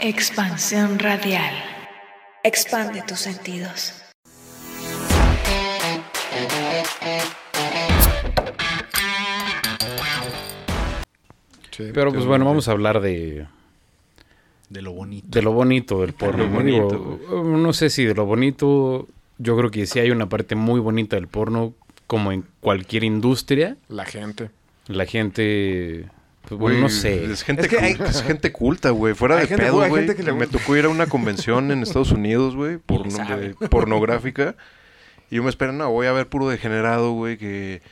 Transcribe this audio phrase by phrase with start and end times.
[0.00, 1.52] Expansión radial.
[2.44, 3.94] Expande tus sentidos.
[11.76, 13.46] Pero pues bueno, vamos a hablar de,
[14.68, 15.26] De lo bonito.
[15.28, 16.46] de lo bonito del porno.
[16.48, 19.06] Bonito, Digo, no sé si de lo bonito,
[19.38, 21.74] yo creo que sí hay una parte muy bonita del porno,
[22.06, 23.76] como en cualquier industria.
[23.88, 24.50] La gente.
[24.88, 26.06] La gente,
[26.48, 27.24] pues bueno, no sé.
[27.30, 29.14] Es gente, Es que hay- cul- es gente culta, güey.
[29.14, 30.06] Fuera Hay de gente pedo, güey.
[30.06, 33.18] le Me tocó ir a una convención en Estados Unidos, güey, porno-
[33.70, 34.56] pornográfica.
[35.30, 37.82] Y yo me espero, no, voy a ver puro degenerado, güey, que...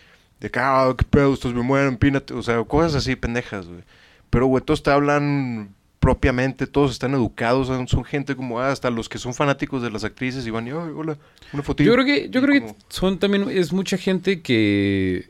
[0.40, 2.34] De que, ah, qué pedo, estos me mueren, pínate.
[2.34, 3.80] O sea, cosas así, pendejas, güey.
[4.30, 8.90] Pero, güey, todos te hablan propiamente, todos están educados, son, son gente como, ah, hasta
[8.90, 11.16] los que son fanáticos de las actrices y van y, ay, hola,
[11.52, 11.88] una fotito.
[11.88, 15.28] Yo creo que, yo Y creo que son también, es mucha gente que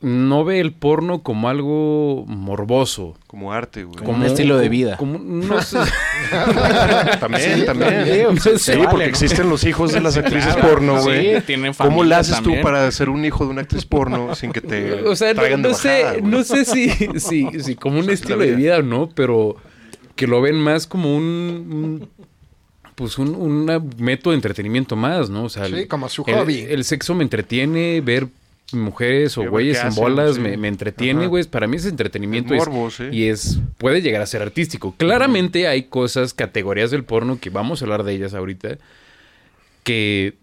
[0.00, 3.16] no ve el porno como algo morboso.
[3.26, 3.96] Como arte, güey.
[3.98, 4.96] Como un estilo de vida.
[4.96, 5.78] como- no sé.
[7.20, 7.66] También, también.
[7.66, 9.10] también, Sí, porque ¿no?
[9.10, 11.36] existen los hijos de las actrices Claro, porno, güey.
[11.36, 12.60] sí, tienen ¿Cómo le familia haces también.
[12.60, 15.40] tú para ser un hijo de una actriz porno sin que te O sea, no,
[15.40, 16.30] traigan de no sé, bajada, güey?
[16.32, 18.78] no sé si, si, si como un estilo de vida.
[18.78, 19.56] o no, pero
[20.14, 22.08] que lo ven más como un, un-
[22.94, 23.64] pues un, un
[23.98, 25.44] método de entretenimiento más, ¿no?
[25.44, 26.66] O sea, Sí, el- como su el- hobby.
[26.68, 28.26] El, sexo me entretiene, ver
[28.72, 30.40] mujeres o güeyes en bolas sí.
[30.40, 31.44] me, me entretiene, güey.
[31.44, 33.04] Para mí es entretenimiento Es y es- morbo, sí.
[33.10, 34.94] y es puede llegar a ser artístico.
[34.96, 38.78] Claramente hay cosas, categorías del porno que vamos a hablar de ellas ahorita
[39.84, 40.34] que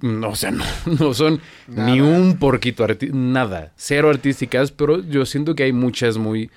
[0.00, 0.64] no, o sea, no,
[0.98, 1.88] no son Nada.
[1.90, 6.50] ni un porquito nada, cero artísticas, pero yo siento que hay muchas muy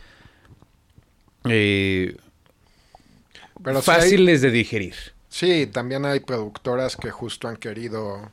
[1.46, 2.16] eh,
[3.64, 4.96] Pero sí hay- fáciles de digerir.
[5.30, 8.32] Sí, también hay productoras que justo han querido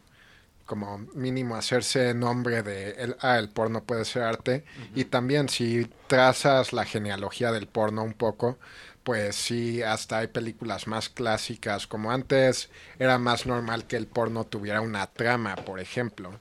[0.66, 4.64] como mínimo hacerse nombre de el, ah, el porno puede ser arte.
[4.94, 8.58] Y también si trazas la genealogía del porno un poco,
[9.04, 12.70] pues sí, hasta hay películas más clásicas, como antes.
[12.98, 16.40] Era más normal que el porno tuviera una trama, por ejemplo,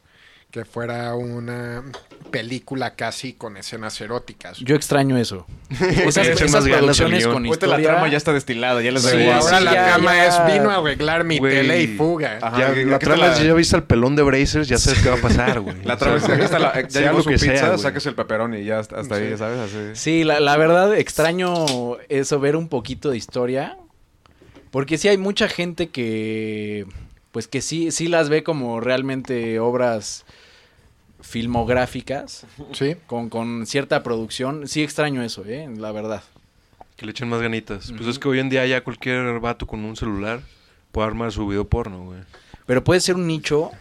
[0.55, 1.83] que fuera una
[2.31, 4.57] película casi con escenas eróticas.
[4.59, 5.45] Yo extraño eso.
[5.69, 7.89] Esas, esas producciones con Ahorita la historia...
[7.91, 10.27] trama ya está destilada, ya les Sí, ahora la ya, trama ya.
[10.27, 11.55] es vino a arreglar mi Güey.
[11.55, 12.39] tele y fuga.
[12.41, 15.15] Ajá, Ya, la trama la- ya viste al pelón de Brazers, ya sabes qué va
[15.17, 15.75] a pasar, güey.
[15.83, 17.57] La O trama sea, es que está la- ya sea llegó lo su que pizza,
[17.57, 19.77] sea, saques el pepperón y ya hasta, hasta ahí, ya sabes, así.
[19.93, 21.65] Sí, la, la verdad extraño
[22.07, 23.77] eso, ver un poquito de historia.
[24.71, 26.85] Porque sí hay mucha gente que,
[27.31, 30.25] pues que sí, sí las ve como realmente obras
[31.25, 32.95] filmográficas, Sí.
[33.07, 34.67] con, con cierta producción.
[34.67, 35.67] Sí extraño eso, ¿eh?
[35.77, 36.23] La verdad.
[36.95, 37.91] Que le echen más ganitas.
[37.95, 40.41] Pues es que hoy en día ya cualquier vato con un celular
[40.91, 42.19] puede armar su video porno, güey.
[42.65, 43.71] Pero puede ser un nicho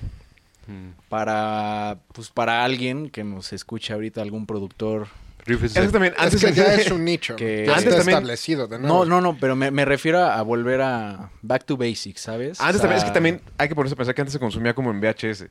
[0.67, 0.93] Mm.
[1.11, 5.09] para, pues para alguien que nos escuche ahorita, algún productor.
[5.47, 7.37] Eso también, antes es que ya es un nicho.
[7.37, 9.05] que- ya Antes está también- establecido de nuevo.
[9.05, 12.59] No, no, no, pero me, me refiero a volver a back to basics, ¿sabes?
[12.63, 14.75] Antes O también, es que también hay que ponerse a pensar que antes se consumía
[14.75, 15.49] como en VHS.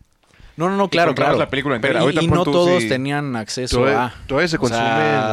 [0.55, 1.37] No, no, no, claro, claro.
[1.37, 1.99] la película entera.
[2.05, 2.87] Pero y- no tú, todos sí.
[2.89, 4.13] tenían acceso Todavía- a.
[4.27, 4.77] todavía se o sea,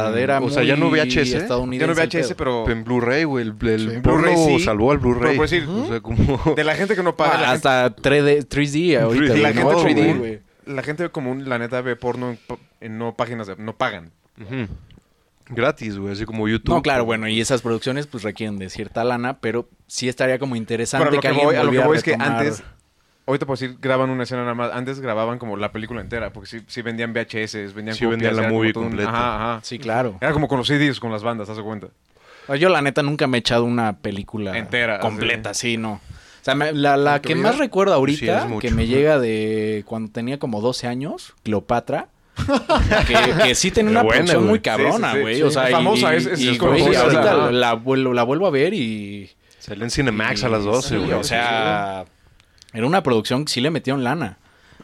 [0.07, 3.45] consume era o sea, ya no VHS, estadounidense Ya no VHS, pero En Blu-ray, güey.
[3.47, 3.97] El, el Sí.
[4.01, 5.21] porno Blu-ray sí, salvó al Blu-ray.
[5.21, 6.15] pero por decir, O sea, como...
[6.55, 7.33] de la gente que no paga.
[7.33, 9.35] Ah, gente- hasta 3D, 3D ahorita.
[9.37, 10.17] La gente todo, común, güey.
[10.17, 10.39] güey.
[10.65, 12.35] la gente común, la neta, ve porno
[12.79, 14.11] en, no páginas, de- no pagan.
[15.49, 16.13] Gratis, güey.
[16.13, 16.73] Así como YouTube.
[16.75, 20.55] No, claro, bueno, y esas producciones pues requieren de cierta lana, pero sí estaría como
[20.55, 22.13] interesante Pero a lo que, que alguien voy, a lo que volviera voy es que
[22.15, 22.63] retomar-
[23.27, 24.71] antes, ahorita por decir, graban una escena nada más.
[24.73, 28.35] Antes grababan como la película entera, porque sí, sí vendían VHS, vendían Sí copias, vendían
[28.35, 29.09] la era como movie todo un- completa.
[29.11, 29.59] Ajá, ajá.
[29.63, 30.17] Sí, claro.
[30.21, 31.87] Era como con los CDs, con las bandas, ¿te cuenta?
[32.59, 35.93] Yo la neta nunca me he echado una película Entera, completa, sí, no.
[35.93, 37.43] O sea, me- la, la ¿En tu que vida?
[37.47, 38.59] más recuerdo Sí, ahorita, es mucho.
[38.67, 42.07] que me llega de cuando tenía como 12 años, Cleopatra,
[43.07, 44.49] que, que sí tenía una buena, producción güey.
[44.49, 45.21] muy cabrona, sí, sí.
[45.21, 45.35] güey.
[45.35, 47.73] Sí, O sea, y- famosa, y, es- es- y, es como güey, famosa, ahorita la,
[47.75, 49.29] vuelvo, la vuelvo a ver y...
[49.59, 51.11] Sale en Cinemax a las 12, Sí, güey.
[51.13, 52.05] o sea,
[52.73, 54.37] era una producción que sí le metieron lana.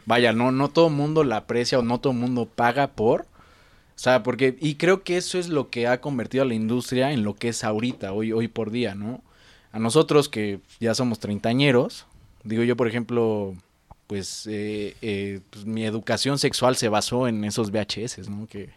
[0.06, 3.22] Vaya, no, no todo mundo la aprecia o no todo mundo paga por.
[3.22, 7.12] O sea, porque, y creo que eso es lo que ha convertido a la industria
[7.12, 9.22] en lo que es ahorita, hoy, hoy por día, ¿no?
[9.72, 12.06] A nosotros que ya somos treintañeros,
[12.44, 13.54] digo yo, por ejemplo,
[14.06, 18.46] pues, eh, eh, pues, mi educación sexual se basó en esos VHS, ¿no?
[18.46, 18.70] Que,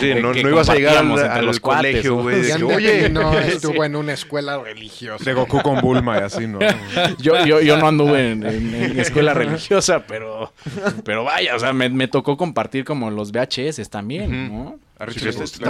[0.00, 2.22] Sí, no, que no ibas a llegar al, al los colegio, ¿no?
[2.22, 2.42] güey.
[2.46, 5.24] que, Oye, no estuvo en una escuela religiosa.
[5.24, 6.58] De Goku con Bulma y así, ¿no?
[7.18, 10.52] Yo, yo, yo no anduve en, en- en escuela religiosa, pero,
[11.04, 14.78] pero vaya, o sea, me, me tocó compartir como los VHS también, ¿no?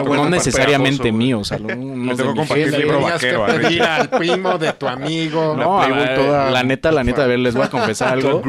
[0.05, 4.58] No necesariamente míos, o sea, tocó mi compartir libro Tenías que vaquero, pedir al primo
[4.58, 5.56] de tu amigo.
[5.62, 5.81] No,
[6.52, 8.43] La neta, la neta, a ver, les voy a confesar algo.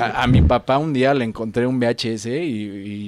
[0.00, 2.32] A, a mi papá un día le encontré un VHS y,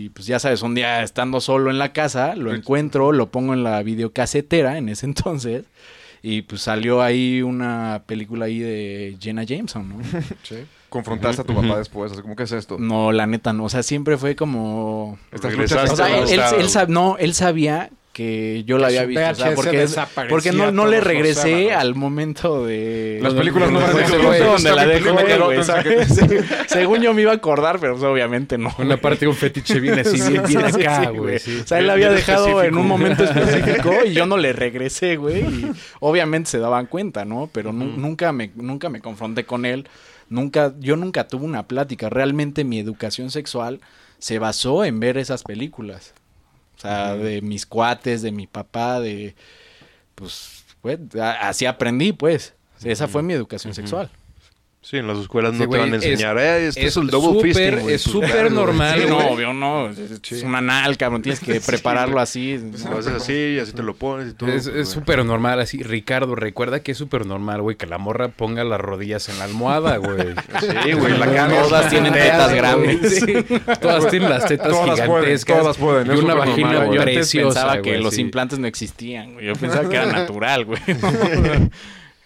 [0.05, 3.55] y, pues ya sabes, un día estando solo en la casa, lo encuentro, lo pongo
[3.55, 5.64] en la videocasetera en ese entonces
[6.22, 9.96] Y pues salió ahí una película ahí de Jenna Jameson, ¿no?
[10.43, 10.56] Sí.
[10.90, 12.76] Confrontaste a tu papá después, así como, ¿qué es esto?
[12.78, 13.64] No, la neta no.
[13.64, 15.19] O sea, siempre fue como...
[15.32, 19.04] Estas luchas O sea, él, él- él sab- no, él sabía que yo la había
[19.04, 19.22] visto.
[19.31, 19.96] O sea, VHS
[20.28, 23.20] porque, no, no le regresé al momento de...
[23.22, 25.16] Las películas no Donde la dejó.
[26.04, 26.22] Sí.
[26.66, 28.75] Según yo me iba a acordar, pero pues, obviamente no.
[28.78, 31.38] Una parte de un fetiche bien así, bien, bien Sí, acá, sí, güey.
[31.38, 31.60] sí.
[31.62, 35.16] O sea, él la había dejado en un momento específico y yo no le regresé,
[35.16, 35.40] güey.
[35.43, 35.70] Y
[36.00, 37.48] obviamente se daban cuenta, ¿no?
[37.52, 39.86] Pero nu- nunca, me, nunca me confronté con él.
[40.31, 42.09] Nunca, yo nunca tuve una plática.
[42.09, 43.81] Realmente mi educación sexual
[44.19, 46.15] se basó en ver esas películas.
[46.79, 49.35] O sea, de mis cuates, de mi papá, de...
[50.15, 50.99] Pues, pues,
[51.41, 52.55] así aprendí, pues.
[52.82, 54.11] Esa fue mi educación sexual.
[54.82, 56.97] Sí, en las escuelas Sí, no te van a es- enseñar, eh, este es, es
[56.97, 57.94] el double súper- fisting, güey.
[57.97, 59.91] es súper normal, Sí, no, obvio, no.
[59.91, 59.99] Es,
[60.32, 61.21] es una nalga, cabrón.
[61.21, 62.59] Tienes que prepararlo así.
[62.91, 64.49] Lo haces así y así te lo pones y todo.
[64.49, 65.82] Es pues, es súper normal, así.
[65.82, 69.44] Ricardo, recuerda que es súper normal, güey, que la morra ponga las rodillas en la
[69.44, 70.17] almohada, güey.
[70.85, 71.49] Sí, güey, la.
[71.49, 73.21] Todas tienen tetas grandes.
[73.21, 73.35] Sí.
[73.82, 75.59] Todas tienen las tetas Todas pueden, gigantescas.
[75.59, 76.94] todas pueden, Y es una vagina normal.
[76.94, 78.23] Yo antes pensaba que los sí.
[78.23, 79.44] implantes no existían, güey.
[79.47, 80.81] Yo pensaba que era natural, güey.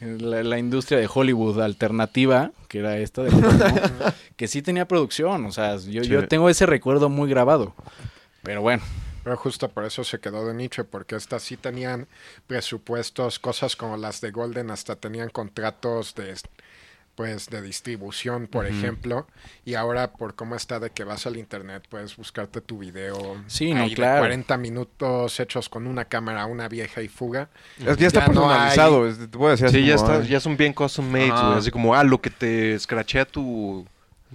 [0.00, 3.30] La, la industria de Hollywood alternativa, que era esta, de
[4.36, 5.46] que sí tenía producción.
[5.46, 6.26] O sea, yo, yo Sí.
[6.26, 7.74] tengo ese recuerdo muy grabado.
[8.42, 8.82] Pero bueno,
[9.22, 12.06] Pero justo por eso se quedó de nicho, porque estas sí tenían
[12.46, 16.34] presupuestos, cosas como las de Golden, hasta tenían contratos de
[17.14, 19.26] pues de distribución, por ejemplo,
[19.64, 23.72] y ahora por cómo está de que vas al internet puedes buscarte tu video Sí,
[23.72, 24.20] no, ahí de claro.
[24.20, 27.48] 40 minutos hechos con una cámara, una vieja y fuga.
[27.78, 29.06] Es- ya está Ya no personalizado.
[29.08, 31.30] es- te puedo decir así Sí, ya, está, ay, ya son bien custom made.
[31.32, 33.86] Así como, ah, lo que te escrachea tu,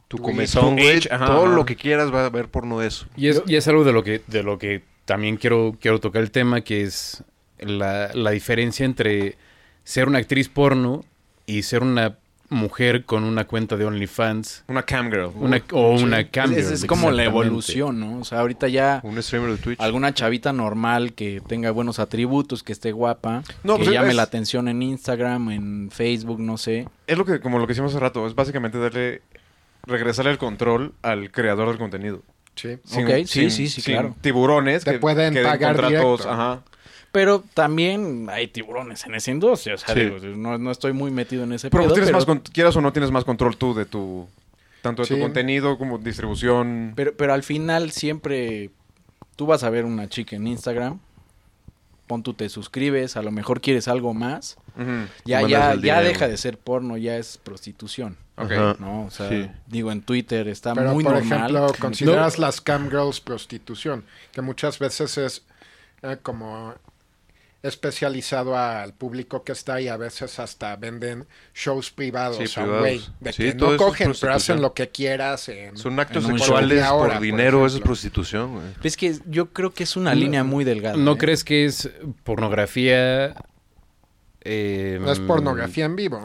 [0.08, 1.02] tu Tu comezón, güey.
[1.02, 1.14] Todo
[1.46, 1.46] ajá.
[1.56, 3.06] lo que quieras va a haber porno de eso.
[3.18, 6.22] Y es, y es algo de lo que, de lo que también quiero, quiero tocar
[6.22, 7.24] el tema, que es
[7.60, 9.38] la, la diferencia entre
[9.84, 11.04] ser una actriz porno
[11.46, 12.18] y ser una
[12.50, 15.32] mujer con una cuenta de OnlyFans Una camgirl.
[15.36, 16.58] una, o una cambio.
[16.60, 18.20] es, es como la evolución, ¿no?
[18.20, 19.80] O sea, ahorita ya Un streamer de Twitch.
[19.80, 24.16] alguna chavita normal que tenga buenos atributos, que esté guapa, No, que pues llame es-
[24.16, 26.88] la atención en Instagram, en Facebook, no sé.
[27.08, 29.22] Es lo que, como lo que hicimos hace rato, es básicamente darle,
[29.86, 32.22] regresarle el control al creador del contenido.
[32.56, 32.74] Sí.
[32.94, 34.16] Ok, sí, sí, sí, sin claro.
[34.22, 36.30] tiburones Te que pueden que pagar contratos, directo.
[36.30, 36.62] ajá.
[37.12, 39.76] Pero también hay tiburones en esa industria.
[39.76, 40.02] O sea, Sí.
[40.02, 42.76] digo, no, no estoy muy metido en ese Pero pedo, tienes pero, más, con- quieras
[42.76, 44.28] o no, tienes más control tú de tu,
[44.82, 46.94] tanto de tu contenido como distribución.
[46.96, 48.70] pero, pero al final siempre
[49.36, 51.00] tú vas a ver una chica en Instagram,
[52.08, 54.58] pon tú te suscribes, a lo mejor quieres algo más,
[55.26, 58.18] ya, ya, ya deja de ser porno, ya es prostitución.
[58.38, 58.52] Ok.
[58.52, 58.76] Ajá.
[58.80, 59.06] ¿no?
[59.06, 59.50] O sea, Sí.
[59.68, 61.50] digo, en Twitter está Pero, muy por normal.
[61.56, 65.44] ejemplo, consideras las cam girls prostitución, que muchas veces es
[66.02, 66.74] eh, como
[67.62, 72.80] especializado al público que está y a veces hasta venden shows privados Sí, privados.
[72.80, 75.50] güey, de Sí, que no cogen, pero hacen lo que quieras.
[75.50, 78.66] En, Son actos en sexuales por hora, por dinero, eso es prostitución, güey.
[78.84, 80.96] Es que yo creo que es una No- línea muy delgada.
[80.98, 81.18] ¿No ¿eh?
[81.18, 81.90] crees que es
[82.24, 83.36] pornografía?
[84.42, 86.22] Eh, no es pornografía en vivo.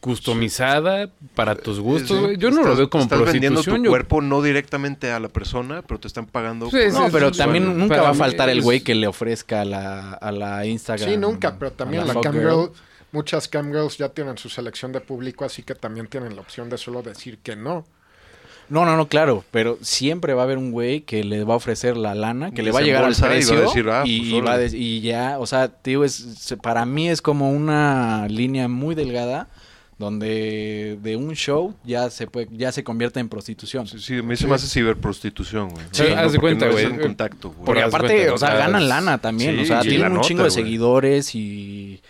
[0.00, 2.36] customizada para tus gustos, Sí.
[2.38, 5.82] Yo no lo veo como Estás vendiendo tu yo- cuerpo no directamente a la persona,
[5.82, 6.66] pero te están pagando.
[6.66, 8.94] Sí, por- sí, No, sí, pero sí, también nunca va a faltar el güey que
[8.94, 11.08] le ofrezca a la, a la Instagram.
[11.10, 12.44] Sí, nunca, pero también la, fuck cam girl.
[12.44, 12.70] girl,
[13.12, 16.70] muchas cam girls ya tienen su selección de público, así que también tienen la opción
[16.70, 17.84] de solo decir que no.
[18.70, 21.56] No, no, no, claro, pero siempre va a haber un güey que le va a
[21.56, 23.88] ofrecer la lana, que le va a llegar al embolsa y va a precio decir,
[23.90, 26.86] ah, y, pues, y va a de- y ya, o sea, te digo, es, para
[26.86, 29.48] mí es como una línea muy delgada
[29.98, 33.86] donde de un show ya se puede, ya se convierte en prostitución.
[33.86, 35.84] Sí, sí, me dice más de ciberprostitución, güey.
[35.90, 36.98] Sí, O sea, haz no, de cuenta, güey.
[36.98, 37.52] contacto.
[37.66, 40.28] Porque aparte, cuenta, o sea, ganan lana también, sí, o sea, tienen la un nota,
[40.28, 40.62] chingo de güey.
[40.62, 42.00] seguidores y...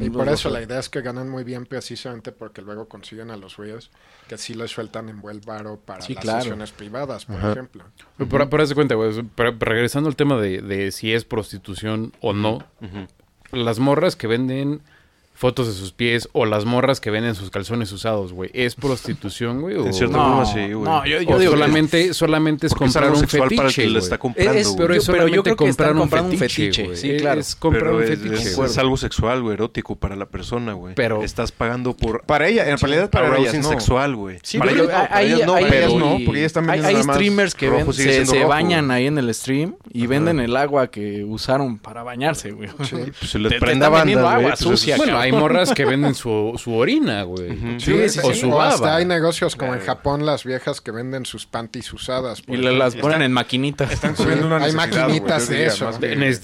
[0.00, 3.36] Y por eso la idea es que ganan muy bien precisamente porque luego consiguen a
[3.36, 3.90] los güeyes
[4.28, 6.40] que sí les sueltan en buen varo para Sí, las claro.
[6.42, 7.52] sesiones privadas, por Ajá.
[7.52, 7.84] ejemplo.
[8.28, 9.10] Por, por de cuenta, güey.
[9.58, 12.58] regresando al tema de, de si es prostitución o no,
[13.52, 14.82] las morras que venden
[15.38, 19.60] fotos de sus pies o las morras que venden sus calzones usados, güey, ¿es prostitución,
[19.60, 19.76] güey?
[19.76, 20.82] o- En cierta No, forma sí, güey.
[20.84, 23.82] no, yo, yo o digo que- solamente, solamente es comprar un fetiche, para el que
[23.82, 24.02] le güey.
[24.02, 24.74] está comprando, Es-.
[24.76, 26.96] Pero es Yo- pero yo solamente creo que comprar un comprando un fetiche, güey.
[26.96, 27.40] sí, claro.
[27.40, 30.94] Es comprar Pero un es, fetiche, es- algo sexual, güey, erótico para la persona, güey.
[30.96, 33.68] Pero- estás pagando por Para ella, en realidad para ellas arousing no.
[33.68, 34.38] sexual, güey.
[34.42, 37.54] Sí, para ellos ellas no, hay- para ellas ellas no, porque ellas están hay, streamers
[37.54, 37.68] que
[38.24, 42.68] se, bañan ahí en el stream y venden el agua que usaron para bañarse, güey.
[42.76, 42.88] Pues
[43.30, 44.96] se les prenda banda, agua pues sucia.
[45.28, 47.50] Hay morras que venden su, su orina, güey.
[47.52, 47.80] Ujú.
[47.80, 48.40] Sí, sí, O sí.
[48.40, 48.96] su O hasta baba.
[48.96, 52.42] hay negocios como en Japón, las viejas que venden sus panties usadas.
[52.46, 53.90] Y le- las ponen en maquinitas.
[53.90, 55.90] Están cubriendo una hay necesidad, maquinitas güey, de eso.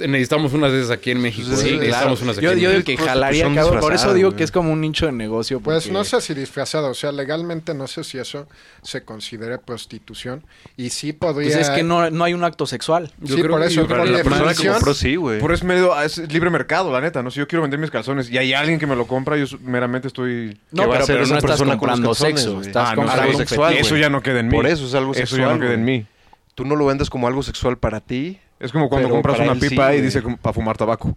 [0.07, 1.49] necesitamos unas de esas aquí en México.
[1.57, 1.79] Sí, claro.
[1.81, 3.81] necesitamos unas aquí Yo, en yo digo que jalaría, cabrón.
[3.81, 4.37] Por eso digo güey.
[4.39, 5.61] que es como un nicho de negocio.
[5.61, 8.47] Pues porque- no sé si disfrazado, o sea, legalmente no sé si eso
[8.83, 10.45] se considere prostitución.
[10.77, 11.51] Y sí podría...
[11.57, 13.13] Pues es que no, no hay un acto sexual.
[13.21, 15.41] Yo sí, creo por que- eso, yo por la persona que compró sí, güey.
[15.41, 17.31] Por eso es medio, es libre mercado, la neta, ¿no?
[17.31, 20.09] Si yo quiero vender mis calzones y hay alguien que me lo compra, yo meramente
[20.09, 20.59] estoy...
[20.71, 22.61] No, ¿Qué va a pero, pero no estás comprando sexo.
[22.61, 23.75] Estás Ah, no, comprando algo sexual.
[23.75, 24.55] Eso ya no queda en mí.
[24.55, 26.07] Por eso es algo Eso ya sexual, no queda en mí.
[26.55, 28.39] Tú no lo vendes como algo sexual para ti.
[28.61, 31.17] Es como cuando compras una pipa sí, y dice para fumar tabaco.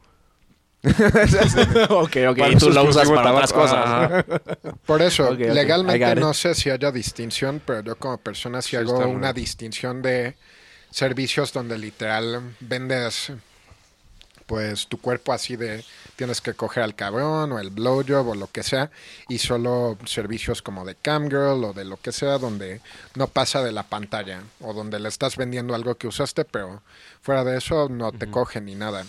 [0.84, 2.38] ok, ok.
[2.38, 3.86] Para Y tú la usas para otras cosas.
[3.86, 4.26] Ajá.
[4.86, 9.08] Por eso, legalmente no sé si haya distinción, pero yo como persona sí, Sí, hago
[9.08, 10.36] una distinción de
[10.92, 13.32] servicios donde literal vendes
[14.48, 15.84] pues tu cuerpo así de
[16.16, 18.90] tienes que coger al cabrón o el blowjob o lo que sea
[19.30, 22.82] y solo servicios como de camgirl o de lo que sea donde
[23.16, 26.82] no pasa de la pantalla o donde le estás vendiendo algo que usaste pero
[27.22, 29.06] fuera de eso no te cogen ni nada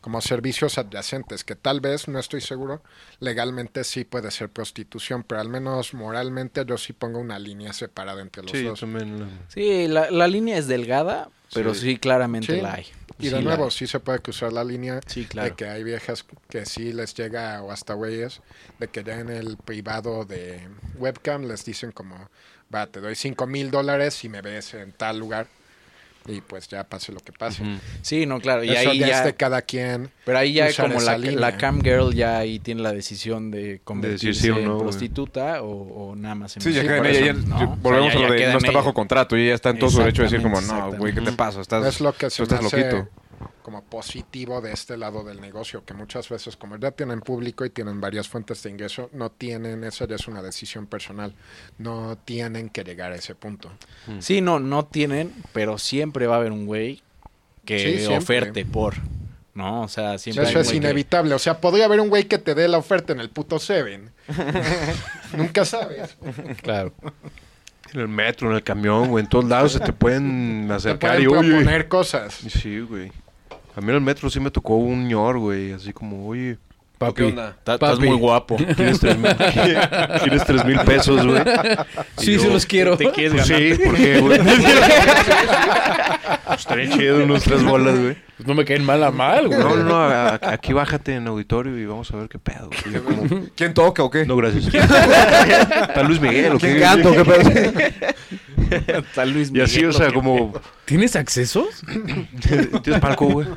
[0.00, 2.82] como servicios adyacentes que tal vez no estoy seguro
[3.20, 8.20] legalmente sí puede ser prostitución pero al menos moralmente yo sí pongo una línea separada
[8.20, 9.28] entre los Sí, dos también.
[9.46, 11.98] Sí, la, la línea es delgada, pero sí, Sí.
[11.98, 12.60] claramente Sí.
[12.60, 12.86] la hay.
[13.22, 15.50] Y de nuevo, sí se puede cruzar la línea Sí, claro.
[15.50, 18.40] de que hay viejas que sí les llega, o hasta güeyes,
[18.78, 22.28] de que ya en el privado de webcam les dicen como,
[22.74, 25.46] va, te doy 5 mil dólares si me ves en tal lugar.
[26.28, 27.62] Y pues ya pase lo que pase.
[28.00, 28.62] Sí, no, claro.
[28.62, 30.10] Y Eso ahí ya, ya, es de cada quien.
[30.24, 34.40] Pero ahí ya como la, la cam girl ya ahí tiene la decisión de convertirse
[34.40, 34.82] sí o en no, güey.
[34.84, 37.34] prostituta o, o nada más en Sí, ya queda en ella.
[37.34, 38.94] sea, volvemos ya- a lo de no en está bajo ella.
[38.94, 41.32] contrato y ella está en todo su derecho de decir como, no, güey, ¿qué te
[41.32, 41.60] pasa?
[41.60, 43.08] Estás, Es lo que se tú estás hace loquito.
[43.62, 47.70] Como positivo de este lado del negocio, que muchas veces como ya tienen público y
[47.70, 51.34] tienen varias fuentes de ingreso, no tienen, esa ya es una decisión personal,
[51.78, 53.70] no tienen que llegar a ese punto.
[54.18, 57.02] Sí, no, no tienen, pero siempre va a haber un güey
[57.64, 58.94] que Sí, oferte por,
[59.54, 59.82] ¿no?
[59.82, 61.34] O sea, siempre Eso es que- inevitable.
[61.34, 64.10] O sea, podría haber un güey que te dé la oferta en el puto Seven.
[65.36, 66.16] Nunca sabes.
[66.62, 66.92] Claro.
[67.92, 69.22] En el metro, en el camión, güey.
[69.24, 71.50] En todos lados se te pueden Te acercar pueden y oye.
[71.50, 72.34] proponer cosas.
[72.34, 73.12] Sí, güey.
[73.76, 75.72] A mí en el metro sí me tocó un ñor, güey.
[75.72, 76.58] Así como, oye,
[76.98, 77.14] Papi.
[77.14, 77.56] ¿Qué onda?
[77.64, 78.56] Ta- Estás muy guapo.
[78.76, 81.42] ¿quieres tres mil, ¿quieres tres mil pesos, güey?
[82.16, 82.96] Sí, sí los quiero.
[82.96, 83.76] Te quieres Pues ganar.
[83.76, 84.40] sí, ¿por qué, güey?
[86.46, 88.16] Pues estaría chido unos tres bolas, güey.
[88.36, 89.58] Pues no me caen mal a mal, güey.
[89.58, 92.68] No, no, no, a- aquí bájate en auditorio y vamos a ver qué pedo.
[92.68, 92.80] güey.
[92.86, 93.22] Y yo como,
[93.56, 94.26] ¿Quién toca o qué?
[94.26, 94.66] no, gracias.
[94.74, 96.80] ¿Está Luis Miguel o ¿Quién qué?
[96.80, 97.50] canta o qué pedo?
[98.86, 100.52] Está Luis Y así, Miguel, o sea, ¿qué como...
[100.84, 101.82] ¿Tienes accesos?
[102.82, 103.48] ¿Tienes palco, güey?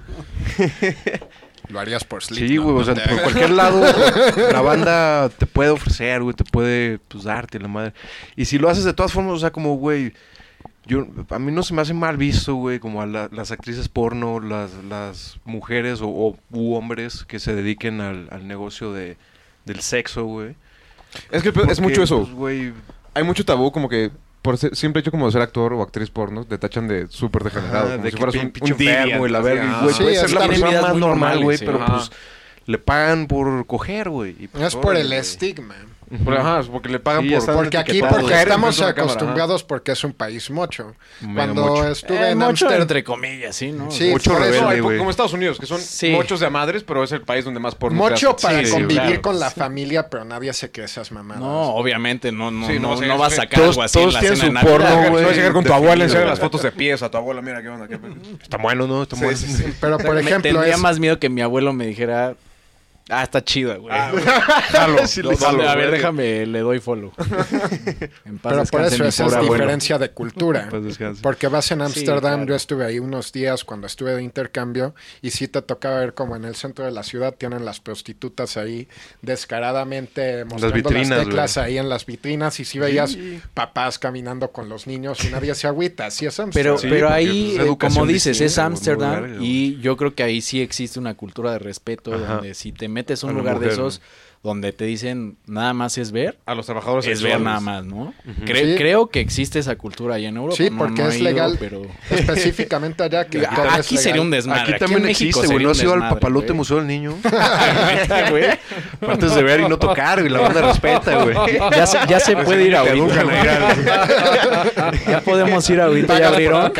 [1.70, 2.50] Lo harías por Slipknot.
[2.50, 3.02] Sí, güey, o sea, ¿no?
[3.10, 3.84] por cualquier lado
[4.52, 7.94] la banda te puede ofrecer, güey, te puede, pues, darte la madre.
[8.36, 10.14] Y si lo haces de todas formas, o sea, como, güey,
[10.86, 13.90] yo, a mí no se me hace mal visto, güey, como a la- las actrices
[13.90, 19.18] porno, las, las mujeres o, o- u hombres que se dediquen al, al negocio de,
[19.66, 20.56] del sexo, güey.
[21.32, 22.22] Es que es mucho eso.
[22.26, 22.74] pues, güey,
[23.16, 24.12] Hay mucho tabú como que
[24.46, 27.44] por ser- simple hecho como de ser actor o actriz porno, te tachan de súper
[27.44, 27.88] degenerado.
[27.88, 29.64] ajá, como de si que fueras un, pinche un enfermo y la verga.
[29.80, 29.80] ah.
[29.84, 31.66] güey, Sí, puede ser la persona más normal, güey, sí.
[31.66, 31.94] pero Ajá.
[31.98, 32.12] pues
[32.68, 34.36] le pagan por coger, güey.
[34.40, 35.20] y, pues, Es por el órale,
[36.10, 36.20] güey.
[36.20, 36.26] estigma.
[36.26, 37.56] Por- ajá, porque le pagan Sí, por...
[37.56, 40.96] Porque aquí porque estamos de acostumbrados porque es un país mocho.
[41.22, 41.88] Medio Cuando mocho.
[41.90, 43.92] estuve Eh, en mucho Amsterdam, entre comillas, sí, ¿no?
[43.92, 46.10] Sí, Mucho por eso- rebelde, No, como Estados Unidos, que son Sí.
[46.12, 49.02] muchos de madres, pero es el país donde más porno se Mocho para Sí, convivir
[49.02, 49.22] claro.
[49.22, 51.42] con la familia, pero nadie se cree esas mamadas.
[51.42, 53.20] No, obviamente, no, no, Sí, no, no, sí, no sí.
[53.20, 55.10] vas a sacar Todos- algo así en todos la tienen cena de su porno, Navidad.
[55.12, 55.36] güey.
[55.36, 56.30] Llegar con tu abuela, enseñar güey.
[56.32, 57.88] las fotos de pies a tu abuela, mira qué onda.
[57.88, 58.00] Qué...
[58.42, 59.04] Está bueno, ¿no?
[59.04, 59.38] Está bueno.
[59.82, 62.36] Pero por ejemplo, tendría más miedo que mi abuelo me dijera,
[63.10, 63.94] ah, está chida, güey.
[63.96, 66.00] Jalo, Sí, jalo, a ver, güey.
[66.00, 67.12] déjame, le doy follow.
[68.26, 70.70] En paz pero por eso esa es diferencia de cultura.
[71.22, 72.46] Porque vas en Ámsterdam, claro.
[72.46, 76.36] yo estuve ahí unos días cuando estuve de intercambio y sí te tocaba ver como
[76.36, 78.88] en el centro de la ciudad tienen las prostitutas ahí
[79.22, 81.66] descaradamente mostrando las, vitrinas, teclas güey.
[81.66, 83.18] ahí en las vitrinas y sí veías
[83.54, 86.78] papás caminando con los niños y nadie se agüita, sí es Ámsterdam.
[86.82, 90.42] Pero, Sí, ahí, pues, es eh, como dices, es Ámsterdam y yo creo que ahí
[90.42, 92.36] sí existe una cultura de respeto Ajá.
[92.36, 94.02] donde si te metes a un lugar de mujer, esos
[94.46, 98.14] donde te dicen nada más es ver, A los trabajadores es ver nada más, ¿no?
[98.46, 98.75] Cre- Sí.
[98.78, 100.56] Creo que existe esa cultura allá en Europa.
[100.56, 101.58] Sí, porque no es ido, legal.
[101.60, 101.82] pero...
[102.10, 104.62] Específicamente allá que Aquí sería un desmadre.
[104.62, 105.66] Aquí también México existe, güey.
[105.66, 106.58] ¿No has ido al papalote güey.
[106.58, 107.16] Museo del Niño?
[108.30, 108.46] Güey.
[109.08, 110.32] Antes de ver y no tocar, güey.
[110.32, 111.36] La banda respeta, güey.
[111.72, 113.24] Ya se, ya se puede ir ahorita.
[115.08, 116.72] Ya podemos ir ahorita, ya abrieron.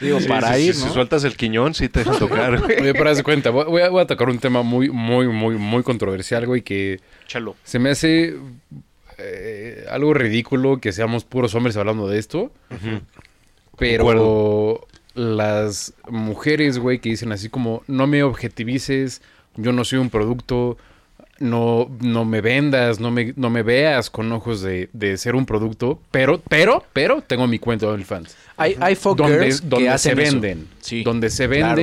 [0.00, 0.74] Digo, Sí, para sí, ir.
[0.74, 2.54] Si sueltas el quiñón, sí te dejan tocar.
[2.62, 5.28] Oye, pero haz de cuenta, voy, voy a, voy a tocar un tema muy, muy,
[5.28, 7.56] muy, muy controversial, güey, que Chalo.
[7.62, 8.34] se me hace
[9.18, 12.50] eh, algo ridículo que seamos puros hombres hablando de esto.
[13.78, 14.86] Pero Concuerdo.
[15.14, 19.20] las mujeres, güey, que dicen así como, no me objetivices,
[19.56, 20.76] yo no soy un producto,
[21.38, 25.46] no, no me vendas, no me, no me veas con ojos de, de ser un
[25.46, 28.36] producto, pero, pero, pero tengo mi cuenta de OnlyFans.
[28.58, 30.32] Hay, hay folk Donde, girls donde que se hacen eso.
[30.40, 30.68] venden.
[30.80, 31.02] Sí.
[31.02, 31.76] Donde se claro.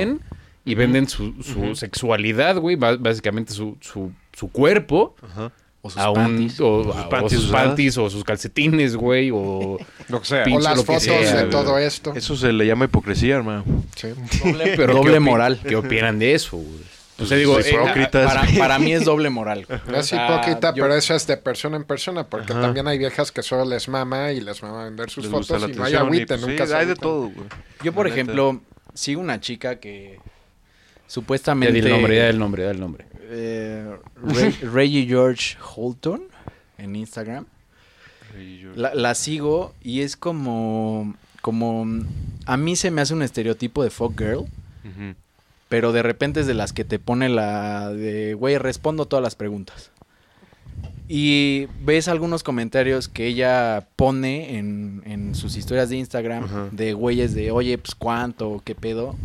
[0.67, 5.51] Y venden su, su sexualidad, güey, básicamente su, su, su cuerpo Ajá.
[5.81, 6.59] O sus a un, panties.
[6.59, 7.67] o, sus o panties sus usadas.
[7.67, 9.77] panties o sus calcetines, güey, o
[10.09, 10.43] Lo que sea.
[10.43, 12.13] Pinche O las fotos sea, de todo esto.
[12.15, 13.63] Eso se le llama hipocresía, hermano.
[13.95, 14.09] Sí.
[14.43, 15.59] Doble, pero doble ¿qué opi- moral.
[15.67, 16.67] ¿Qué opinan de eso, güey?
[16.69, 18.25] O Pues sea, digo, eh, hipócrita.
[18.25, 19.65] Para, para mí es doble moral.
[19.95, 22.61] Es hipócrita, yo- pero eso es de persona en persona, porque Ajá.
[22.63, 25.73] también hay viejas que solo les mama y les mama vender sus Les fotos y
[25.73, 27.47] no hay y, agüite, pues, nunca sí, se hay de todo, güey.
[27.83, 28.61] Yo, por ejemplo,
[28.93, 30.19] sigo una chica que
[31.07, 31.79] supuestamente...
[31.79, 33.05] el nombre, ya el nombre, ya el nombre.
[33.29, 36.23] eh, Re- Reggie George Holton
[36.77, 37.45] en Instagram.
[38.75, 41.15] La, la sigo y es como...
[41.41, 41.85] Como...
[42.45, 44.45] A mí se me hace un estereotipo de folk girl.
[45.69, 49.35] Pero de repente es de las que te pone la de, güey, respondo todas las
[49.35, 49.91] preguntas.
[51.09, 57.33] Y ves algunos comentarios que ella pone en, en sus historias de Instagram de güeyes
[57.33, 59.15] de, oye, pues cuánto, qué pedo.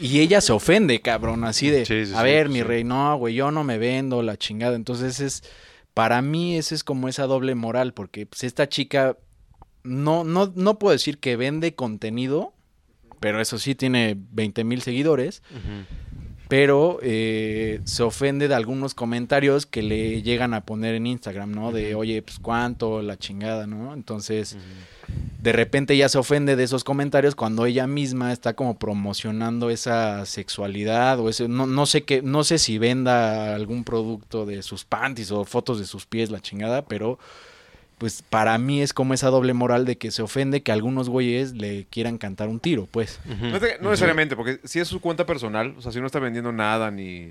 [0.00, 3.16] Y ella se ofende, cabrón, así de, Sí, sí, a sí, ver, mi rey, no,
[3.16, 4.74] güey, yo no me vendo, la chingada.
[4.76, 5.42] Entonces es,
[5.94, 9.18] para mí ese es como esa doble moral, porque pues esta chica,
[9.82, 12.54] no, no, no puedo decir que vende contenido,
[13.20, 15.84] pero eso sí tiene 20 mil seguidores, Ujú.
[16.50, 21.70] Pero eh, se ofende de algunos comentarios que le llegan a poner en Instagram, ¿no?
[21.70, 23.94] De, oye, pues cuánto, la chingada, ¿no?
[23.94, 24.56] Entonces,
[25.40, 30.26] de repente ella se ofende de esos comentarios cuando ella misma está como promocionando esa
[30.26, 34.84] sexualidad o ese, no, no sé qué, no sé si venda algún producto de sus
[34.84, 37.20] panties o fotos de sus pies, la chingada, pero
[38.00, 41.52] pues para mí es como esa doble moral de que se ofende que algunos güeyes
[41.52, 43.20] le quieran cantar un tiro, pues.
[43.26, 46.18] No, te- no necesariamente, porque si es su cuenta personal, o sea, si no está
[46.18, 47.30] vendiendo nada ni...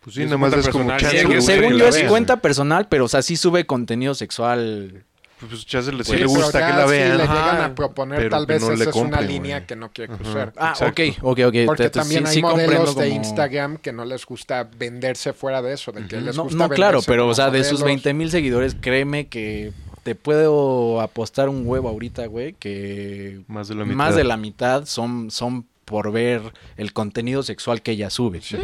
[0.00, 1.94] Pues sí, Es nada más cuenta es como personal, chance, sí, Según, según yo es
[1.94, 2.08] vean.
[2.08, 5.04] cuenta personal, pero o sea, sí sube contenido sexual.
[5.38, 7.16] Pues chance le, sí Sí, le gusta que la si vean.
[7.18, 7.34] le Ajá.
[7.52, 9.66] llegan a proponer, pero tal vez no le esa es una compren, línea güey.
[9.66, 10.22] que no quiere Ajá.
[10.22, 10.52] cruzar.
[10.56, 11.02] Ah, Exacto.
[11.02, 11.54] ok, ok, ok.
[11.66, 14.66] Porque Te- te- también sí- hay sí modelos de como- Instagram que no les gusta
[14.78, 17.50] venderse fuera de eso, de que les No, gusta no, claro, venderse pero o sea,
[17.50, 17.84] de sus modelos.
[18.02, 19.72] 20 mil seguidores, créeme que
[20.04, 23.96] te puedo apostar un huevo ahorita, güey, que Más de la mitad.
[23.96, 26.40] más de la mitad son, son por ver
[26.78, 28.40] el contenido sexual que ella sube.
[28.40, 28.56] Sí,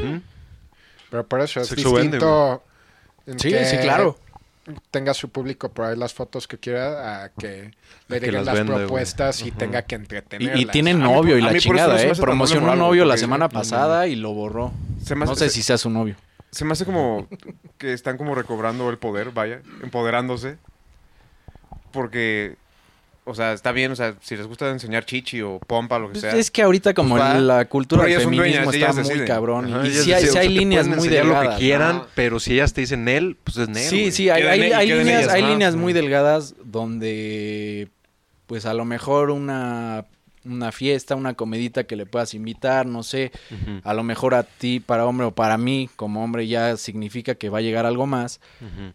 [1.11, 2.63] Pero por eso es Sexo vende, distinto
[3.27, 4.17] en sí, que claro.
[4.91, 7.73] Tenga su público por ahí las fotos que quiera a que
[8.09, 10.61] le que lleguen las propuestas y tenga que entretenerlas.
[10.61, 12.13] y tiene mí novio y la no chingada, ¿eh?
[12.21, 13.59] Promocionó un novio la semana no, no.
[13.61, 14.73] pasada y lo borró.
[15.03, 16.15] Se me hace- No sé se- si sea su novio.
[16.51, 17.27] Se me hace como
[17.79, 20.59] que están como recobrando el poder, vaya, empoderándose.
[21.93, 22.57] Porque,
[23.25, 26.13] o sea, está bien, o sea, si les gusta enseñar chichi o pompa, lo que
[26.15, 26.37] Pues sea.
[26.37, 27.35] es que ahorita como Pues va.
[27.39, 29.27] la cultura del feminismo dueñas, está muy deciden.
[29.29, 29.73] cabrón.
[29.75, 31.45] Ajá, y sí hay, sí líneas muy delgadas.
[31.45, 32.07] lo que quieran, ¿no?
[32.17, 33.85] pero si ellas te dicen él, pues es Nel.
[33.89, 35.49] Sí, sí, hay, hay, hay líneas, ellas, hay ¿no?
[35.51, 37.89] líneas muy delgadas donde,
[38.47, 40.05] pues a lo mejor una,
[40.45, 43.31] una fiesta, una comedita que le puedas invitar, no sé,
[43.85, 47.49] a lo mejor a ti para hombre o para mí como hombre ya significa que
[47.51, 48.41] va a llegar algo más,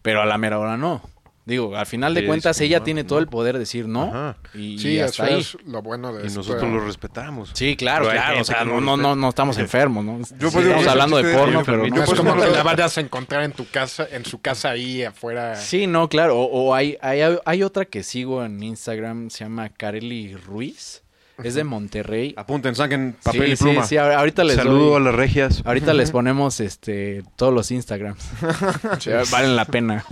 [0.02, 1.02] pero a la mera hora no.
[1.48, 3.08] Digo, al final de cuentas ella tiene no.
[3.08, 4.38] todo el poder de decir no Ajá.
[4.54, 5.40] y, Sí, hasta eso ahí.
[5.40, 6.40] es lo bueno de Y esto.
[6.40, 7.52] nosotros lo respetamos.
[7.54, 8.42] Sí, claro, Pero claro.
[8.42, 10.18] O sea, no, no no, no, estamos enfermos, ¿no?
[10.18, 12.04] pues Sí, estamos hablando de porno, pero no.
[12.04, 15.04] Es como por que la vayas a encontrar en tu casa, en su casa ahí
[15.04, 15.56] afuera.
[15.56, 16.38] Sí, no, claro.
[16.38, 21.02] O, o hay, hay, hay otra que sigo en Instagram, se llama Kareli Ruiz.
[21.44, 22.34] Es de Monterrey.
[22.36, 23.84] Apunten, saquen papel sí, y pluma.
[23.84, 25.62] Sí, sí, ahor- ahorita les Saludo doy- a las regias.
[25.66, 28.24] Ahorita les ponemos este todos los Instagrams.
[29.32, 30.04] Valen la pena.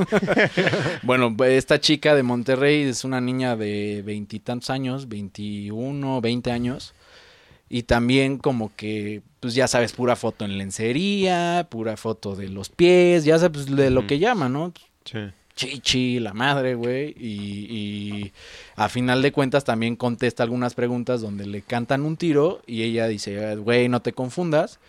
[1.04, 6.94] bueno, esta chica de Monterrey es una niña de veintitantos años, 21, 20 años.
[7.68, 12.70] Y también como que, pues ya sabes, pura foto en lencería, pura foto de los
[12.70, 14.72] pies, ya sabes, de lo que llama, ¿no?
[15.04, 15.18] Sí.
[15.56, 17.15] Chichi, la madre, güey.
[17.18, 18.32] Y, y
[18.76, 23.08] a final de cuentas también contesta algunas preguntas donde le cantan un tiro y ella
[23.08, 24.80] dice, güey, no te confundas.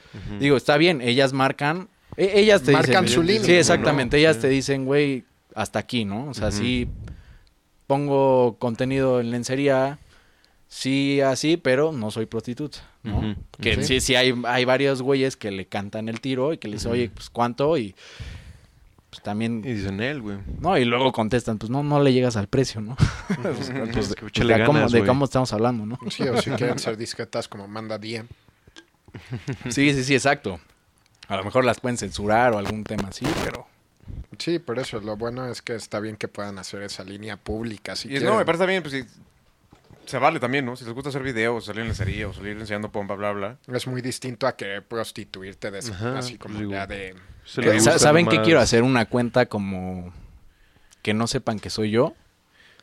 [0.41, 3.59] Digo, está bien, ellas marcan, e- ellas te Marcan dicen, su línea, Sí, ¿no?
[3.59, 4.43] exactamente, ellas Sí.
[4.43, 5.25] te dicen, güey,
[5.55, 6.29] hasta aquí, ¿no?
[6.29, 6.89] O sea, sí
[7.87, 9.99] pongo contenido en lencería,
[10.69, 13.37] sí así, pero no soy prostituta, ¿no?
[13.61, 14.01] Que Sí.
[14.01, 17.11] sí, hay, hay varios güeyes que le cantan el tiro y que le dicen, oye,
[17.15, 17.95] pues cuánto y
[19.17, 20.39] pues también Y dicen él, güey.
[20.61, 22.97] no, y luego contestan, pues no, no le llegas al precio, ¿no?
[23.43, 25.99] pues, Pues que de, cómo, de estamos hablando, ¿no?
[26.11, 28.27] Sí, o si quieren ser discretas como manda DM.
[29.71, 30.61] Sí, sí, sí, exacto.
[31.29, 33.67] A lo mejor las pueden censurar o algún tema así, pero...
[34.39, 37.97] Sí, por eso lo bueno es que está bien que puedan hacer esa línea pública.
[37.97, 38.29] Si Y quieren.
[38.29, 39.05] no, me parece también, pues sí,
[40.05, 40.77] se vale también, ¿no?
[40.77, 43.59] Si les gusta hacer videos, salir en lencería o salir enseñando pompa, bla, bla.
[43.73, 47.15] Es muy distinto a querer prostituirte de, Ajá, así como ya de...
[47.47, 48.83] Se Eh, gusta ¿Saben qué quiero hacer?
[48.83, 50.13] Una cuenta como...
[51.03, 52.15] Que no sepan que soy yo.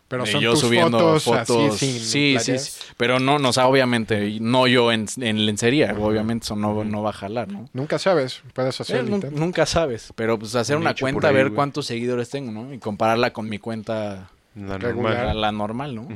[0.08, 1.76] Pero De son yo tus subiendo fotos, fotos.
[1.76, 2.80] así sin sí, sí, sí.
[2.98, 5.96] Pero no, no, o sea, obviamente, no yo en, en lencería.
[6.00, 7.68] Obviamente eso no, no va a jalar, ¿no?
[7.74, 9.40] Nunca sabes, puedes Eh, hacer el intento.
[9.40, 10.14] nunca sabes.
[10.16, 11.56] Pero pues hacer Un una cuenta, ahí, ver güey.
[11.56, 12.74] cuántos seguidores tengo, ¿no?
[12.74, 15.42] Y compararla con mi cuenta, La normal.
[15.42, 16.08] la normal, ¿no?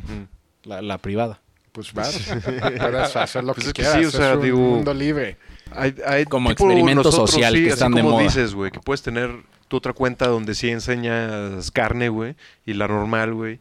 [0.63, 1.41] La, la privada.
[1.71, 2.19] Pues vas,
[2.61, 3.99] puedes hacer lo Pues que es que quieras.
[3.99, 5.37] sí, o sea, es un digo- mundo libre.
[5.75, 8.23] Hay, hay Como tipo experimento nosotros, social sí, que están de como moda.
[8.23, 9.31] dices, güey, que puedes tener
[9.67, 13.59] tu otra cuenta donde sí enseñas carne, güey, y la normal, güey.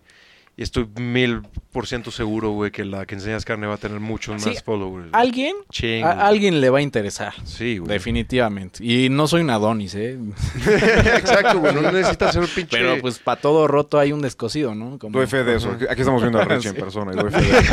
[0.59, 4.01] Y estoy mil por ciento seguro, güey, que la que enseñas carne va a tener
[4.01, 5.11] muchos Sí, más followers.
[5.11, 5.23] güey.
[5.23, 5.55] ¿Alguien?
[6.03, 7.35] A, a alguien le va a interesar.
[7.45, 7.91] Sí, güey.
[7.93, 8.83] Definitivamente.
[8.83, 10.19] Y no soy un Adonis, ¿eh?
[10.67, 11.75] Exacto, güey.
[11.75, 12.75] No necesitas ser un pinche.
[12.79, 14.99] Pero pues para todo roto hay un descosido, ¿no?
[14.99, 15.77] Como- Doy fe de eso.
[15.91, 17.73] Aquí estamos viendo a Richie en persona y doy fe de eso.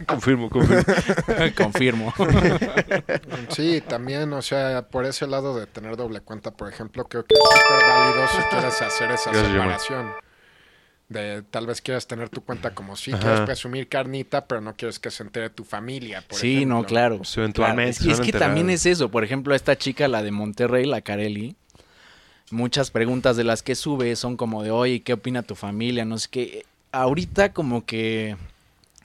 [0.08, 0.82] confirmo, confirmo.
[1.56, 2.12] Confirmo.
[3.50, 7.34] Sí, también, o sea, por ese lado de tener doble cuenta, por ejemplo, creo que
[7.34, 10.23] es súper válido si quieres hacer esa Gracias, separación.
[11.08, 13.20] De tal vez quieras tener tu cuenta como si Ajá.
[13.20, 16.22] quieres presumir carnita, pero no quieres que se entere tu familia.
[16.26, 16.76] Por sí, ejemplo.
[16.78, 17.18] no, claro.
[17.18, 19.10] Pues, eventualmente Claro, Es, que también es eso.
[19.10, 21.56] Por ejemplo, esta chica, la de Monterrey, la Carelli,
[22.50, 26.04] muchas preguntas de las que sube son como de, oye, ¿qué opina tu familia?
[26.04, 26.66] No sé qué.
[26.92, 28.36] Ahorita como que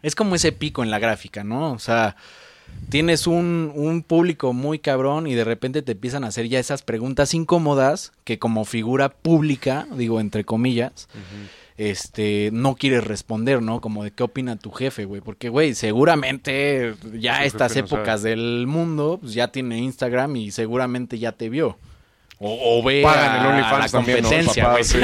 [0.01, 1.73] es como ese pico en la gráfica, ¿no?
[1.73, 2.15] O sea,
[2.89, 6.81] tienes un, un público muy cabrón y de repente te empiezan a hacer ya esas
[6.83, 11.09] preguntas incómodas que como figura pública, digo entre comillas,
[11.79, 13.79] este, no quieres responder, ¿no?
[13.79, 15.21] Como de qué opina tu jefe, güey.
[15.21, 21.19] Porque, güey, seguramente ya estas no épocas del mundo, pues ya tiene Instagram y seguramente
[21.19, 21.77] ya te vio.
[22.41, 24.83] O, o ve Pagan a el OnlyFans la competencia, papá, güey.
[24.83, 24.95] pues.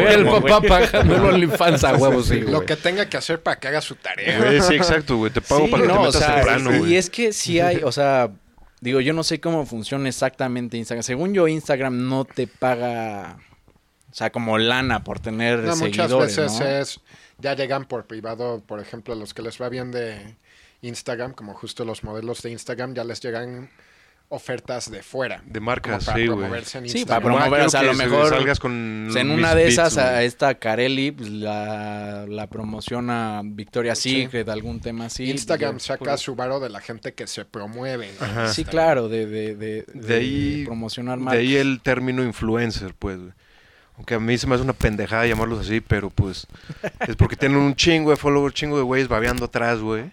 [0.00, 3.68] El papá pagando el OnlyFans a huevos, sí, Lo que tenga que hacer para que
[3.68, 4.38] haga su tarea.
[4.38, 5.32] Güey, sí, exacto, güey.
[5.32, 6.96] Te pago Sí, para que te o metas sea, temprano, y güey.
[6.96, 8.30] es que sí hay, o sea,
[8.80, 11.02] digo, yo no sé cómo funciona exactamente Instagram.
[11.04, 13.36] Según yo, Instagram no te paga,
[14.10, 16.66] o sea, como lana por tener No, muchas seguidores, veces ¿no?
[16.66, 17.00] es,
[17.38, 20.36] ya llegan por privado, por ejemplo, los que les va bien de
[20.82, 23.70] Instagram, como justo los modelos de Instagram, ya les llegan
[24.30, 25.42] ofertas de fuera.
[25.46, 27.22] De marcas, para sí, promoverse en Sí, Instagram.
[27.22, 29.62] para promover, quiero o sea, a lo mejor salgas con Pues en mis una de
[29.62, 34.22] beats, esas, a esta Carelli pues, la, la promociona Victoria's Sí.
[34.24, 35.30] Secret, algún tema así.
[35.30, 38.10] Instagram pues, saca su varo de la gente que se promueve.
[38.10, 38.52] en Ajá.
[38.52, 41.40] Sí, claro, de, de, de, De ahí- promocionar De marcas.
[41.40, 43.32] ahí el término influencer, pues, güey.
[43.98, 46.46] Aunque a mí se me hace una pendejada llamarlos así, pero pues
[47.06, 50.04] es porque tienen un chingo de followers, chingo de güeyes babeando atrás, güey.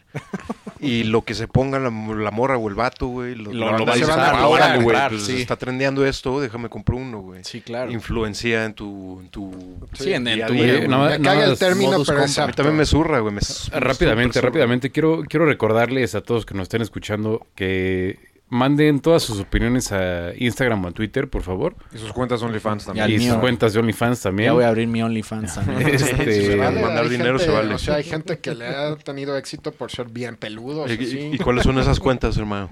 [0.80, 3.78] Y lo que se ponga la, la morra o el vato, güey, lo, Lo- van
[3.78, 5.42] lo a vas a decir, usar, "Ah, lo van a órale, güey, pues, sí.
[5.42, 7.44] está trendeando esto, déjame comprar uno, güey.
[7.44, 7.92] Sí, claro.
[7.92, 9.52] Influencia en tu, en tu
[9.94, 12.24] Sí, en, tu día, más- Me caga el término, pero.
[12.24, 13.34] A mí también me zurra, güey.
[13.36, 19.24] me- Rápidamente, rápidamente, quiero, quiero recordarles a todos que nos estén escuchando que manden todas
[19.24, 21.76] sus opiniones a Instagram o a Twitter, por favor.
[21.94, 23.10] Y sus cuentas OnlyFans también.
[23.10, 23.40] y sus mío.
[23.42, 24.48] cuentas de OnlyFans también.
[24.50, 25.88] Ya voy a abrir mi OnlyFans también.
[25.90, 27.74] Este, Se vale, mandar hay dinero se gente- vale.
[27.76, 30.90] O sea, hay gente que le ha tenido éxito por ser bien peludos.
[30.92, 31.18] ¿Y, así.
[31.20, 32.70] y- y cuáles son esas cuentas, hermano?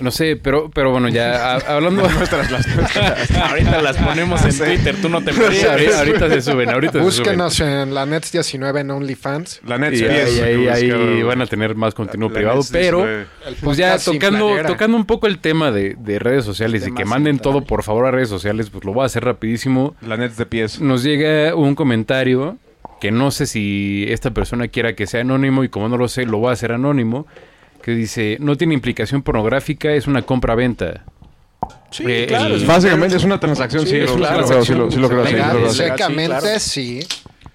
[0.00, 2.02] No sé, pero, pero bueno, ya a- hablando...
[3.48, 5.64] Ahorita las ponemos en Twitter, tú no te Sí, mereces.
[5.70, 7.04] ahorita, ahorita se suben, ahorita se suben.
[7.06, 9.60] Búsquenos en la Nets 19 en OnlyFans.
[9.66, 13.26] La Nets Y ahí, van a tener más contenido La privado, pero 19.
[13.46, 17.04] El pues ya tocando, tocando un poco el tema de, de redes sociales y que
[17.04, 19.94] manden todo por favor a redes sociales, pues lo voy a hacer rapidísimo.
[20.06, 20.80] La Nets de pies.
[20.80, 22.56] Nos llega un comentario
[23.00, 26.24] que no sé si esta persona quiera que sea anónimo y como no lo sé,
[26.26, 27.26] lo voy a hacer anónimo,
[27.84, 31.04] que dice, no tiene implicación pornográfica, es una compra-venta.
[31.90, 32.54] Sí, Eh, claro.
[32.54, 34.28] el- Básicamente es una transacción, sí, una
[36.62, 37.00] sí.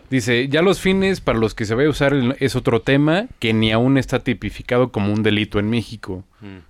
[0.09, 3.25] Dice, ya los fines para los que se va a usar el- es otro tema
[3.39, 6.23] que ni aún está tipificado como un delito en México.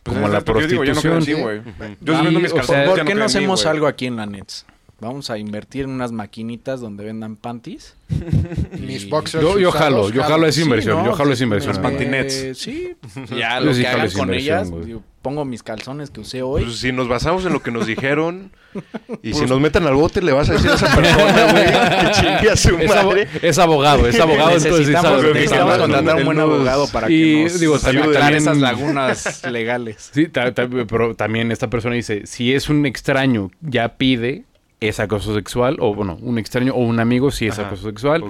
[0.04, 1.41] Pues como es la que yo digo, yo no creo en sí, prostitución.
[1.78, 1.91] güey.
[1.91, 4.06] Y, Yo estoy viendo mis o sea, calzones, ¿Por qué no mí, hacemos algo aquí
[4.08, 4.65] en la Nets?
[5.02, 7.96] Vamos a invertir en unas maquinitas donde vendan panties.
[8.80, 9.42] Mis boxers.
[9.44, 11.10] Yo, yo jalo, yo jalo esa inversión, Sí, ¿no?
[11.12, 11.74] yo jalo esa inversión.
[11.74, 12.58] Las pantinets.
[12.58, 12.96] Sí,
[13.38, 16.42] ya Yo lo sí que hagan con inversión, ellas, digo, pongo mis calzones que usé
[16.42, 16.64] hoy.
[16.66, 18.52] Pues si nos basamos en lo que nos dijeron
[19.24, 22.12] y si nos meten al bote le vas a decir a esa persona, güey, que
[22.20, 23.28] chingue a su Es, abo- madre.
[23.42, 27.18] es abogado, es abogado, entonces sí necesitamos, necesitamos contratar un buen nos- abogado para y,
[27.36, 30.10] que nos digo, también- aclare esas lagunas legales.
[30.14, 34.44] Sí, ta- ta- pero también esta persona dice, si es un extraño, ya pide,
[34.80, 37.68] es acoso sexual, o bueno, un extraño o un amigo, si es Ajá.
[37.68, 38.24] acoso sexual.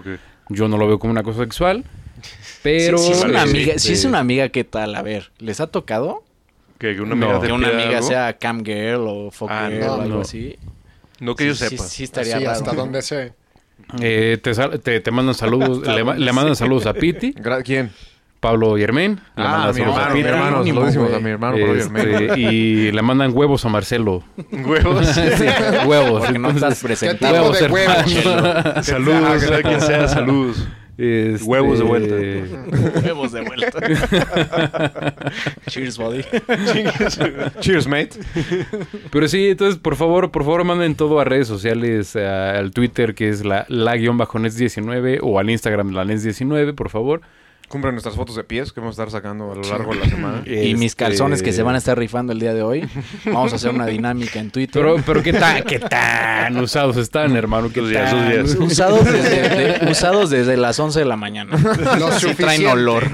[0.50, 1.84] Yo no lo veo como un acoso sexual,
[2.64, 2.98] pero...
[2.98, 4.96] si, si es una amiga, si es una amiga, ¿qué tal?
[4.96, 6.24] A ver, ¿les ha tocado?
[6.80, 8.08] Que una amiga Que una amiga algo.
[8.08, 10.22] sea cam girl o fuck Ah, girl no, o algo no.
[10.22, 10.56] así.
[11.20, 11.84] No que yo Sí, sí, sepa.
[11.90, 12.58] Sí, estaría Sí, raro.
[12.58, 13.34] hasta donde sé.
[14.02, 17.34] Eh, te, te, te mandan saludos, le, le mandan saludos a Piti,
[17.64, 17.92] ¿Quién?
[18.40, 21.16] Pablo le Ah, mi hermano, mi güey.
[21.16, 21.58] a mi hermano.
[21.58, 24.24] Pablo Este, y le mandan huevos a Marcelo.
[24.52, 25.08] Huevos.
[25.14, 25.46] Sí,
[25.86, 26.22] huevos.
[26.26, 27.18] Porque no estás entonces, ¿Qué presente.
[27.18, 28.86] tipo huevos, de huevos?
[28.86, 30.68] saludos, sea quien sea, saludos.
[30.98, 32.16] Este, Huevos de vuelta.
[33.06, 33.80] Huevos de vuelta.
[35.68, 36.24] Cheers, buddy.
[37.62, 38.12] Cheers, mate.
[39.10, 43.16] Pero sí, entonces, por favor, por favor, manden todo a redes sociales, a- al Twitter,
[43.16, 47.22] que es la, la guion bajo Nets19, o al Instagram, la Nets19, por favor.
[47.70, 50.06] Cumplen nuestras fotos de pies que vamos a estar sacando a lo largo de la
[50.08, 50.44] semana.
[50.46, 52.90] Y mis Este, calzones que se van a estar rifando el día de hoy.
[53.26, 54.82] Vamos a hacer una dinámica en Twitter.
[54.82, 57.70] Pero, pero qué tan, qué tan usados están, hermano.
[57.72, 58.72] Qué Sus días, tan- sus días.
[58.72, 59.50] usados, desde,
[59.86, 61.56] de- usados desde las 11 de la mañana.
[62.00, 63.08] Lo Sí traen olor.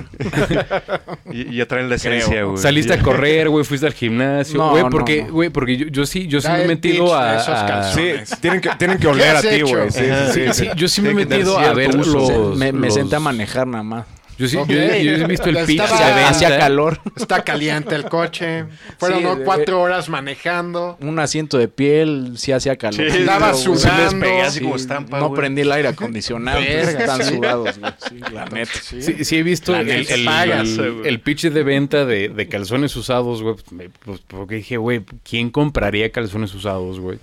[1.32, 2.58] Y, y ya traen la esencia, güey.
[2.58, 4.58] Saliste a correr, güey, fuiste al gimnasio.
[4.58, 5.34] No, Güey, no, porque, no.
[5.34, 7.36] güey, porque yo, yo sí, yo sí me he metido a.
[7.38, 8.30] esos a- calzones.
[8.30, 9.92] Sí, tienen que, tienen que ¿Qué oler a ti, güey.
[9.92, 10.32] Sí, Ajá.
[10.32, 10.66] sí, Sí, sí.
[10.66, 12.56] sí, yo sí me he que metido a ver los.
[12.58, 14.06] me, me senté a manejar nada más.
[14.38, 16.30] Yo sí, yo, yo he visto el pitch Estaba- de venta.
[16.30, 17.00] Hacía calor.
[17.16, 18.66] Está caliente el coche.
[18.98, 19.36] Fueron Sí, ¿no?
[19.38, 20.98] de- cuatro horas manejando.
[21.00, 22.96] Un asiento de piel, sí hacía calor.
[22.96, 23.24] Sí, sí
[23.64, 24.04] sudando.
[24.04, 25.40] les pegué así Sí, como estampa, no güey.
[25.40, 26.60] prendí el aire acondicionado.
[26.60, 27.36] Están sí.
[27.36, 27.94] sudados, güey.
[28.10, 28.72] Sí, la neta.
[28.82, 29.02] Sí.
[29.02, 33.56] Sí, sí he visto el, el, pitch de venta de, de calzones usados, güey.
[33.56, 37.20] pues, me- pues, porque dije, güey, ¿quién compraría calzones usados, güey?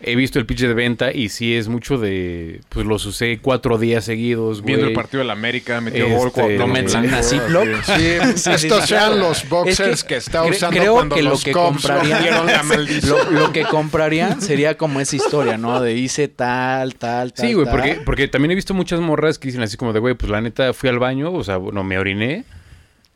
[0.00, 2.60] He visto el pitch de venta y sí es mucho de...
[2.68, 4.74] Pues los usé cuatro días seguidos, güey.
[4.74, 7.66] Viendo el partido de la América, metió Este, gol con Lo metes en una Ziploc.
[7.84, 11.52] Sí, estos sean los boxers que, está cre- usando creo cuando que lo los que
[11.52, 12.22] Cubs comprarían
[13.08, 15.80] lo, lo que comprarían sería como esa historia, ¿no?
[15.80, 17.46] De hice tal, tal, tal.
[17.48, 17.74] Sí, güey, tal.
[17.74, 20.40] porque, porque también he visto muchas morras que dicen así como de, güey, pues la
[20.42, 22.44] neta fui al baño, o sea, bueno, me oriné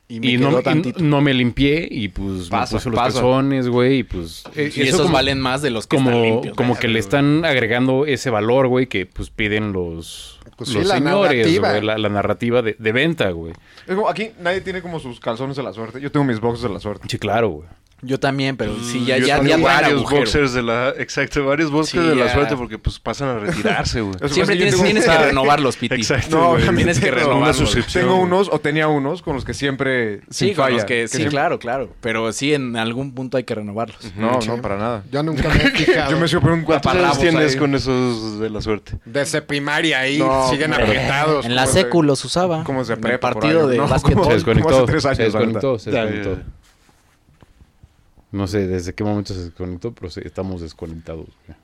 [0.09, 0.61] y, me y, quedó no,
[0.99, 3.13] y no me limpié y pues Pasa, me puse los pasa.
[3.21, 4.45] calzones, güey, y pues...
[4.57, 6.57] eh, y eso esos como- valen más de los que están como, limpios.
[6.57, 6.81] como güey.
[6.81, 10.95] que le están agregando ese valor, güey, que pues piden los, Pues sí, los la
[10.95, 11.69] señores, narrativa.
[11.71, 13.53] güey, la, la narrativa de, de venta, güey.
[13.87, 16.01] Es como, aquí nadie tiene como sus calzones de la suerte.
[16.01, 17.07] Yo tengo mis boxes de la suerte.
[17.11, 17.69] Sí, claro, güey.
[18.01, 20.91] Yo también, pero sí, ya, Yo ya, ya varios boxers de la...
[20.99, 22.33] Exacto, varios boxers Sí, de la ya.
[22.33, 24.15] suerte porque pues pasan a retirarse, güey.
[24.29, 25.97] Siempre tienes, tengo- tienes que renovarlos, Piti.
[25.97, 27.77] Exacto, No, Tienes que renovarlos.
[27.93, 30.21] Tengo unos, o tenía unos, con los que siempre.
[30.31, 31.93] Sí, sin con falla, los que, que sí, siempre- claro, claro.
[32.01, 33.99] Pero sí, en algún punto hay que renovarlos.
[34.17, 34.47] No, Sí.
[34.49, 35.03] no, para nada.
[35.11, 36.11] Yo nunca me he fijado.
[36.13, 37.59] Yo me sigo un ¿Cuántos años tienes ahí.
[37.59, 38.93] con esos de la suerte?
[39.07, 41.45] Desde primaria ahí No, siguen apretados.
[41.45, 42.63] En la secu los usaba.
[42.63, 43.77] como el prepa, partido de.
[44.03, 45.79] Como- Se desconectó, se desconectó, ahorita.
[45.83, 46.35] se Ya, desconectó.
[46.37, 46.47] ya, ya.
[48.31, 51.27] No sé desde qué momento se desconectó, pero sí, estamos desconectados.
[51.47, 51.59] güey.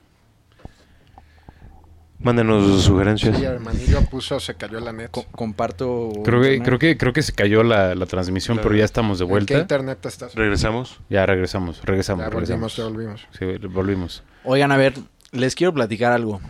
[2.21, 3.37] Mándenos sugerencias.
[3.37, 5.11] Sí, hermanillo puso, se cayó la net.
[5.11, 6.11] Co- comparto.
[6.25, 6.65] Creo que, internet.
[6.65, 9.33] creo que, creo que se cayó la, la transmisión, pero ya estamos de ¿En qué
[9.33, 9.59] vuelta.
[9.59, 10.35] internet estás?
[10.35, 11.01] ¿Regresamos?
[11.11, 12.77] Ya regresamos, regresamos, Ya regresamos.
[12.77, 13.29] volvimos, ya volvimos.
[13.61, 14.23] Sí, volvimos.
[14.45, 14.95] Oigan, a ver,
[15.33, 16.41] les quiero platicar algo.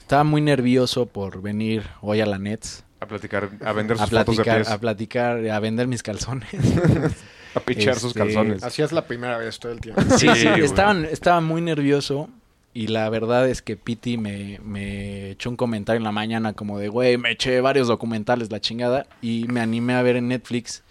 [0.00, 4.10] Estaba muy nervioso por venir hoy a la Nets A platicar, a vender a sus
[4.10, 4.68] fotos de platicar, pies.
[4.70, 6.50] a platicar, a vender mis calzones.
[7.58, 8.62] A pichar sus Este, calzones.
[8.62, 10.00] Así es la primera vez todo el tiempo.
[10.18, 12.28] Sí, sí, estaban, estaba muy nervioso
[12.74, 16.78] y la verdad es que Piti me, me echó un comentario en la mañana como
[16.78, 20.82] de, güey, me eché varios documentales, la chingada, y me animé a ver en Netflix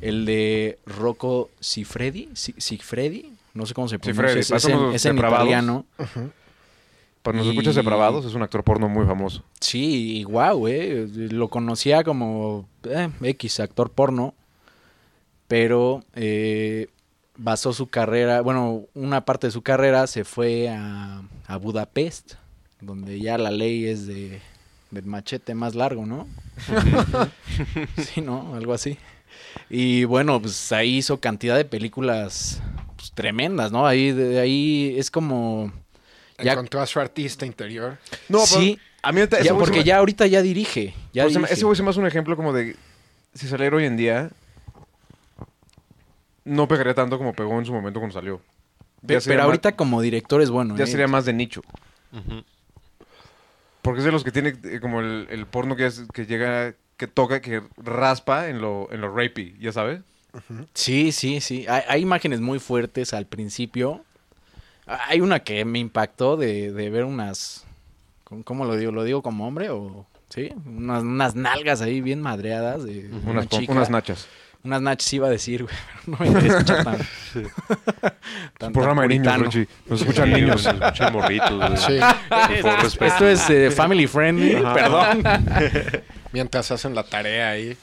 [0.00, 4.50] el de Rocco Siffredi, Si- Siffredi, no sé cómo se pronuncia, Siffredi, es,
[4.96, 5.84] es en, en.
[7.22, 9.42] Para los y- escuchas depravados, es un actor porno muy famoso.
[9.60, 11.06] Sí, y guau, güey.
[11.30, 14.34] Lo conocía como eh, X, actor porno.
[15.48, 16.88] Pero eh,
[17.36, 22.34] basó su carrera, bueno, una parte de su carrera se fue a, a Budapest,
[22.80, 24.40] donde ya la ley es de
[24.90, 26.28] del machete más largo, ¿no?
[27.98, 28.54] sí, ¿no?
[28.54, 28.96] Algo así.
[29.68, 32.62] Y bueno, pues ahí hizo cantidad de películas
[32.96, 33.86] pues, tremendas, ¿no?
[33.86, 35.72] Ahí, de ahí es como...
[36.42, 37.98] Ya- Encontró a su artista interior.
[38.28, 40.94] No, pero sí, a mí ya, se porque me- ya ahorita ya dirige.
[41.12, 41.54] Ya pues se me- dirige.
[41.54, 42.76] ese güey se me hace un ejemplo como de.
[43.34, 44.30] Si saliera hoy en día.
[46.44, 48.40] No pegaría tanto como pegó en su momento cuando salió.
[49.06, 50.76] Pe- pero más- ahorita como director es bueno.
[50.76, 50.86] Ya ¿eh?
[50.86, 51.62] sería más de nicho.
[53.82, 56.74] Porque es de los que tiene eh, como el, el porno que, es- que llega,
[56.96, 60.00] que toca, que raspa en lo, en lo rapey, ¿ya sabes?
[60.72, 61.66] Sí, sí, sí.
[61.68, 64.04] Hay, hay imágenes muy fuertes al principio.
[64.86, 67.64] Hay una que me impactó de, de ver unas...
[68.24, 68.90] ¿cómo- ¿Cómo lo digo?
[68.92, 70.06] ¿Lo digo como hombre o...?
[70.30, 73.70] Sí, unas, unas nalgas ahí bien madreadas de una Unas, chica.
[73.72, 74.26] unas nachas.
[74.64, 75.74] Unas nachas iba a decir, güey.
[76.06, 76.98] pero No me interesa escuchar tan...
[78.58, 79.44] tan- Un programa de niños, puritano.
[79.44, 79.68] Richie.
[79.86, 80.64] Nos escuchan Sí, niños.
[80.64, 81.50] nos escuchan morritos.
[81.56, 81.76] güey.
[81.76, 81.98] Sí,
[82.28, 83.04] Por favor, respeto.
[83.06, 85.22] Esto es eh, family friendly, perdón.
[86.32, 87.76] mientras hacen la tarea ahí.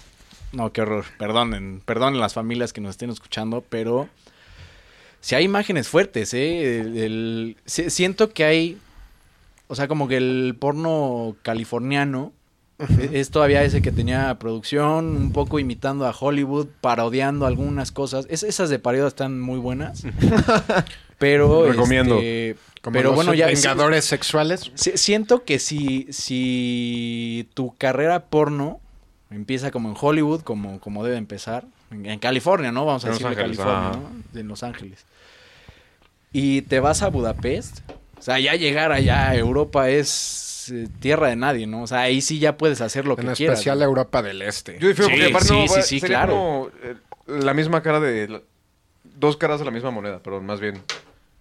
[0.54, 1.06] No, qué horror.
[1.18, 4.10] Perdonen, perdonen las familias que nos estén escuchando, pero
[5.22, 6.80] sí hay imágenes fuertes, ¿eh?
[6.82, 8.78] El- el- si- siento que hay,
[9.68, 12.34] o sea, como que el porno californiano
[13.12, 18.26] es todavía ese que tenía producción, un poco imitando a Hollywood, parodiando algunas cosas.
[18.30, 20.04] Es- esas de parodia están muy buenas.
[21.18, 22.16] pero, Recomiendo.
[22.18, 24.72] este, Como pero los bueno, ya Vengadores sexuales.
[24.76, 28.80] si- siento que si, si tu carrera porno
[29.30, 32.86] empieza como en Hollywood, como, como debe empezar, en, en California, ¿no?
[32.86, 34.00] Vamos a decirle Ángeles, California.
[34.34, 34.40] ¿no?
[34.40, 35.06] En Los Ángeles.
[36.34, 37.80] Y te vas a Budapest,
[38.18, 40.08] o sea, ya llegar allá a Europa es
[40.72, 41.84] eh, tierra de nadie, ¿no?
[41.84, 43.60] O sea, ahí sí ya puedes hacer lo que En quieras.
[43.60, 43.86] especial ¿no?
[43.86, 44.78] Europa del Este.
[44.80, 46.34] Yo difiero Sí, porque aparte sí, no, sí, sí, sería claro.
[46.34, 46.96] como eh,
[47.28, 48.28] la misma cara de...
[48.28, 48.42] la-
[49.18, 50.82] dos caras de la misma moneda, pero más bien.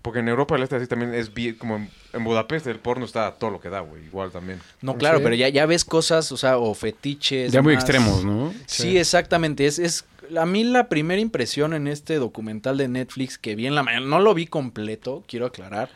[0.02, 3.04] Porque en Europa del Este así también es bien, como en, en Budapest el porno
[3.04, 4.04] está a todo lo que da, güey.
[4.04, 4.58] Igual también.
[4.80, 5.24] No, claro, Sí.
[5.24, 7.52] pero ya, ya ves cosas, o sea, o fetiches.
[7.52, 8.52] Ya muy más- extremos, ¿no?
[8.66, 9.66] Sí, exactamente.
[9.66, 10.04] Es, es
[10.38, 14.06] a mí la primera impresión en este documental de Netflix que vi en la mañana,
[14.06, 15.90] no lo vi completo, quiero aclarar.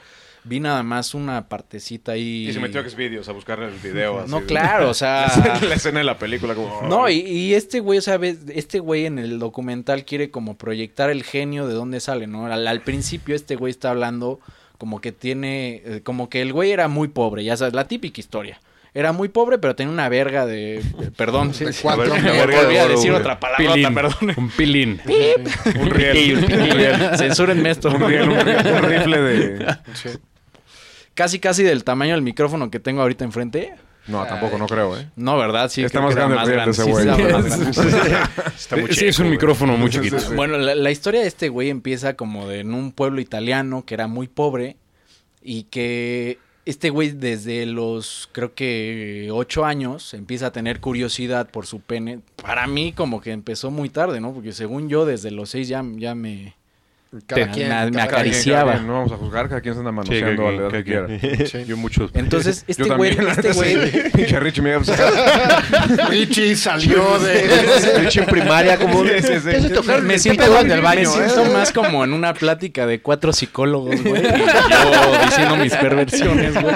[0.46, 2.48] Vi nada más una partecita ahí.
[2.48, 4.20] Y se metió a Xvideos a buscar el video.
[4.20, 5.26] así No, de- claro, o sea.
[5.66, 6.82] la escena de la película como...
[6.88, 10.56] No, y, y este güey, o sea, ves, este güey en el documental quiere como
[10.58, 12.44] proyectar el genio de dónde sale, ¿no?
[12.46, 14.38] Al, al principio este güey está hablando
[14.76, 18.20] como que tiene, eh, como que el güey era muy pobre, ya sabes, la típica
[18.20, 18.60] historia.
[18.92, 20.82] Era muy pobre, pero tenía una verga de,
[21.16, 23.94] perdón, sí, cuatro me volví a oro, decir otra palabra, Pilín.
[23.94, 24.34] perdón.
[24.36, 25.00] Un pilín.
[25.80, 26.36] un riel.
[26.36, 27.10] Un riel.
[27.16, 27.88] Censúrenme esto.
[27.88, 29.76] un riel, un, riel, un rifle de...
[31.14, 31.20] Sí.
[31.22, 33.74] Casi, casi del tamaño del micrófono que tengo ahorita enfrente.
[34.06, 35.08] No, tampoco, no creo, ¿eh?
[35.16, 35.70] No, ¿verdad?
[35.70, 37.06] Sí, Está creo más que grande ese Sí, güey.
[37.06, 37.70] más grande.
[38.54, 39.36] Está muy sí, chico, es un güey.
[39.38, 40.18] micrófono muy chiquito.
[40.20, 40.34] Sí, sí.
[40.34, 43.94] Bueno, la, la historia de este güey empieza como de en un pueblo italiano que
[43.94, 44.76] era muy pobre
[45.42, 51.66] y que este güey desde los creo que ocho años empieza a tener curiosidad por
[51.66, 52.20] su pene.
[52.42, 54.32] Para mí como que empezó muy tarde, ¿no?
[54.34, 56.56] Porque según yo desde los seis ya, ya me...
[57.26, 58.60] Cada Te- quien, me- me cada Cada quien, acariciaba.
[58.64, 60.70] cada quien, no vamos a juzgar, cada quien se anda Sí, manoseando a la edad
[60.70, 61.06] que- quiera.
[61.06, 61.64] que- Sí.
[61.66, 62.10] Yo muchos.
[62.14, 63.98] Entonces, este güey, este güey, sí.
[64.14, 64.74] Pinche Richie me.
[66.10, 67.98] Richie salió de...
[68.00, 69.04] Richie en primaria, como.
[69.04, 69.46] Sí, sí, sí.
[70.02, 71.10] Me ¿Qué siento, en el baño?
[71.16, 71.28] me eh?
[71.30, 74.22] siento más como en una plática de cuatro psicólogos, güey.
[74.22, 76.74] yo diciendo mis perversiones, güey.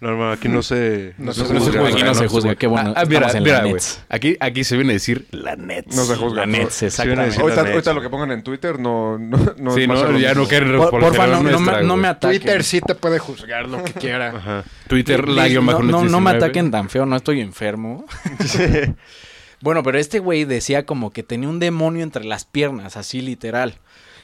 [0.00, 1.14] No, hermano, aquí no se.
[1.18, 1.86] No se juzga.
[1.88, 2.92] Aquí no se juzga, qué bueno.
[2.96, 3.74] Ah, mira, mira, güey.
[4.08, 5.94] Aquí, aquí se viene a decir la Nets.
[5.96, 6.40] No se juzga.
[6.40, 6.46] La.
[6.46, 7.32] Nets, Sí, exactamente.
[7.36, 10.76] sí, Ahorita, lo que pongan en Twitter no, no, no Sí, no, ya no quieren
[10.76, 12.40] Por, por, porfa, no, no me, no me ataquen.
[12.40, 14.28] Twitter sí te puede juzgar lo que quiera.
[14.36, 14.64] Ajá.
[14.88, 16.36] Twitter, la guion bajo no, no, no me 19.
[16.38, 18.04] ataquen tan feo, no estoy enfermo.
[19.60, 23.74] bueno, pero este güey decía como que tenía un demonio entre las piernas, así literal.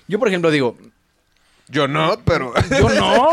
[0.08, 0.76] Yo, por ejemplo, digo,
[1.68, 2.52] Yo no, pero...
[2.78, 3.30] yo no,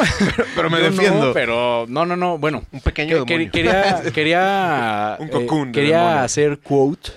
[0.55, 1.33] pero me yo no, defiendo.
[1.33, 2.63] pero no, no, no, bueno.
[2.71, 3.51] Un pequeño Que- demonio.
[3.51, 6.19] quería quería Un eh, cocoon de quería demonio.
[6.23, 7.11] hacer quote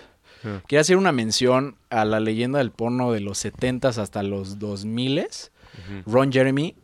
[0.45, 0.61] Ah.
[0.67, 5.51] quería hacer una mención a la leyenda del porno de los 70s hasta los 2000s
[6.07, 6.75] Ron Jeremy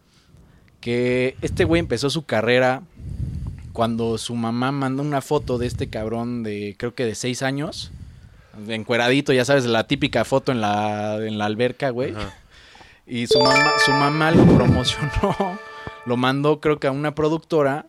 [0.81, 2.83] que este güey empezó su carrera
[3.73, 7.92] cuando su mamá mandó una foto de este cabrón de creo que de 6 años
[8.68, 12.14] encueradito ya sabes la típica foto en la en la alberca güey.
[13.07, 15.59] Y su mamá su mamá lo promocionó
[16.07, 17.87] lo mandó creo que a una productora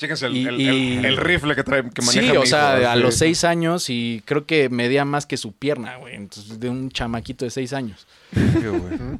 [0.00, 2.46] Chéquense el, Y- el, y- el- el rifle que trae, que maneja Sí, mi o
[2.46, 6.14] sea, a los seis años y creo que medía más que su pierna, güey.
[6.16, 8.06] Entonces, de un chamaquito de seis años.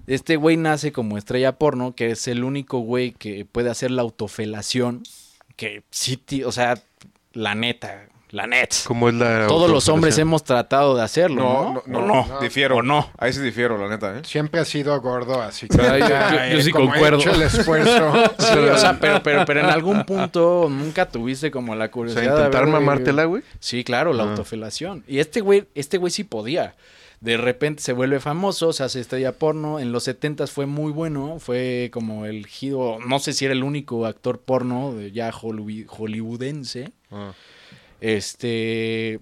[0.07, 4.03] Este güey nace como estrella porno, que es el único güey que puede hacer la
[4.03, 5.03] autofelación.
[5.57, 6.81] Que sí, o sea,
[7.35, 8.71] la neta, la net.
[8.87, 9.47] ¿Cómo es la.
[9.47, 11.83] Todos los hombres hemos tratado de hacerlo, No, ¿no?
[11.87, 12.41] no, ¿O no, no?
[12.41, 12.77] difiero.
[12.77, 13.11] ¿O no?
[13.19, 14.23] Ahí sí difiero, la neta, ¿eh?
[14.25, 17.19] Siempre ha sido gordo, así que yo- ya yo- yo he sí como concuerdo.
[17.19, 18.13] hecho el esfuerzo.
[18.39, 22.23] Sí, o sea, pero, pero, pero en algún punto nunca tuviste como la O curiosidad
[22.23, 23.43] sea, de intentar haber- mamártela, güey.
[23.59, 24.31] Sí, claro, la Ah.
[24.31, 25.05] autofelación.
[25.09, 26.75] Y este güey, este güey sí podía.
[27.21, 29.79] De repente se vuelve famoso, se hace estrella porno.
[29.79, 31.37] En los 70 fue muy bueno.
[31.39, 35.87] Fue como el giro, no sé si era el único actor porno de ya hollywood-
[35.87, 36.93] hollywoodense.
[37.11, 37.33] Ah.
[38.01, 39.21] Este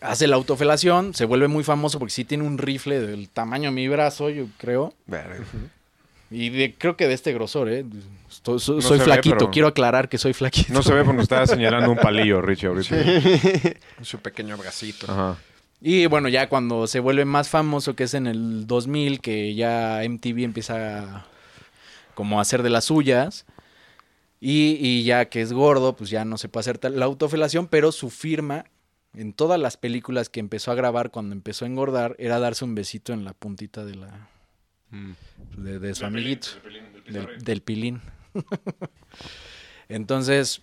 [0.00, 3.74] hace la autofelación, se vuelve muy famoso porque sí tiene un rifle del tamaño de
[3.74, 4.94] mi brazo, yo creo.
[6.30, 7.84] Y de- creo que de este grosor, ¿eh?
[8.30, 10.72] Estoy- soy No soy se ve, flaquito, pero- quiero aclarar que soy flaquito.
[10.72, 12.94] No se ve porque está señalando un palillo, Richie, ahorita.
[14.02, 15.10] Su pequeño bracito.
[15.10, 15.36] Ajá.
[15.80, 20.02] Y bueno, ya cuando se vuelve más famoso, que es en el 2000, que ya
[20.04, 21.24] MTV empieza
[22.14, 23.46] como a hacer de las suyas.
[24.40, 27.66] Y, y ya que es gordo, pues ya no se puede hacer tal- la autofelación,
[27.66, 28.64] pero su firma
[29.14, 32.74] en todas las películas que empezó a grabar cuando empezó a engordar era darse un
[32.74, 34.28] besito en la puntita de la
[34.90, 35.12] Mm.
[35.58, 36.48] de, de su amiguito,
[37.10, 38.00] del, del pilín.
[39.88, 40.62] Entonces,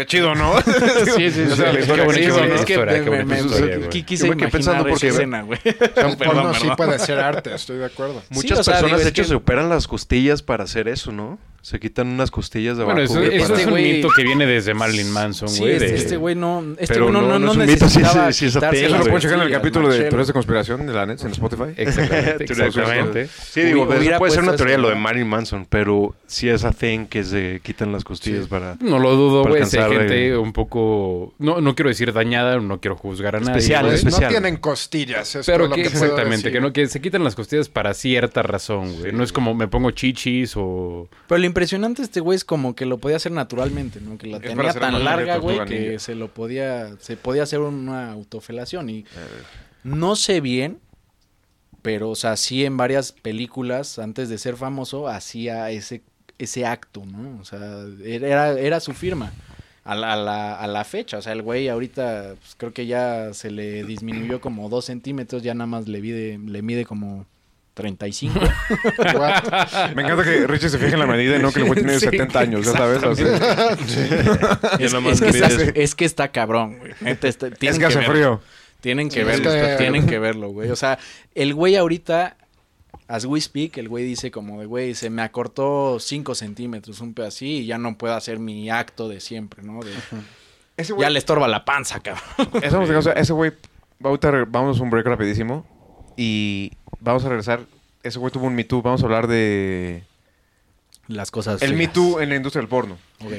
[0.00, 0.54] Qué chido, ¿no?
[1.16, 1.78] Sí, sí, O sea, la sí.
[1.80, 3.88] Es que me- bonita me- historia, me- güey.
[3.90, 5.58] qui- Yo quise me quedé pensando esa porque- escena, güey.
[5.62, 8.22] Perdón, porno sí puede ser arte, estoy de acuerdo.
[8.30, 11.38] Muchas personas, de hecho, se operan las costillas para hacer eso, ¿no?
[11.62, 12.96] Se quitan unas costillas de abajo.
[12.96, 15.72] Bueno, eso, eso es un güey- mito que viene desde Marilyn Manson, Sí, güey.
[15.74, 18.00] este de- este güey no, este Pero güey no, no, no, es un mito, sí,
[18.00, 20.04] es ateo, Eso lo pueden checar en el capítulo de.
[20.04, 21.72] Teorías de Conspiración de la net en Spotify.
[21.76, 23.28] Exactamente, exactamente.
[23.28, 24.94] Sí, digo, eso puede ser una teoría eso, lo de.
[24.96, 28.76] Marilyn Manson, pero sí es a thing que se quitan las costillas para...
[28.80, 29.62] No lo dudo, güey.
[29.62, 31.34] Hay gente un poco.
[31.38, 33.52] No, no quiero decir dañada, no quiero juzgar a nadie.
[33.58, 33.92] Especial, güey.
[33.92, 34.30] Pues no especial.
[34.30, 37.34] tienen costillas, es Pero que lo que puedo exactamente, que no que se quitan las
[37.34, 39.12] costillas para cierta razón, güey.
[39.12, 42.98] No es como me pongo chichis o Pero impresionante este güey es como que lo
[42.98, 44.16] podía hacer naturalmente, ¿no?
[44.16, 48.12] Que la Es tenía tan larga, güey, que se lo podía, se podía hacer una
[48.12, 49.04] autofelación y
[49.84, 50.78] no sé bien,
[51.82, 56.02] pero o sea, sí en varias películas antes de ser famoso hacía ese
[56.38, 57.38] ese acto, ¿no?
[57.40, 59.32] O sea, era era su firma.
[59.82, 62.86] A la, a la, a la fecha, o sea, el güey ahorita pues, creo que
[62.86, 67.26] ya se le disminuyó como dos centímetros, ya nada más le mide, le mide como
[67.80, 68.38] 35.
[69.14, 69.94] What?
[69.94, 71.94] Me encanta que Richie se fije en la medida y no que el güey tiene
[71.98, 73.02] Sí, 70 años, ya sabes.
[73.02, 73.22] así.
[74.78, 75.60] Es, que está, eso.
[75.74, 76.92] es que está cabrón, güey.
[77.22, 78.12] Está- tienen Es que hace verlo.
[78.12, 78.40] frío.
[78.80, 80.70] Tienen que Sí, verlo, es que- tienen que verlo, güey.
[80.70, 80.98] O sea,
[81.34, 82.36] el güey ahorita,
[83.08, 87.12] as we speak, el güey dice como de, güey, se me acortó 5 centímetros, un
[87.14, 89.80] pedacito, y ya no puedo hacer mi acto de siempre, ¿no?
[89.82, 89.92] De-
[90.76, 92.24] Ese ya le estorba la panza, cabrón.
[92.62, 93.52] Eso, o sea, ese güey,
[94.02, 95.66] ahorita re- vamos a un break rapidísimo
[96.16, 97.60] y vamos a regresar.
[98.02, 98.82] Ese güey tuvo un Me Too.
[98.82, 100.02] Vamos a hablar de
[101.08, 101.60] Las cosas.
[101.62, 101.92] el Me feas.
[101.92, 102.96] Too en la industria del porno.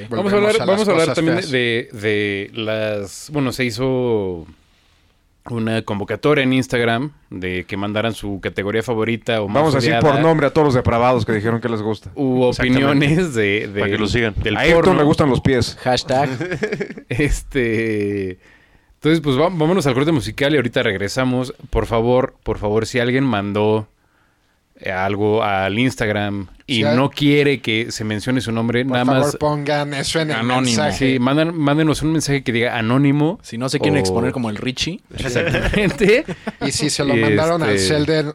[0.10, 3.30] Vamos a hablar, a vamos a hablar también de, de las...
[3.34, 4.46] Bueno, se hizo
[5.50, 9.94] una convocatoria en Instagram de que mandaran su categoría favorita o más Vamos a decir
[9.94, 12.12] odiada por nombre a todos los depravados que dijeron que les gusta.
[12.14, 14.36] u opiniones de, de- Para que lo sigan.
[14.38, 15.78] del A le gustan los pies.
[15.82, 16.30] Hashtag.
[17.10, 18.38] Este.
[19.02, 21.56] Entonces, pues vámonos al corte musical y ahorita regresamos.
[21.72, 23.88] Por favor, por favor, si alguien mandó
[24.90, 29.22] algo al Instagram y hay- no quiere que se mencione su nombre, Por nada favor,
[29.26, 29.36] más.
[29.36, 30.62] pongan eso en el Anónimo.
[30.62, 31.14] mensaje.
[31.14, 33.40] Sí, mandan, mándenos un mensaje que diga anónimo.
[33.44, 36.24] Si no se quieren o- exponer como el Richie, Exactamente.
[36.66, 38.34] Y si se lo mandaron al este- cel de,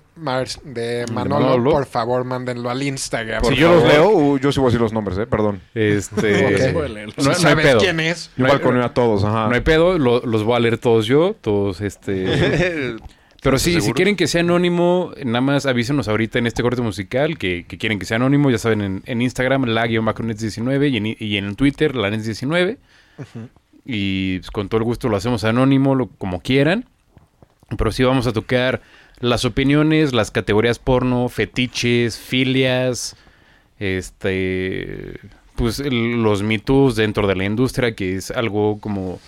[1.12, 1.70] Manolo, Manolo.
[1.70, 3.42] por favor, mándenlo al Instagram.
[3.44, 5.26] Si yo los leo, uh, yo sí voy a decir los nombres, ¿eh?
[5.26, 5.60] Perdón.
[5.74, 6.16] Este.
[6.76, 7.78] No, Si no hay sabes pedo.
[7.80, 8.26] quién es.
[8.36, 9.48] Yo No hay- balconeo a todos, ajá.
[9.48, 12.96] No hay pedo, lo- los voy a leer todos yo, todos este.
[13.42, 17.38] Pero sí, si quieren que sea anónimo, nada más avísenos ahorita en este corte musical
[17.38, 18.50] que, que quieren que sea anónimo.
[18.50, 22.78] Ya saben, en, en Instagram, la-macronets19 y en, y en Twitter, la nets19.
[23.84, 26.86] Y pues, con todo el gusto lo hacemos anónimo, lo- como quieran.
[27.76, 28.82] Pero sí vamos a tocar
[29.20, 33.16] las opiniones, las categorías porno, fetiches, filias,
[33.78, 35.18] este,
[35.56, 39.20] pues el- los mitos dentro de la industria, que es algo como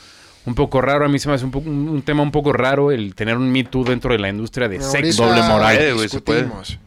[0.49, 1.05] un poco raro.
[1.05, 3.37] A mí se me hace un, poco- un- un tema un poco raro el tener
[3.37, 5.27] un Me Too dentro de la industria de sexo.
[5.27, 5.77] Doble moral.
[5.79, 6.79] Eh, güey, se discutimos.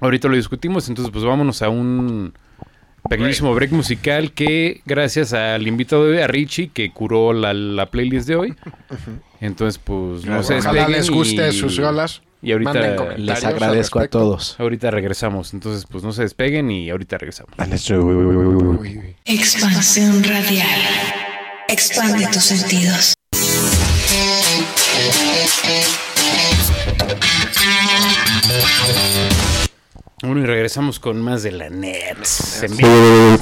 [0.00, 2.32] Ahorita lo discutimos, entonces pues vámonos a un
[3.08, 7.86] pequeñísimo break musical que gracias al invitado de hoy, a Richie, que curó la, la
[7.86, 8.54] playlist de hoy.
[9.40, 12.22] Entonces pues no se Ojalá despeguen les guste y- sus rolas.
[12.40, 14.54] Y ahorita, les agradezco a todos.
[14.60, 15.52] ahorita regresamos.
[15.54, 17.52] Entonces pues no se despeguen y ahorita regresamos.
[19.24, 20.68] Expansión radial.
[21.70, 23.12] Expande tus sentidos.
[30.22, 31.84] Bueno, y regresamos con más de la vivo.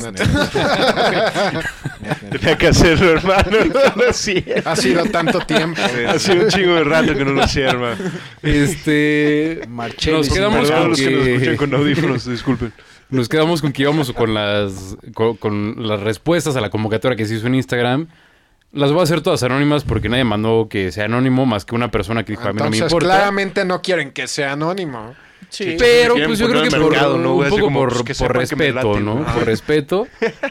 [2.30, 3.58] Tenía que hacerlo, hermano.
[3.72, 4.62] No lo hacía.
[4.64, 5.80] Ha sido tanto tiempo.
[6.08, 7.96] Ha sido un chingo de rato que no lo hacía, hermano.
[8.42, 9.60] Este.
[9.68, 12.72] Marchelis nos quedamos con los que nos escuchan con audífonos, disculpen.
[13.08, 17.24] Nos quedamos con que íbamos con las, con, con las respuestas a la convocatoria que
[17.26, 18.08] se hizo en Instagram.
[18.72, 21.90] Las voy a hacer todas anónimas porque nadie mandó que sea anónimo más que una
[21.90, 23.06] persona que dijo a mí no me Entonces, importa.
[23.06, 25.14] claramente no quieren que sea anónimo.
[25.48, 25.76] Sí.
[25.78, 27.36] Pero pues yo creo que por, mercado, ¿no?
[27.36, 29.14] un poco como, por, pues, que por respeto, late, ¿no?
[29.20, 29.24] ¿no?
[29.34, 30.08] Por respeto.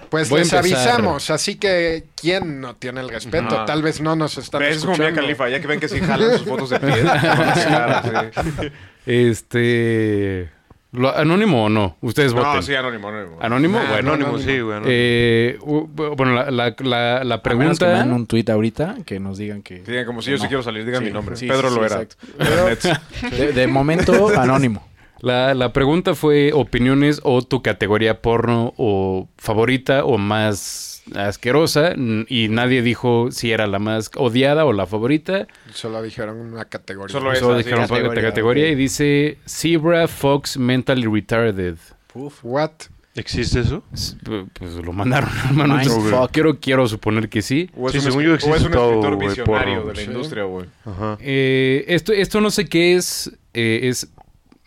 [0.09, 0.59] Pues les empezar.
[0.59, 3.65] avisamos, así que ¿quién no tiene el respeto?
[3.65, 5.21] Tal vez no nos están Es como Mia escuchando.
[5.21, 6.79] Khalifa, ya que ven que sí jalan sus fotos de
[8.61, 8.71] sí.
[9.05, 10.49] Este.
[10.95, 11.95] Lo- ¿Anónimo o no?
[12.01, 12.53] Ustedes voten.
[12.55, 13.37] No, sí, anónimo, anónimo.
[13.41, 13.77] ¿Anónimo?
[13.79, 14.13] Ah, bueno.
[14.13, 14.51] Anónimo, anónimo.
[14.51, 14.77] sí, güey.
[14.77, 14.85] anónimo.
[14.91, 18.03] Eh, bueno, la, la, la, la A menos que pregunta.
[18.15, 19.79] un tweet ahorita que nos digan que.
[19.81, 20.49] Digan como si yo sí No.
[20.49, 21.35] quiero salir, digan Sí, mi nombre.
[21.35, 22.01] sí, Pedro sí, sí, Loera.
[22.01, 23.29] exacto.
[23.35, 24.85] De, de momento, anónimo.
[25.21, 31.93] La, la pregunta fue opiniones o tu categoría porno o favorita o más asquerosa
[32.27, 35.47] y nadie dijo si era la más odiada o la favorita.
[35.73, 37.11] Solo dijeron una categoría.
[37.11, 41.75] Solo es- Solo sí, dijeron categoría, categoría, y dice Zebra Fox Mentally Retarded.
[42.13, 42.39] Uf.
[42.43, 42.71] What?
[43.13, 43.81] ¿Existe eso?
[44.53, 45.79] Pues lo mandaron, hermano.
[46.33, 47.69] Quiero, quiero suponer que sí.
[47.77, 50.07] O es, Sí, un, según o es un escritor visionario de la Sí.
[50.07, 50.65] industria, güey.
[50.83, 51.17] Ajá.
[51.21, 53.31] Eh, esto, esto no sé qué es.
[53.53, 54.09] eh, es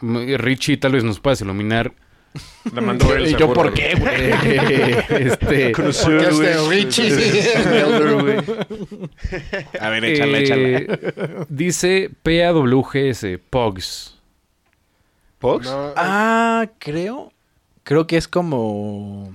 [0.01, 1.93] Richie tal vez nos puedas iluminar.
[2.73, 3.27] La mandó él.
[3.29, 4.31] ¿Y yo por qué, güey?
[5.29, 7.13] este, Porque es de Richie.
[9.81, 10.77] A ver, échale, échale.
[10.77, 14.15] eh, Dice PAWGS, POGS.
[15.43, 17.33] No, Ah, creo.
[17.85, 19.33] Creo que es como.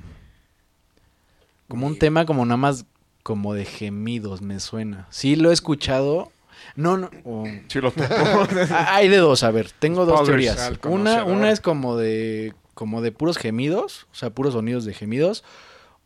[1.68, 2.86] Como un tema como nada más
[3.24, 5.08] como de gemidos, me suena.
[5.10, 6.32] Sí, lo he escuchado.
[6.76, 7.10] No, no.
[7.24, 8.08] o- Sí, lo topo.
[8.70, 10.72] Ah, Hay de dos, a ver, tengo dos teorías.
[10.86, 15.44] Una, una es como de como de puros gemidos, o sea, puros sonidos de gemidos,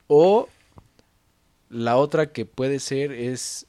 [0.08, 0.48] o
[1.70, 3.66] la otra que puede ser es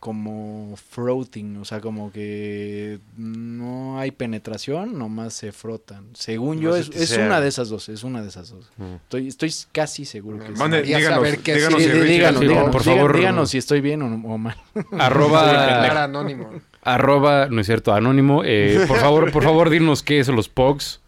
[0.00, 6.04] como froting, o sea, como que no hay penetración, nomás se frotan.
[6.12, 8.70] Según yo, No es, es una de esas dos, es una de esas dos.
[8.76, 8.96] Mm.
[8.96, 10.58] Estoy, estoy casi seguro que sí.
[10.58, 13.16] Mande, Quería díganos, saber qué díganos Sí, díganos, sí, díganos, por digan- favor.
[13.16, 14.56] díganos si estoy bien o, o mal.
[14.98, 16.50] Arroba, anónimo.
[16.82, 18.42] arroba, no es cierto, anónimo.
[18.44, 21.00] eh, por favor, por favor, dinos qué es los POGs.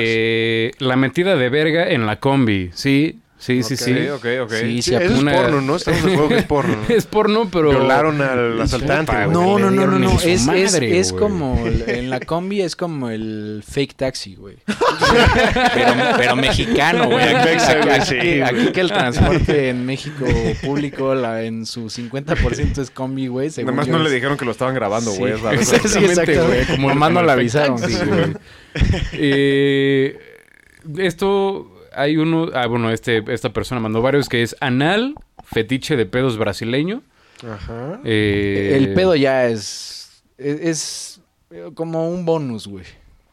[0.00, 2.70] Eh, la metida de verga en la combi.
[2.74, 3.92] Sí, sí, sí, Ok, sí.
[4.08, 4.52] Ok, ok, ok.
[4.52, 5.76] Sí, Sí, sí, eso es porno, ¿no?
[5.76, 6.76] Estamos de acuerdo que es porno.
[6.88, 6.94] ¿no?
[6.94, 7.70] Es porno, pero.
[7.70, 9.12] Violaron al asaltante.
[9.12, 9.34] Puta, güey.
[9.34, 10.12] No, no, no, no, no.
[10.12, 11.22] Es, es, madre, es güey.
[11.22, 14.56] como el- en la combi es como el fake taxi, güey.
[15.74, 17.24] Pero, pero mexicano, güey.
[17.24, 20.24] Aquí, que- el transporte en México
[20.62, 23.50] público la, en su 50% es combi, güey.
[23.58, 25.32] Nada más no es- le dijeron que lo estaban grabando, güey.
[25.36, 25.40] Sí.
[25.42, 25.68] ¿sabes?
[25.68, 26.46] Sí, Exactamente, exacto.
[26.46, 27.80] güey, Como el- más no el avisaron.
[29.12, 30.18] Eh,
[30.98, 36.06] esto hay uno, ah, bueno, este, esta persona mandó varios que es anal, fetiche de
[36.06, 37.02] pedos brasileño.
[37.48, 38.00] Ajá.
[38.04, 41.20] Eh, El pedo ya es, es, es
[41.74, 42.84] como un bonus, güey.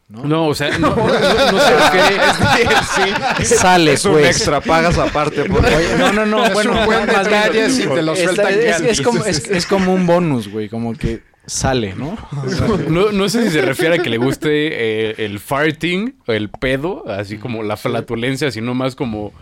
[0.08, 0.24] ¿No?
[0.24, 1.06] No, o sea, no, no-
[1.52, 3.44] no se refiere.
[3.44, 4.26] Sales, Es un pues.
[4.26, 5.44] extra, pagas aparte.
[5.48, 8.80] por- Oye, no, no, no, Es bueno, un buen detalle si te lo sueltan es,
[8.80, 12.16] es como, es, es como un bonus, güey, como que sale, ¿no?
[12.88, 17.04] No, no sé si se refiere a que le guste eh, el farting el pedo,
[17.08, 19.32] así como la flatulencia, sino más como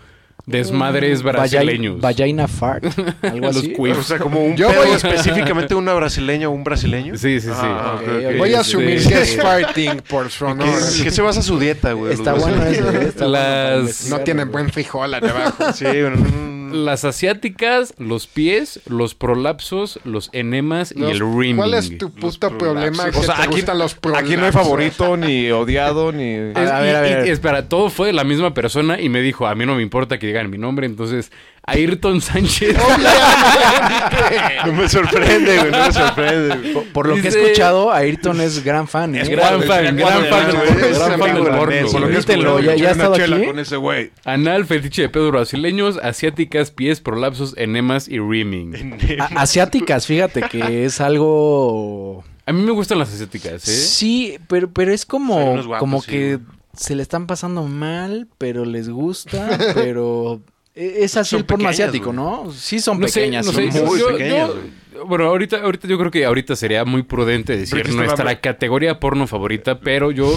[0.47, 2.01] desmadres brasileños.
[2.01, 2.85] Vagina fart,
[3.23, 3.75] algo Los así.
[3.79, 7.17] O sea, como un Yo pedo voy a- específicamente una brasileña o un brasileño.
[7.17, 7.53] Sí, sí, sí.
[7.55, 8.39] Ah, ok, ok.
[8.39, 9.09] Voy a asumir Sí.
[9.09, 10.69] que es farting por su honor.
[10.97, 12.13] ¿Qué, qué se basa su dieta, güey?
[12.13, 12.95] Está Los bueno brasileños?
[12.95, 13.09] eso, ¿eh?
[13.09, 14.63] Está bueno para Las- No tienen güey.
[14.65, 15.65] buen frijol allá abajo.
[15.75, 21.57] Sí, mm, Las asiáticas, los pies, los prolapsos, los enemas y Los- el rimming.
[21.57, 23.11] ¿Cuál es tu puto problema?
[23.11, 24.63] Que O sea, te aquí, gustan los aquí no hay prolapsos?
[24.63, 26.35] favorito, ni odiado, ni...
[26.35, 27.27] Es- A ver, y- a ver.
[27.29, 29.83] y- espera, todo fue de la misma persona y me dijo, a mí no me
[29.83, 31.31] importa que digan mi nombre, entonces
[31.67, 32.77] Ayrton Sánchez.
[34.67, 36.73] no me sorprende, güey, no me sorprende.
[36.73, 39.23] Por, por lo que he escuchado, Ayrton es gran fan, ¿eh?
[39.23, 41.91] Es gran fan, gran fan gran fan del porno.
[41.91, 43.45] Por lo que ya- ya estado aquí.
[43.47, 44.11] con ese güey.
[44.25, 48.99] Anal, fetiche de pedos brasileños, asiáticas, pies, prolapsos, enemas y rimming.
[49.37, 52.25] Asiáticas, fíjate que es algo...
[52.47, 53.73] A mí me gustan las asiáticas, ¿eh?
[53.73, 56.39] Sí, pero, pero es como, guapos, como sí, que.
[56.77, 60.41] Se le están pasando mal, pero les gusta, pero...
[60.75, 62.13] e- Es así Son el porno pequeñas, asiático.
[62.13, 62.51] ¿no?
[62.53, 63.47] Sí son No sé, pequeñas.
[63.47, 66.85] no son sé, muy yo- pequeñas, yo- bueno, ahorita, ahorita yo creo que ahorita sería
[66.85, 70.33] muy prudente decir nuestra va- categoría porno favorita, pero yo,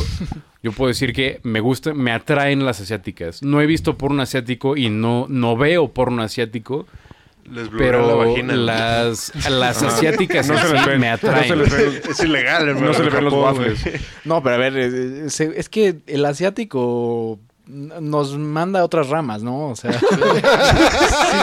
[0.63, 3.43] yo puedo decir que me gusta, me atraen las asiáticas.
[3.43, 6.88] No he visto porno asiático y no, no veo porno asiático,
[7.52, 8.56] Les blurrea la pero vagina.
[8.56, 11.60] las, las asiáticas No se les ven, me no se atraen.
[11.60, 12.02] les ven.
[12.10, 12.82] Es ilegal.
[12.84, 13.80] No se le ven los waffles.
[14.26, 14.88] No, pero a ver, eh,
[15.26, 17.39] eh, se- es que el asiático
[17.70, 19.70] nos manda a otras ramas, ¿no?
[19.70, 20.05] O sea, sí,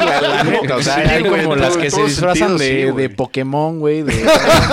[0.04, 3.02] la, la neta, o sea, Sí, hay güey, como las que se disfrazan sentido, de,
[3.02, 4.24] de Pokémon, güey, de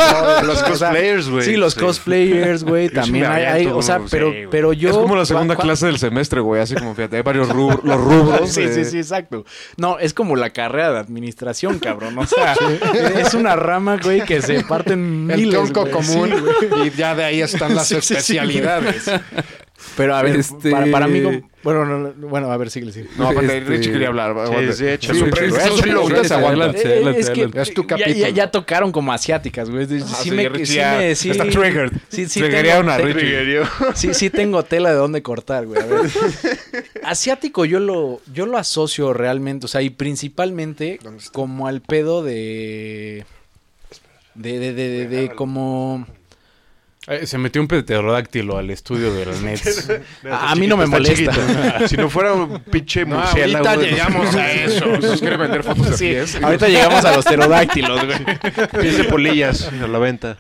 [0.45, 1.43] Los cosplayers, güey.
[1.45, 5.56] Sí, los cosplayers, güey, también hay, o sea, pero, pero yo es como la segunda
[5.56, 6.62] clase del semestre, güey.
[6.62, 8.49] Así como, fíjate, hay varios rubros, los rubros.
[8.52, 9.45] Sí, de- sí, sí, exacto.
[9.78, 12.18] No, es como la carrera de administración, cabrón.
[12.18, 12.56] O sea,
[13.18, 15.91] es una rama, güey, que se parten El miles, tronco güey.
[15.93, 16.34] común.
[16.86, 19.10] Y ya de ahí están las especialidades.
[19.98, 22.92] Pero a ver, Este- para, para mí, como- bueno, no, no, bueno, a ver, sigue,
[22.92, 23.08] sigue.
[23.18, 24.34] No, aparte, Este- Richie quería hablar.
[24.48, 25.00] sí, Sí, pre- sí, es Eh,
[25.76, 27.62] es que adelante.
[27.62, 28.16] Es tu capítulo.
[28.16, 29.86] ya, ya tocaron como asiáticas, güey.
[29.88, 31.92] Sí, Ah, sí, me, Richie sí, ya me- sí- está triggered.
[32.10, 33.62] Sí, sí, Triggerearon tengo, a te- Richie.
[33.96, 35.82] sí, sí tengo tela de dónde cortar, güey.
[35.82, 36.02] A ver.
[37.04, 41.00] Asiático yo lo, yo lo asocio realmente, o sea, y principalmente
[41.32, 43.26] como al pedo de...
[44.34, 46.08] De, de, de, de, de como...
[47.08, 49.89] Eh, Se metió un pterodáctilo al estudio de las Nets.
[50.30, 51.32] A, a mí no me molesta.
[51.88, 53.68] Si no fuera un pinche No, murciélago.
[53.68, 54.86] ahorita llegamos a eso.
[54.86, 56.36] Nos quiere vender fotos de Sí, pies.
[56.41, 58.20] ahorita llegamos a los pterodáctilos, güey.
[58.82, 60.38] Pies de polillas a la venta.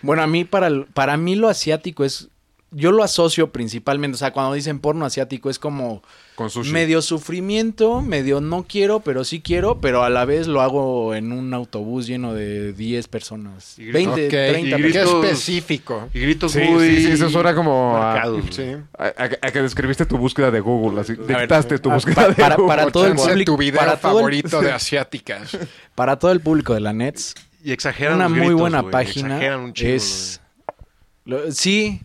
[0.00, 2.28] Bueno, a mí para, el- para mí lo asiático es
[2.70, 6.02] yo lo asocio principalmente, o sea, cuando dicen porno asiático es como
[6.38, 6.70] Con sushi.
[6.70, 11.32] medio sufrimiento, medio no quiero, pero sí quiero, pero a la vez lo hago en
[11.32, 13.76] un autobús lleno de 10 personas.
[13.76, 14.14] Y gritos.
[14.14, 16.08] 20, Ok, 30 y Qué gritos- específico.
[16.14, 16.88] Y gritos Sí, muy...
[16.90, 18.22] sí, sí, eso suena como a,
[18.52, 18.62] Sí.
[18.96, 21.14] a- a- a que describiste tu búsqueda de Google, así.
[21.14, 22.68] ver, Dictaste tu búsqueda pa- de para- Google.
[22.76, 25.58] para todo el público- tu video para todo el- favorito de asiáticas.
[25.96, 27.34] Para todo el público de la Nets,
[27.64, 30.40] Y exageran una los muy gritos, buena güey, página Exageran un es...
[31.24, 32.00] lo- sí,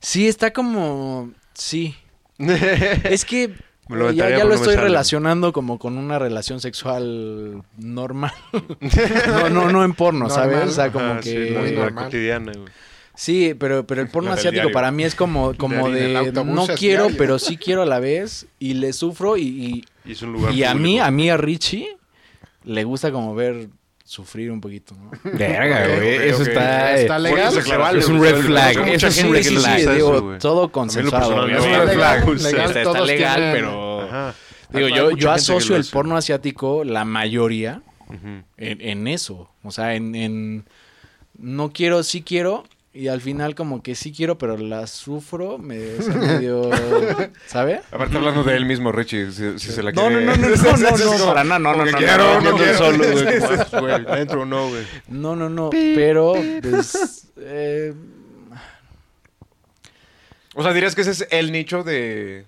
[0.00, 1.30] sí, está como...
[1.54, 1.94] Sí.
[2.38, 3.54] Es que
[3.88, 8.32] Me lo ya, ya lo estoy relacionando como con una relación sexual normal.
[9.28, 10.36] no, no, no en porno, Normal.
[10.36, 10.68] ¿sabes?
[10.68, 11.50] O sea, como Ajá, sí, que...
[11.50, 12.04] la- Muy normal.
[12.06, 12.68] cotidiana, güey.
[13.14, 14.72] Sí, pero, pero el porno asiático diario.
[14.72, 17.16] para mí es como, como de no quiero, diario.
[17.16, 20.64] pero sí quiero a la vez y le sufro y, Y es un lugar y
[20.64, 21.96] a mí, a mí, a Richie,
[22.64, 23.68] le gusta como ver
[24.06, 25.10] sufrir un poquito, ¿no?
[25.32, 26.28] Verga, güey.
[26.28, 26.94] Eso está.
[26.94, 27.98] Está eh, legal.
[27.98, 28.88] Es un red flag.
[28.88, 30.38] Eso es un red flag.
[30.38, 31.46] todo consensuado.
[31.48, 32.28] Es un red flag.
[32.30, 34.02] está, legal, tienen- pero...
[34.02, 34.34] Ajá.
[34.70, 39.50] Digo, yo, yo asocio el porno asiático, la mayoría, en, en eso.
[39.62, 40.64] O sea, en, en
[41.38, 42.64] no quiero, sí quiero.
[42.96, 46.70] Y al final como que sí quiero, pero la sufro, me o sea, medio,
[47.46, 47.82] ¿sabe?
[47.92, 50.24] Aparte hablando de él mismo, Richie, si, si se la No, quiere...
[50.24, 52.56] no, no, no, no, no, no, para nada, no, no, no, quiero, no, no no,
[52.56, 52.78] quiero.
[52.78, 53.80] solo, güey.
[54.04, 54.86] güey, ¿Dentro o no, güey?
[55.08, 57.92] no, no, no, pero pues, eh,
[60.54, 62.46] O sea, dirías que ese es el nicho de...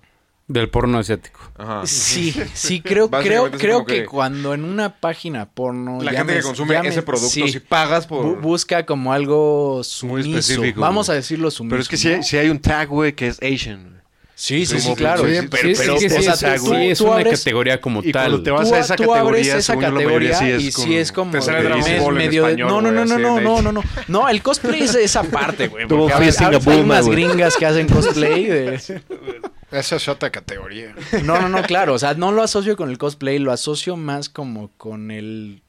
[0.48, 1.40] Del porno asiático.
[1.58, 1.82] Ajá.
[1.86, 6.00] sí, sí, creo, creo, creo que, que cuando en una página porno...
[6.02, 8.24] La gente que consume llames- ese producto, sí, si pagas por...
[8.24, 10.38] bu- busca como algo Muy sumiso.
[10.38, 11.16] específico, Vamos güey.
[11.16, 11.70] a decirlo sumiso.
[11.72, 12.14] Pero es que si ¿no?
[12.16, 13.98] hay, si hay un tag, güey, que es Asian.
[14.34, 15.24] Sí, sí, sí, claro.
[15.28, 16.78] sí, pero, Sí, pero, es o sea, tú- una
[17.16, 18.22] abres- categoría como Y tal.
[18.30, 21.42] cuando te vas tú, a esa categoría, esa mayoría categoría y sí es como Te
[21.42, 23.72] sale de- Dragon mes- Ball en medio de- no no no no no no no
[23.72, 26.30] no no el cosplay es esa parte güey porque hay,
[26.66, 28.80] hay unas gringas que hacen cosplay de
[29.70, 30.94] Esa es otra categoría.
[31.24, 34.28] no no no claro o sea no lo asocio con el cosplay lo asocio más
[34.28, 35.62] como con el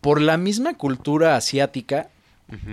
[0.00, 2.08] por la misma cultura asiática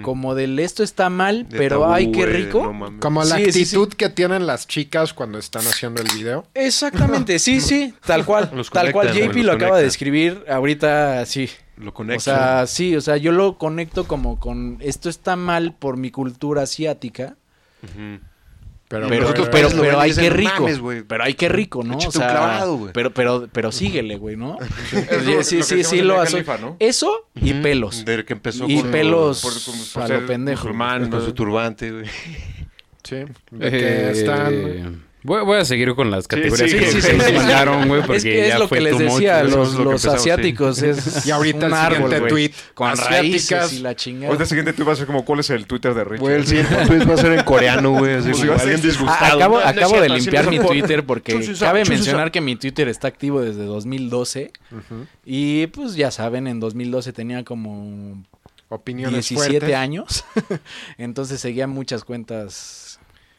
[0.01, 2.99] como del esto está mal De pero tabú, ay qué rico no.
[2.99, 3.75] Como la Sí, sí, sí.
[3.75, 6.47] actitud que tienen las chicas cuando están haciendo el video.
[6.55, 11.47] exactamente sí sí tal cual Los tal cual JP lo acaba de describir ahorita sí
[11.75, 12.19] Lo O conectan.
[12.21, 16.63] sea, sí, o sea, yo lo conecto como con esto está mal por mi cultura
[16.63, 17.35] asiática,
[17.83, 18.19] Ujú.
[18.89, 21.01] Pero, pero, pero, pero y hay que "No rico, mames, güey".
[21.03, 21.97] pero hay que rico, ¿no?
[21.97, 22.93] O sea, un clavado, güey.
[22.93, 24.57] pero pero pero síguele, güey, ¿no?
[25.11, 26.23] Es lo- sí, lo sí, sí, lo
[26.61, 26.77] ¿no?
[26.79, 28.05] Eso y pelos.
[28.05, 30.63] Del que empezó Y con, pelos por- por- por a ser lo pendejo.
[30.63, 32.05] musulmán, con su turbante, güey.
[33.03, 33.15] Sí,
[33.51, 35.06] de que Eh, están...
[35.27, 38.17] voy, voy a seguir con las categorías sí, que, sí, que sí, mandaron, güey, porque
[38.17, 39.41] Es que es ya lo fue que les decía.
[39.41, 43.73] Eso los, es lo asiáticos es Y ahorita un el árbol, siguiente tweet, con asiáticas.
[43.73, 44.27] y la chingada.
[44.27, 46.19] Ahorita el siguiente tú va a ser como, ¿cuál es el Twitter de Richie?
[46.21, 48.15] Güey, el siguiente tweet va a ser en coreano, güey.
[48.15, 49.35] Así Pues como a alguien Ah, disgustado.
[49.37, 50.59] acabo No, no es acabo cierto, de limpiar no mi.
[50.59, 54.51] Twitter porque cabe mencionar que mi Twitter está activo desde 2012
[55.25, 58.23] y pues ya saben, en 2012 tenía como
[58.69, 59.75] Opiniones 17 fuertes.
[59.75, 60.25] años,
[60.97, 62.86] entonces seguía muchas cuentas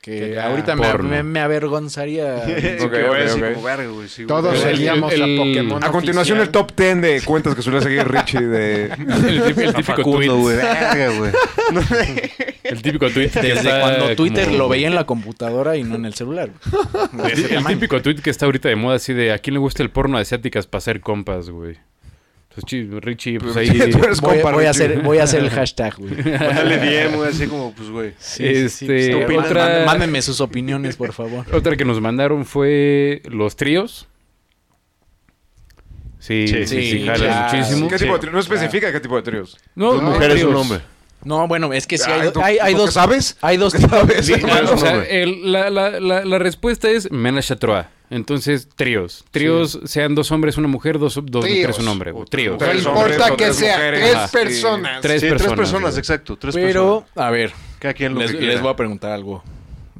[0.08, 2.34] que, ahorita me, me- me avergonzaría.
[2.44, 4.08] Verga, güey.
[4.08, 4.26] sí.
[4.26, 8.06] Todos seguíamos el- a Pokémon A continuación, el top 10 de cuentas que suele seguir
[8.08, 8.84] Richie de...
[8.88, 10.28] El, típico Facundo, tweet.
[10.28, 10.56] güey.
[10.56, 11.32] Verga, güey.
[12.64, 15.94] El típico tweet Desde está cuando Twitter como- lo veía en la computadora y no
[15.96, 16.50] en el celular.
[17.50, 19.90] El típico tweet que está ahorita de moda así de ¿a quién le gusta el
[19.90, 21.76] porno de asiáticas para ser compas, güey?
[22.60, 23.68] Pues chi- Richie, pues ahí...
[23.92, 26.10] Tú eres Voy, a hacer, voy a hacer el hashtag, güey.
[26.16, 28.14] Mándale DM, güey, así como, pues, güey.
[28.38, 31.46] Este, Manden- otra- Mándenme sus opiniones, por favor.
[31.54, 34.08] Otra que nos mandaron fue los tríos.
[36.18, 37.56] Sí, sí, Sí, sí, sí, jala claro.
[37.58, 37.88] muchísimo.
[37.88, 38.34] ¿Qué tipo de tríos?
[38.34, 39.56] No especifica qué tipo de tríos.
[39.76, 40.80] No, mujeres un hombre.
[41.24, 42.94] No, bueno, es que sí hay, Ay, ¿tú- hay, hay tú qué dos.
[42.94, 43.36] sabes?
[43.40, 43.72] Hay dos.
[43.72, 43.82] Sí,
[44.50, 47.90] ah, no, o sea, el- la, la, la, la respuesta es menage à.
[48.10, 49.24] Entonces, tríos.
[49.30, 52.14] Tríos, sean dos hombres, una mujer, dos, dos mujeres, un hombre.
[52.30, 52.52] Tríos.
[52.52, 54.00] No Tres importa que tres sea mujeres.
[54.00, 55.00] tres personas.
[55.02, 55.46] Tres Sí, personas.
[55.48, 55.98] tres personas, güey.
[55.98, 56.36] exacto.
[56.38, 57.26] Tres Pero, personas.
[57.26, 58.62] a ver, Cada quien lo les, que les quiera.
[58.62, 59.42] voy a preguntar algo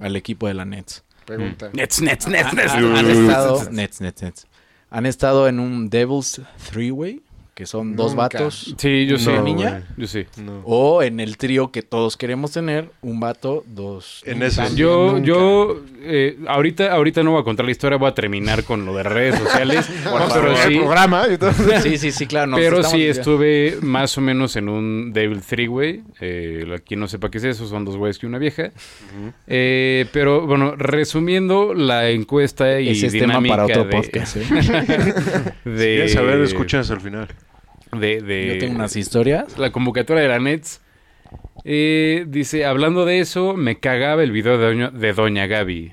[0.01, 1.05] al equipo de la Nets.
[1.27, 1.69] Pregunta.
[1.75, 2.73] Nets, nets, nets, nets.
[2.73, 4.47] Han, han estado, Nets, Nets, Nets.
[4.91, 6.41] Han estado en un Devil's
[6.71, 7.21] Three-Way,
[7.59, 8.72] que son dos vatos.
[8.78, 9.30] Sí, yo sí.
[9.30, 9.70] ¿Una niña?
[9.70, 9.82] güey.
[9.96, 10.26] Yo sí.
[10.40, 10.61] No.
[10.64, 14.22] O en el trío que todos queremos tener, un vato, dos.
[14.26, 14.59] En ese.
[14.62, 15.26] También Yo, nunca.
[15.26, 18.94] yo, eh, ahorita, ahorita no voy a contar la historia, voy a terminar con lo
[18.94, 19.90] de redes sociales.
[20.04, 21.26] Vamos a pero terminar el sí, programa.
[21.32, 21.52] y todo.
[21.82, 22.52] Sí, sí, sí, claro.
[22.54, 26.02] pero sí estuve más o menos en un Devil Three-Way.
[26.20, 28.70] Eh, quien no sepa qué es eso, son dos güeyes y una vieja.
[29.48, 34.36] Eh, pero bueno, resumiendo la encuesta y Ese es tema dinámica para otro de- podcast.
[34.36, 34.40] ¿eh?
[35.64, 37.26] de, Si quieres saber, escuchas al final.
[37.93, 39.59] De, de- Yo tengo unas historias.
[39.59, 40.80] la convocatoria de la Nets.
[41.64, 45.93] Eh, dice, hablando de eso, me cagaba el video de Doña, de Doña Gaby.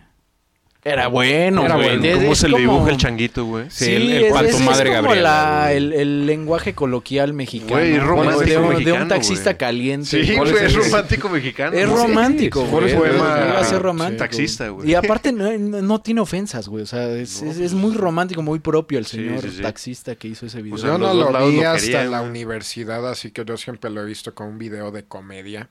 [0.87, 1.97] Era bueno, Era güey.
[1.97, 2.15] bueno.
[2.19, 3.65] ¿Cómo es se le como- dibuja el changuito, güey?
[3.71, 5.29] Sí, Sí, el, el es- pato es, es madre como Gabriela.
[5.31, 5.77] la- güey.
[5.77, 7.71] el, el lenguaje coloquial mexicano.
[7.71, 9.57] Güey, es romántico de, un- de mexicano, un taxista güey.
[9.57, 10.23] caliente.
[10.25, 10.79] Sí, ¿Cuál güey, es ese?
[10.91, 11.75] romántico mexicano.
[11.75, 12.01] Es güey.
[12.07, 12.85] romántico, Sí, güey.
[12.85, 14.19] es poema Iba a ser sí, romántico.
[14.19, 14.91] taxista, güey.
[14.91, 16.83] Y aparte no, no- no tiene ofensas, güey.
[16.83, 19.61] O sea, es, es- es muy romántico, muy propio el Sí, señor sí, sí.
[19.63, 20.75] taxista que hizo ese video.
[20.75, 22.29] O sea, Yo los no dos lo lados vi lo hasta querían, la güey.
[22.29, 25.67] universidad, así que yo siempre lo he visto con un video de comedia.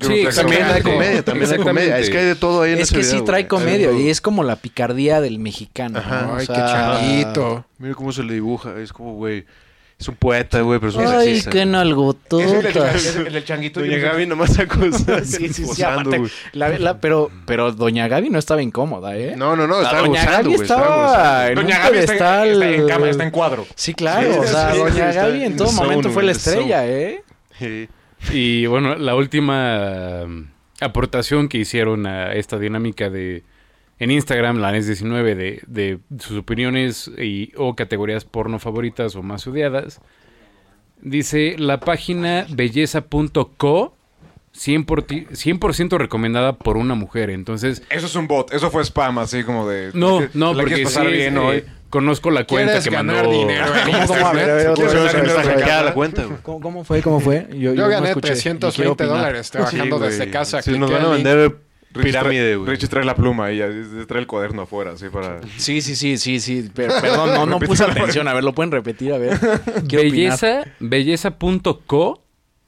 [0.00, 1.98] Sí, También hay comedia, también hay comedia.
[1.98, 3.48] Es que hay de todo ahí en es ese que sí trae güey.
[3.48, 5.98] comedia y es como la picardía del mexicano.
[5.98, 6.22] Ajá.
[6.22, 6.32] ¿no?
[6.34, 7.64] O Ay, sea, qué changuito.
[7.78, 8.78] Mira cómo se le dibuja.
[8.80, 9.44] Es como, güey,
[9.98, 12.94] es un poeta, güey, pero es un Ay, qué Es el, del- nalgototas.
[12.94, 13.80] es el del changuito.
[13.80, 15.20] Doña Gaby nomás acosa.
[15.24, 16.30] Sí, sí, sí, posando, aparte, güey.
[16.52, 19.34] la- la- pero, pero Doña Gaby no estaba incómoda, ¿eh?
[19.36, 20.62] No, no, no, La estaba Doña gozando, Gaby güey.
[20.62, 21.48] Estaba estaba gozando.
[21.48, 22.62] en Doña un Gaby está en, pedestal.
[22.62, 23.66] está en cámara, está en cuadro.
[23.74, 24.32] Sí, claro.
[24.32, 26.86] Sí, o sea, sí, Doña está Gaby en todo zone, momento fue la estrella.
[26.86, 27.24] ¿eh?
[27.58, 27.88] Sí.
[28.32, 30.46] Y bueno, la última um,
[30.80, 33.42] aportación que hicieron a esta dinámica de
[34.00, 39.46] en Instagram, la NES19, de, de sus opiniones y, o categorías porno favoritas o más
[39.46, 40.00] odiadas,
[41.02, 43.94] dice la página belleza.co
[44.54, 47.30] 100%, por ti- 100% recomendada por una mujer.
[47.30, 49.90] Entonces, Eso es un bot, eso fue spam, así como de...
[49.94, 51.64] no, ¿te- no, porque sí, bien eh, hoy?
[51.90, 53.30] Conozco la cuenta ¿Quieres que ganar mandó...
[53.38, 54.26] dinero ¿Cómo, cómo?
[54.26, 55.84] A ver, a ver, otra ¿Quieres vez, ganar otra dinero vez, en otra hackeada vez.
[55.90, 56.36] la cuenta, güey.
[56.42, 57.02] ¿Cómo, cómo fue?
[57.02, 57.46] ¿Cómo fue?
[57.58, 59.08] Yo, gané escuché, y quiero 320 opinar.
[59.16, 60.62] dólares trabajando Sí, desde casa.
[60.62, 61.56] Sí, nos van a vender
[61.92, 62.70] pirámide, trae- güey.
[62.70, 63.68] Richie trae la pluma y ya,
[64.06, 65.40] trae el cuaderno afuera, así para...
[65.56, 66.70] Sí, sí, sí, sí, sí.
[66.74, 68.28] Pero, perdón, no, no puse atención.
[68.28, 69.12] A ver, ¿lo pueden repetir?
[69.14, 69.38] A ver.
[69.90, 72.22] Belleza, belleza.co,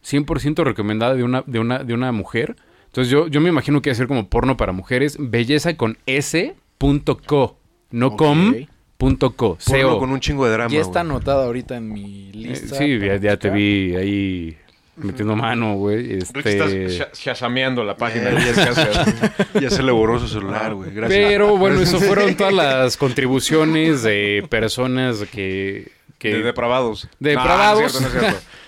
[0.04, 2.56] 100% recomendada de una, de una, de una mujer.
[2.86, 5.16] Entonces yo, yo me imagino que va a ser como porno para mujeres.
[5.20, 7.58] Belleza con s.co,
[7.90, 8.16] no Ok.
[8.16, 8.54] com,
[9.00, 9.98] punto co, Porno co.
[9.98, 11.10] con un chingo de drama, Ya está güey.
[11.10, 12.76] anotado ahorita en mi Eh, lista.
[12.76, 14.56] sí, ya, ya te vi ahí
[14.96, 16.18] metiendo mano, güey.
[16.18, 16.38] Este...
[16.40, 18.28] está sha- shazameando la página.
[18.30, 18.90] Eh, y es que hace-
[19.60, 20.90] Ya se le borró su celular, güey.
[20.92, 21.18] Gracias.
[21.28, 25.90] Pero bueno, eso fueron todas las contribuciones de personas que...
[26.18, 27.08] que de depravados.
[27.18, 27.80] De depravados.
[27.80, 28.46] No, es cierto, no es cierto.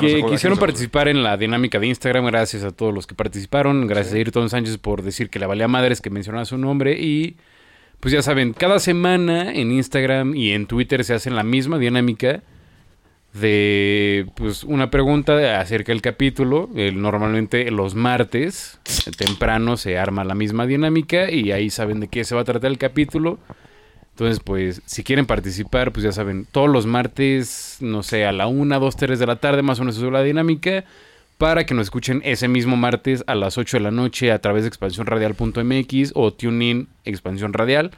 [0.00, 2.24] Que quisieron participar en la dinámica de Instagram.
[2.24, 3.86] Gracias a todos los que participaron.
[3.86, 6.98] Gracias a Ayrton Sánchez por decir que le valía madres que mencionara su nombre.
[6.98, 7.36] Y
[8.00, 12.42] pues ya saben, cada semana en Instagram y en Twitter se hace la misma dinámica
[13.32, 16.70] de pues una pregunta acerca del capítulo.
[16.74, 18.78] Eh, normalmente los martes
[19.16, 22.70] temprano se arma la misma dinámica y ahí saben de qué se va a tratar
[22.70, 23.38] el capítulo.
[24.16, 28.46] Entonces, pues, si quieren participar, pues ya saben, todos los martes, no sé, a la
[28.46, 30.86] 1, 2, 3 de la tarde, más o menos es la dinámica,
[31.38, 34.62] para que nos escuchen ese mismo martes a las 8 de la noche a través
[34.62, 37.90] de expansiónradial.mx o TuneIn Expansión Radial.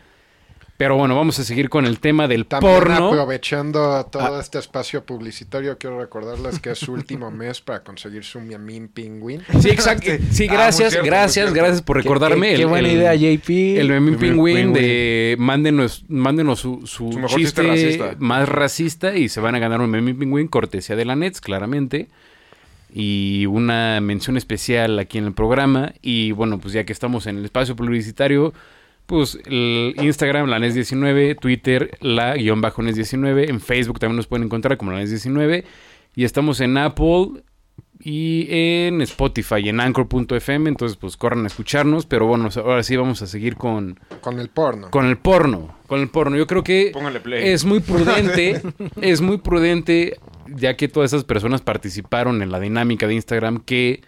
[0.77, 3.09] Pero bueno, vamos a seguir con el tema del También porno.
[3.09, 4.41] aprovechando todo Ah.
[4.41, 9.43] este espacio publicitario, quiero recordarles que es su último mes para conseguir su Miamin Pingüín.
[9.61, 10.09] Sí, exacto.
[10.31, 12.55] Sí, Ah, gracias, cierto, gracias, gracias por recordarme.
[12.55, 13.81] Qué, buena el- idea, JP.
[13.81, 17.63] El Memín El Pingüín de mándenos, mándenos su, su Su mejor chiste chiste
[17.99, 18.15] racista.
[18.21, 22.09] más racista y se van a ganar un Memín Pingüín cortesía de la Nets, claramente.
[22.93, 25.93] Y una mención especial aquí en el programa.
[26.03, 28.55] Y bueno, pues ya que estamos en el espacio publicitario,
[29.07, 34.45] pues el Instagram, la NES19, Twitter, la guion bajo NES19, en Facebook también nos pueden
[34.47, 35.65] encontrar como la NES19.
[36.15, 37.43] Y estamos en Apple
[38.01, 40.69] y en Spotify, en Anchor.fm.
[40.69, 42.07] Entonces, pues corran a escucharnos.
[42.07, 44.91] Pero bueno, ahora sí vamos a seguir con, Con el porno.
[44.91, 45.77] con el porno.
[45.87, 46.37] Con el porno.
[46.37, 47.49] Yo creo que Póngale play.
[47.49, 48.63] es muy prudente.
[49.01, 50.19] es muy prudente,
[50.55, 54.03] ya que todas esas personas participaron en la dinámica de Instagram, que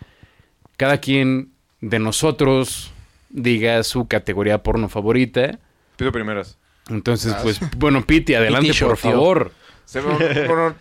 [0.76, 2.92] cada quien de nosotros
[3.30, 5.58] diga su categoría porno favorita.
[5.96, 6.58] Pido primeras.
[6.88, 9.52] Entonces, pues, bueno, Piti, adelante, por favor.
[9.84, 10.74] Se bueno,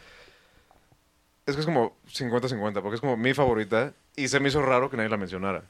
[1.45, 4.89] es que es como 50-50, porque es como mi favorita y se me hizo raro
[4.89, 5.63] que nadie la mencionara.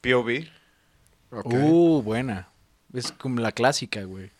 [0.00, 0.46] POV.
[1.30, 2.48] Uh, buena.
[2.92, 4.30] Es como la clásica, güey.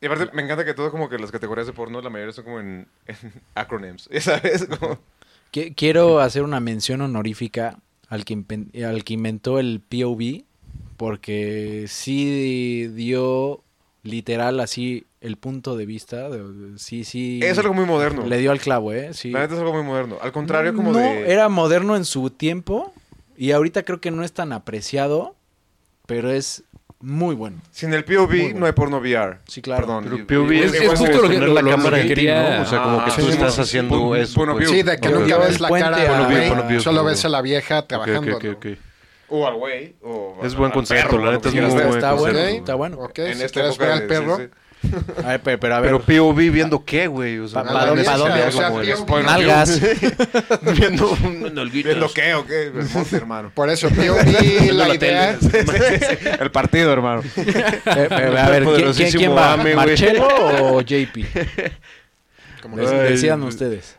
[0.00, 2.44] Y aparte me encanta que todo como que las categorías de porno, la mayoría son
[2.44, 3.16] como en, en
[3.54, 4.66] acronyms, ¿sabes?
[4.66, 4.98] Como,
[5.76, 7.78] Quiero hacer una mención honorífica
[8.08, 10.44] al que, impen- al que inventó el POV,
[10.96, 13.62] porque sí dio
[14.02, 16.30] literal así el punto de vista.
[16.30, 17.40] de- sí, sí.
[17.42, 18.24] es algo muy moderno.
[18.26, 19.12] Le dio al clavo, ¿eh?
[19.12, 19.30] Sí.
[19.30, 20.16] La neta es algo muy moderno.
[20.22, 21.30] Al contrario, como no, de...
[21.30, 22.92] era moderno en su tiempo
[23.36, 25.34] y ahorita creo que no es tan apreciado,
[26.06, 26.62] pero es
[27.00, 27.56] muy bueno.
[27.70, 28.60] Sin el POV bueno.
[28.60, 29.38] no hay porno VR.
[29.46, 29.86] Sí, claro.
[29.86, 30.04] Perdón.
[30.26, 32.14] Pero POV es- es y- justo lo que- tener la lo- cámara que en ti,
[32.14, 32.62] quería- ¿no?
[32.62, 34.34] O sea, como que Ah, tú sí, estás sí, haciendo pon- eso.
[34.36, 34.64] bueno, pues.
[34.66, 34.74] view.
[34.78, 37.42] Sí, de que nunca ves la cara bien, güey, ponlo bien, solo ves a la
[37.42, 38.36] vieja trabajando.
[38.36, 38.66] ok, ok, ok.
[39.32, 39.94] O al güey.
[40.02, 41.84] o Es buen concepto, la neta que es muy ver.
[41.86, 43.08] buen está bueno, está bueno.
[43.16, 44.38] En esta época ver al perro,
[45.44, 45.98] pero, pero a ver.
[45.98, 47.38] Pero POV viendo qué, güey.
[47.38, 49.22] O sea, Pa- nada pa- más pa- sería dónde?
[49.24, 49.80] Nalgas.
[50.76, 52.72] viendo un ¿Viendo qué o qué?
[53.12, 53.50] Hermano.
[53.54, 55.38] Por eso, POV, la idea...
[56.40, 57.22] El partido, hermano.
[57.36, 58.08] Eh,
[58.38, 58.64] a ver,
[59.16, 59.56] ¿quién, va?
[59.56, 60.28] ¿Marcelo
[60.74, 61.26] o JP?
[62.62, 63.96] Como decidan ustedes.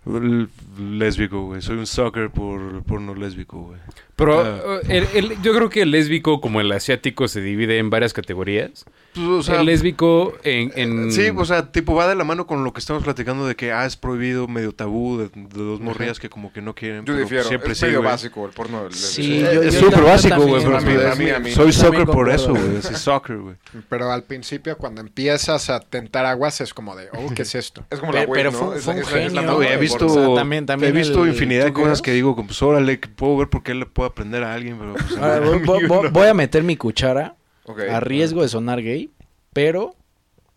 [0.79, 1.61] Lésbico, güey.
[1.61, 3.79] Soy un sucker por porno lésbico, güey.
[4.25, 4.79] Pero Ah.
[4.87, 8.13] eh, el- el- yo creo que el lésbico, como el asiático, se divide en varias
[8.13, 8.85] categorías.
[9.13, 10.71] Pues, o sea, el lésbico en...
[10.75, 13.55] en- Sí, o sea, tipo va de la mano con lo que estamos platicando de
[13.55, 17.03] que ah, es prohibido, medio tabú, de, de dos morrillas que como que no quieren.
[17.05, 17.43] Yo difiero.
[17.43, 18.83] Siempre es sí, medio básico el porno.
[18.83, 20.63] del- Sí, yo- Es súper básico, güey.
[20.63, 21.51] pero a mí, a mí, a mí.
[21.51, 22.81] Soy soccer por eso, güey.
[22.81, 23.55] Sí, soccer, güey.
[23.89, 27.83] Pero al principio, cuando empiezas a tentar aguas, es como de, oh, ¿qué es esto?
[27.89, 28.57] Es como la pero ¿no?
[28.57, 32.61] fue- un genio, he visto, también- he visto infinidad de ¿tú cosas que digo, pues
[32.61, 35.59] órale, que puedo ver por qué le puedo aprender a alguien, pero pues, Ahora, voy,
[35.59, 36.11] voy- no.
[36.11, 37.35] voy a meter mi cuchara
[37.65, 37.79] Ok.
[37.89, 39.09] a riesgo de sonar gay,
[39.53, 39.95] pero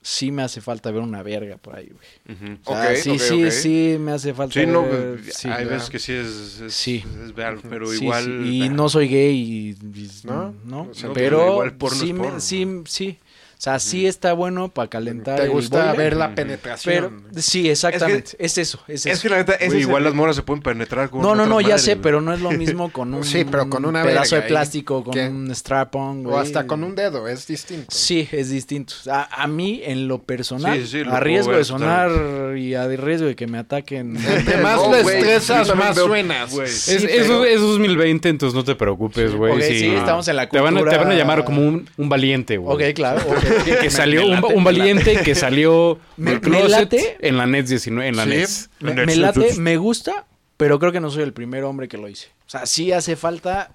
[0.03, 2.37] sí me hace falta ver una verga por ahí, güey.
[2.37, 2.59] Ujú.
[2.67, 5.65] O sea, Ok, sí, sí, sí me hace falta Sí, no, ver- pues, sí, hay
[5.65, 7.03] veces que sí es, es, Sí.
[7.25, 8.25] es ver, pero Sí, igual...
[8.25, 10.55] sí, Y no soy gay, y, y- ¿No?
[10.67, 10.83] ¿no?
[10.91, 12.41] O sea, pero pero igual porno sí, es me- porno.
[12.41, 13.19] sí, sí.
[13.57, 17.25] O sea, sí está bueno para calentar ¿Te gusta ver la Pero, penetración?
[17.37, 18.33] sí, exactamente.
[18.39, 19.09] Es, eso, es eso.
[19.09, 21.47] Es que la neta, es igual el- las moras se pueden penetrar con No, no,
[21.47, 22.03] no, ya madres, sé, güey.
[22.03, 25.03] pero no es lo mismo con un Sí, pero con una pedazo verga de plástico,
[25.05, 26.35] con un strap-on, güey.
[26.37, 27.87] O hasta con un dedo, es distinto.
[27.91, 28.95] Sí, es distinto.
[29.11, 32.75] A, a mí, en lo personal, Sí, sí, sí, lo a riesgo de sonar y
[32.75, 34.17] a riesgo de que me ataquen.
[34.29, 36.53] Entre más le estresas, más suenas.
[36.53, 39.63] Es, es, pero- es 2020, entonces no te preocupes, güey.
[39.63, 39.87] Sí.
[39.95, 42.57] estamos en la Te van, a, te van a cultura- llamar como un, un valiente,
[42.59, 42.89] güey.
[42.91, 43.21] ok, claro.
[43.65, 46.47] Que, que salió Me- me un, late, un me valiente que salió Me- del me
[46.59, 47.17] closet late.
[47.21, 48.29] en la NET 19, en la Sí.
[48.31, 48.49] NET.
[48.81, 50.27] Me, me late, me gusta,
[50.57, 52.29] pero creo que no soy el primer hombre que lo hice.
[52.47, 53.75] O sea, sí hace falta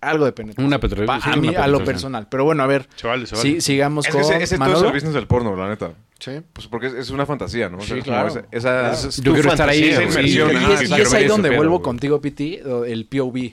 [0.00, 0.66] algo de penetración.
[0.66, 2.28] Una penetración, sí, a mí, a lo personal.
[2.30, 2.88] Pero bueno, a ver.
[2.96, 5.56] Se vale, se Sí, sigamos Es con ese, ese todo es el business del porno,
[5.56, 5.92] la neta.
[6.20, 6.32] Sí.
[6.52, 7.78] Pues porque es, es una fantasía, ¿no?
[7.78, 8.28] O sea, Sí, claro.
[8.28, 8.94] esa- esa- Claro.
[9.08, 11.50] es- Yo quiero estar ahí, fantasía, esa Y, inmersión, y es, y es ahí donde
[11.56, 13.52] vuelvo contigo, Piti, el POV.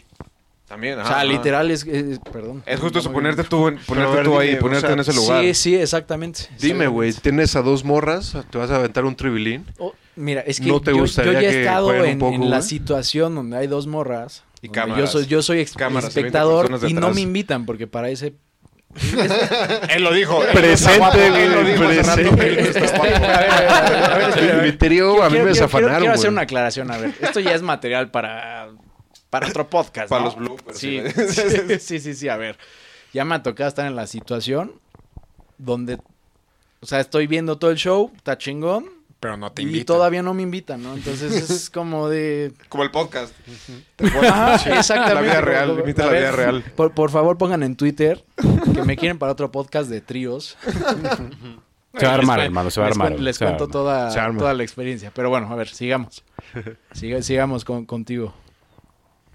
[0.67, 1.25] También, O ajá, sea, ajá.
[1.25, 2.63] literal es, es- perdón.
[2.65, 4.93] Es justo eso, Muy ponerte tú, en- ponerte ver, tú ahí, dime, ponerte o sea,
[4.93, 5.43] en ese lugar.
[5.43, 6.39] Sí, sí, exactamente.
[6.59, 9.65] Dime, güey, tienes a dos morras, te vas a aventar un tribilín.
[9.77, 12.61] Oh, mira, es que ¿No te yo, yo ya he estado en, poco, en la
[12.63, 14.43] situación donde hay dos morras.
[14.63, 14.97] Y cámaras.
[14.97, 18.33] Yo soy, yo soy ex- Cámaras, 20 espectador y no me invitan porque para ese...
[19.89, 20.39] Él lo dijo.
[20.53, 21.29] Presente,
[21.77, 22.65] presente.
[23.05, 27.13] A ver, a mí me desafanaron, Quiero, quiero hacer una aclaración, a ver.
[27.19, 28.69] Esto ya es material para,
[29.39, 30.27] para otro podcast, Para ¿no?
[30.29, 31.79] los bloopers, Sí, sí.
[31.79, 32.57] sí, sí, sí, a ver.
[33.13, 34.71] Ya me ha tocado estar en la situación
[35.57, 35.95] donde,
[36.81, 38.85] o sea, estoy viendo todo el show, está chingón,
[39.19, 39.85] Pero no te y invitan.
[39.87, 40.93] todavía no me invitan, ¿no?
[40.93, 42.53] Entonces es como de...
[42.69, 43.33] Como el podcast.
[44.29, 45.13] Ajá, exactamente.
[45.15, 46.63] La vida real, Por- imita a la ver, vida real.
[46.75, 48.23] Por, por favor, pongan en Twitter
[48.73, 50.57] que me quieren para otro podcast de tríos.
[51.97, 53.19] Se va a armar, Les hermano, se va a armar.
[53.19, 55.11] Les cuento toda, toda la experiencia.
[55.13, 56.23] Pero bueno, a ver, sigamos.
[56.93, 58.33] Siga- sigamos con, contigo.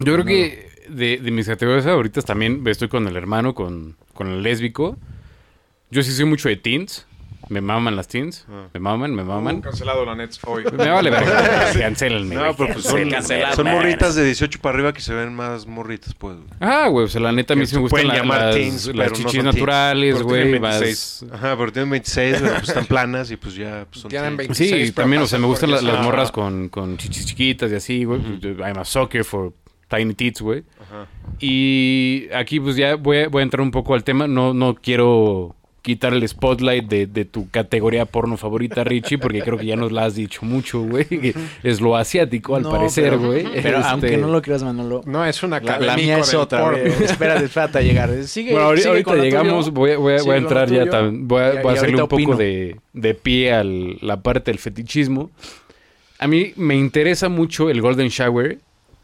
[0.00, 4.28] Yo creo que de, de mis categorías favoritas también estoy con el hermano, con, con
[4.28, 4.96] el lésbico.
[5.90, 7.06] Yo sí soy mucho de teens.
[7.48, 8.46] Me maman las teens.
[8.48, 8.68] Ah.
[8.72, 9.60] Me maman, me maman.
[9.60, 10.62] Cancelado la Nets hoy.
[10.76, 11.72] Me vale verga.
[11.78, 12.36] Cancelenme.
[12.36, 13.10] No, pero pues son,
[13.56, 16.36] son morritas de 18 para arriba que se ven más morritas, pues.
[16.36, 16.48] güey.
[16.60, 18.54] Ah, güey, o sea, la neta a mí sí me gustan pueden la- llamar las,
[18.54, 19.44] teens, las pero no chichis teens.
[19.46, 20.50] naturales, güey.
[20.60, 21.24] 26.
[21.32, 24.56] Ajá, pero tienen 26, pero pues están planas y pues ya pues, son Tienen teens.
[24.56, 24.86] 26.
[24.86, 28.04] Sí, también, o sea, me gustan las son- morras con, con chichis chiquitas y así,
[28.04, 28.20] güey.
[28.60, 29.52] I'm a sucker for
[29.90, 30.62] tiny tits, güey.
[30.80, 31.06] Ajá.
[31.40, 34.26] Y aquí pues ya voy a, voy a entrar un poco al tema.
[34.28, 39.56] No, no quiero quitar el spotlight de, de tu categoría porno favorita, Richie, porque creo
[39.56, 41.06] que ya nos la has dicho mucho, güey.
[41.06, 43.44] que Es lo asiático, al No, parecer, pero- güey.
[43.62, 45.00] Pero Este, aunque no lo creas, Manolo.
[45.06, 46.76] No, es una La, la mía es otra.
[46.78, 48.24] Espérate, espérate a llegar.
[48.24, 49.72] Sigue, Bueno, ahorita, sigue ahorita llegamos, tuyo.
[49.74, 50.92] voy a, voy voy a entrar ya, tuyo.
[50.92, 54.50] tam- voy a, Y- voy a hacerle un poco de, de pie a la parte
[54.50, 55.30] del fetichismo.
[56.18, 58.58] A mí me interesa mucho el Golden Shower,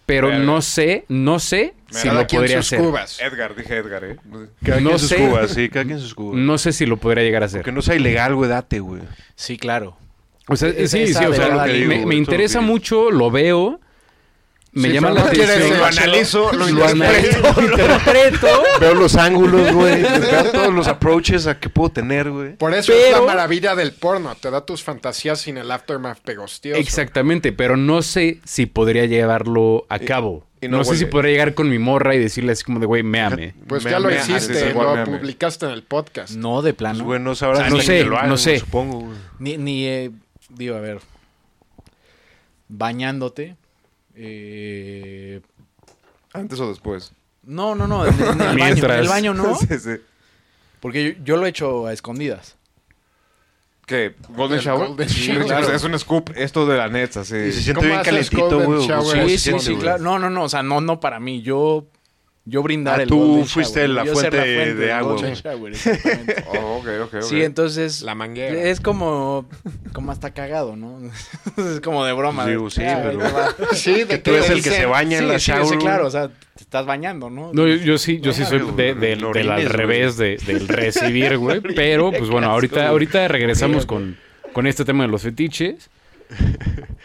[0.06, 0.44] pero Verga.
[0.44, 2.78] no sé, no sé si Cada lo podría hacer.
[2.78, 3.20] cubas.
[3.20, 4.16] Edgar, dije Edgar, ¿eh?
[4.64, 5.16] Cada No quien sus sé.
[5.16, 6.38] cubas, sí, cada quien sus cubas.
[6.38, 7.62] No sé si lo podría llegar a hacer.
[7.62, 9.02] Que no sea ilegal, güey, date, güey.
[9.34, 9.96] Sí, claro.
[10.48, 13.30] O sea, Es- sí, esa sí, o sea, delgada me, me interesa lo mucho, lo
[13.32, 13.80] veo,
[14.76, 15.78] me Sí, llama la atención.
[15.78, 17.60] Lo analizo, lo Lo analizo, interpreto.
[17.60, 18.48] lo interpreto.
[18.80, 20.02] Veo los ángulos, güey.
[20.02, 22.56] Veo todos los approaches a que puedo tener, güey.
[22.56, 24.34] Por eso es la maravilla del porno.
[24.34, 26.78] Te da tus fantasías sin el aftermath pegostioso.
[26.80, 30.46] Exactamente, pero no sé si podría llevarlo a cabo.
[30.60, 32.86] y no no sé si podría llegar con mi morra y decirle así como de,
[32.86, 33.54] güey, méame.
[33.68, 36.34] Pues Me- ya lo me- hiciste, lo me publicaste en el podcast.
[36.34, 36.98] No, de plano.
[36.98, 38.58] Pues, güey, no sabrás O sea, no sé, lo hagan, no sé.
[38.58, 39.16] Supongo, güey.
[39.38, 40.10] Ni, ni eh,
[40.50, 40.98] digo, a ver.
[42.68, 43.56] Bañándote.
[44.16, 45.40] Eh,
[46.32, 47.12] ¿Antes o después?
[47.42, 48.04] no, no, no.
[48.06, 49.54] En, en el baño, en el baño no.
[49.58, 49.96] Sí, sí.
[50.80, 52.56] Porque yo, yo lo he hecho a escondidas.
[53.86, 54.16] ¿Qué?
[54.30, 54.88] ¿Golden El Shower?
[54.88, 55.44] Golden Sí, Shower.
[55.46, 55.72] claro.
[55.72, 57.36] Es un scoop esto de la neta, sí.
[57.36, 59.38] Y se siente ¿Cómo bien calentito, güey.
[59.38, 60.02] Sí, sí, claro.
[60.02, 61.40] No, no, no, o sea, no, no para mí.
[61.42, 61.86] Yo,
[62.48, 65.72] yo brindar Ah, el tú golden fuiste shower, la yo ser fuente de agua, shower,
[65.72, 66.44] exactamente.
[66.48, 67.22] Oh, ok, ok, ok.
[67.22, 68.54] Sí, entonces La manguera.
[68.62, 69.48] es como,
[69.92, 71.00] como hasta cagado, ¿no?
[71.56, 72.44] es como de broma.
[72.44, 73.54] Sí, de, sí, "Ah, pero- ahí te va".
[73.74, 75.66] Sí, de Que tú eres el que se baña en la sí, shower.
[75.66, 77.50] sí, claro, o sea, te estás bañando, ¿no?
[77.52, 79.64] No, yo, yo sí, yo sí soy de- güey, del- al güey.
[79.66, 81.60] revés de- del recibir, güey.
[81.60, 84.16] Pero, pues bueno, ahorita, ahorita regresamos con,
[84.52, 85.90] con este tema de los fetiches.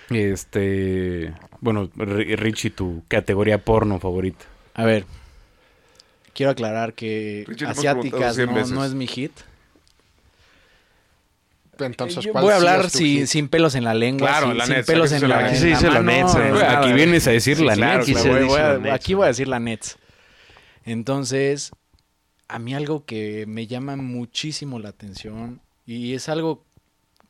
[0.09, 4.45] Este, bueno, Ri- Richie, tu categoría porno favorita.
[4.73, 5.05] A ver,
[6.33, 8.37] quiero aclarar que Richie, preguntado asiáticas
[8.71, 9.31] no, es mi hit.
[11.79, 14.85] Entonces, ¿cuál voy a hablar sin, pelos en la lengua, Claro, sin, la sin neta,
[14.85, 17.59] pelos aquí en se la, en aquí se dice la la- Aquí vienes a decir
[17.59, 18.93] la neta.
[18.93, 19.97] aquí voy a decir la nets.
[20.85, 21.71] Entonces,
[22.47, 26.63] a mí algo que me llama muchísimo la atención y es algo,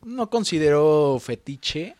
[0.03, 1.95] no considero fetiche,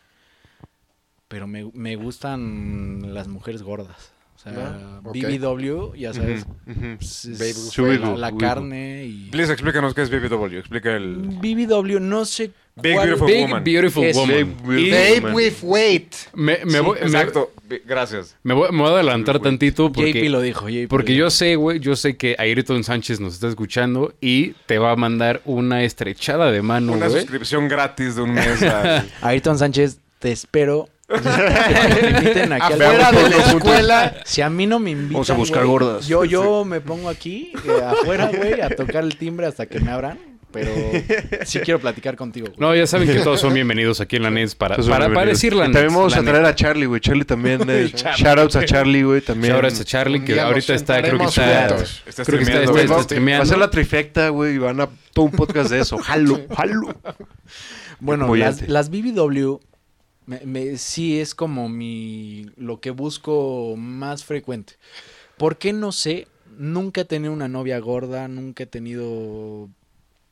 [1.28, 4.11] pero me, me gustan las mujeres gordas.
[4.42, 5.00] Sea.
[5.04, 9.28] BBW, ya sabes, Baby la, carne y...
[9.30, 10.58] Please, explícanos qué es BBW.
[10.58, 11.16] Explica el...
[11.16, 13.64] BBW, no sé Big cuál- Beautiful Big Woman.
[13.64, 16.12] Beautiful Es- Babe with weight.
[16.34, 17.52] me, me Sí, voy, me- Exacto.
[17.86, 18.36] Gracias.
[18.42, 20.12] me voy- me voy a adelantar tantito porque...
[20.12, 23.48] JP lo dijo, JP Porque yo sé, güey, yo sé que Ayrton Sánchez nos está
[23.48, 28.32] escuchando y te va a mandar una estrechada de mano, Una suscripción gratis de un
[28.34, 28.62] mes.
[28.62, 30.88] a- Ayrton Sánchez, te espero.
[31.08, 34.14] Que me inviten aquí al Afuera de la escuela.
[34.24, 36.06] Si a mí no me invitan, Vamos a buscar güey, gordas.
[36.06, 39.90] Yo, yo me pongo aquí, eh, afuera, güey, a tocar el timbre hasta que me
[39.90, 40.18] abran.
[40.52, 40.70] Pero
[41.46, 42.60] sí quiero platicar contigo, güey.
[42.60, 45.54] No, ya saben que todos son bienvenidos aquí en la NES para, para, para decir
[45.54, 47.00] la Y también vamos la a traer a Charlie, güey.
[47.00, 47.62] Charlie también.
[47.70, 49.22] Eh, shoutouts a Charlie, güey.
[49.22, 49.54] También.
[49.54, 53.42] Shoutouts a Charlie, que ahorita está, creo que está, creo que está, streameando, está- Va-
[53.42, 55.96] a ser la trifecta, güey, y van a todo un podcast de eso.
[55.96, 56.94] Jalo, jalo.
[58.00, 59.58] Bueno, las BBW
[60.26, 64.74] me- me- sí es como mi lo que busco más frecuente.
[65.38, 66.28] ¿Por qué no sé?
[66.58, 69.68] Nunca he tenido una novia gorda, nunca he tenido,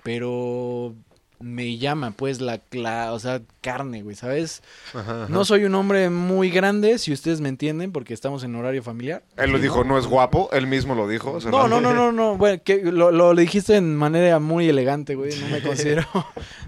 [0.03, 0.95] pero
[1.43, 4.63] me llama pues la, la o sea, carne, güey, ¿sabes?
[4.93, 5.27] Ajá, ajá.
[5.31, 9.23] No soy un hombre muy grande, si ustedes me entienden, porque estamos en horario familiar.
[9.39, 10.51] Él lo dijo, no es guapo.
[10.53, 11.33] Él mismo lo dijo.
[11.33, 12.37] o sea, No, no, no, no, no.
[12.37, 15.31] Bueno, que lo, lo dijiste en manera muy elegante, güey.
[15.41, 16.05] No me considero,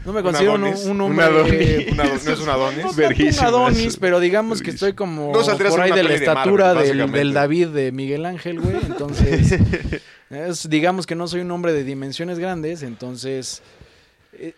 [0.07, 1.25] no me Un considero un, un Un hombre.
[1.27, 1.93] Adonis.
[1.93, 2.85] Un Adonis, no es un Adonis.
[2.85, 6.15] No un Adonis, pero digamos que estoy como No por ahí una de la de
[6.17, 8.77] estatura Marvel, del, del David de Miguel Ángel, güey.
[8.87, 9.53] Entonces,
[10.31, 13.63] es- digamos que no soy un hombre de dimensiones grandes, entonces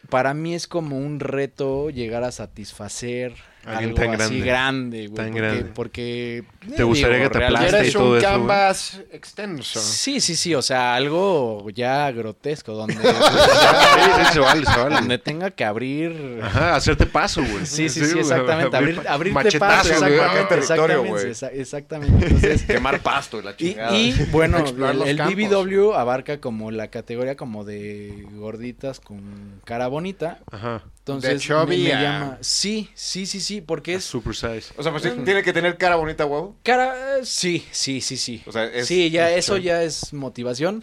[0.08, 3.34] para mí es como un reto llegar a satisfacer
[3.66, 4.44] Alguien algo tan así grande.
[4.44, 5.14] grande, güey.
[5.16, 5.64] Tan porque, grande.
[5.74, 6.44] porque
[6.76, 8.22] ¿Te gustaría que te aplaste y todo un eso, güey.
[8.22, 9.80] canvas extenso.
[9.80, 14.94] Sí, sí, sí, o sea, algo ya grotesco, donde, Sí, sí, se vale, se vale.
[14.96, 16.40] donde tenga que abrir...
[16.42, 17.64] Ajá, hacerte paso, güey.
[17.66, 18.76] Sí, sí, sí, güey, exactamente.
[18.76, 20.00] Abrir, abrir abrirte machetazo, paso.
[20.00, 20.12] güey.
[20.14, 21.60] exactamente, territorio, exactamente, güey.
[21.60, 22.26] exactamente.
[22.26, 23.96] Entonces, Quemar pasto y la y, chingada.
[23.96, 25.34] y, bueno, Explorar el, el.
[25.34, 30.38] BBW abarca como la categoría como de gorditas con cara bonita.
[30.50, 30.82] Ajá.
[31.06, 32.38] Entonces, De chubby me, me a- llama...
[32.40, 34.04] Sí, sí, sí, sí, porque es...
[34.04, 34.72] Super size.
[34.78, 36.56] O sea, pues sí, tiene que tener cara bonita, huevo.
[36.62, 38.42] Cara, eh, sí, sí, sí, sí.
[38.46, 39.64] O sea, es- sí, ya es eso chubby.
[39.64, 40.82] ya es motivación.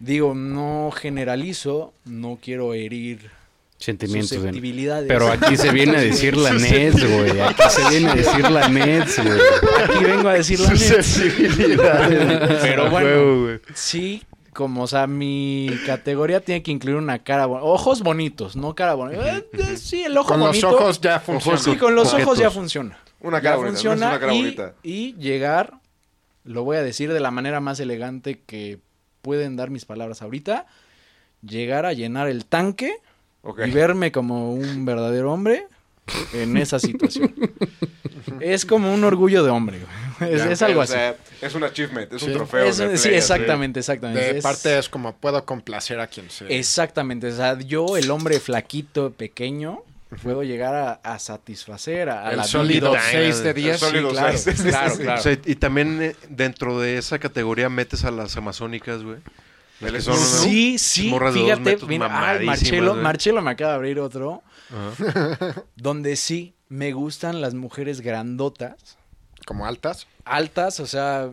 [0.00, 3.30] Digo, no generalizo, no quiero herir
[3.78, 4.30] Sentimientos.
[4.30, 5.08] de- susceptibilidades.
[5.08, 7.40] Pero aquí se viene a decir la Nets, güey.
[7.40, 9.40] Aquí se viene a decir la Nets, güey.
[9.84, 12.08] aquí vengo a decir la neta.
[12.62, 14.22] Pero bueno, sí,
[14.58, 17.64] como, o sea, mi categoría tiene que incluir una cara bonita.
[17.64, 19.36] Ojos bonitos, no cara bonita.
[19.36, 20.70] Eh, eh, sí, el ojo Con los bonito.
[20.70, 21.58] ojos ya funciona.
[21.58, 22.98] Sí, con los ojos ya funciona.
[23.20, 24.74] Una cara Ya bonita, no es funciona una cara y, bonita.
[24.82, 25.74] y llegar,
[26.42, 28.80] lo voy a decir de la manera más elegante que
[29.22, 30.66] pueden dar mis palabras ahorita,
[31.40, 32.96] llegar a llenar el tanque
[33.64, 35.68] y verme como un verdadero hombre
[36.32, 37.32] en esa situación.
[38.40, 39.78] es como un orgullo de hombre.
[40.30, 40.92] Es, Ya, es algo o así.
[40.94, 42.34] sea, es un achievement, es un Sí.
[42.34, 42.64] trofeo.
[42.64, 44.20] Es- de sí, player, exactamente, exactamente.
[44.32, 46.48] De Es- parte es como puedo complacer a quien sea.
[46.48, 49.82] Exactamente, o sea, yo, el hombre flaquito, pequeño,
[50.22, 53.02] puedo llegar a, a satisfacer a, a el la sólido vida.
[53.10, 53.78] 6 de El 10.
[53.78, 54.62] sólido Sí, claro, seis.
[54.62, 55.20] claro, Sí, claro.
[55.20, 59.18] O sea, y también eh, dentro de esa categoría metes a las amazónicas, güey.
[60.00, 60.16] Son, ¿no?
[60.20, 63.02] Sí, sí, de dos fíjate, mira, ay, Marcelo, güey.
[63.04, 64.42] Marcelo me acaba de abrir otro,
[65.76, 68.97] donde sí me gustan las mujeres grandotas,
[69.48, 70.06] Como altas.
[70.24, 71.30] altas, o sea,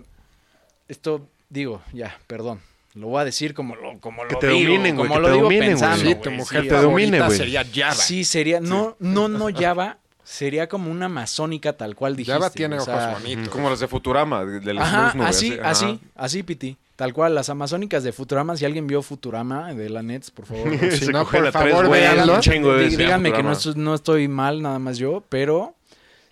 [0.88, 2.61] esto, digo, ya, perdón,
[2.93, 5.20] lo voy a decir como lo, como Que lo te digo, dominen, güey, como que
[5.22, 5.72] lo te digo dominen, güey.
[5.72, 7.38] pensando, Sí, güey, tu mujer sí, te domine, güey.
[7.38, 7.93] sería Java.
[7.95, 12.34] Sí, sería, no, no, no Java, sería como una masónica tal cual dijiste.
[12.34, 13.49] Java tiene o ojos sea, bonitos.
[13.49, 15.70] Como los de Futurama, de- del Ajá, Snooze Nube, así, ajá.
[15.70, 16.78] así, así, Piti.
[16.95, 18.55] Tal cual, las amazónicas de Futurama.
[18.55, 20.70] Si alguien vio Futurama de la Nets, por favor.
[20.91, 22.39] Si Se no, coge por la tres, favor, güey, véanlo.
[22.88, 25.76] díganme que no estoy mal, nada más yo, pero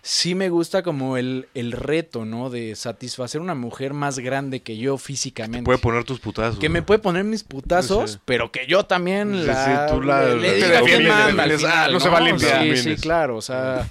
[0.06, 2.50] sí me gusta como el, el reto, ¿no?
[2.50, 5.64] De satisfacer una mujer más grande que yo físicamente.
[5.64, 6.58] Puede poner tus putazos.
[6.60, 8.18] que me puede poner mis putazos, Sí.
[8.26, 11.48] pero que yo también Sí, la, sí, tú la- le, le diga te manda al
[11.48, 11.60] defiendes.
[11.60, 12.62] final, Ah, no se va a limpiar.
[12.62, 13.88] Sí, sí, claro, o sea...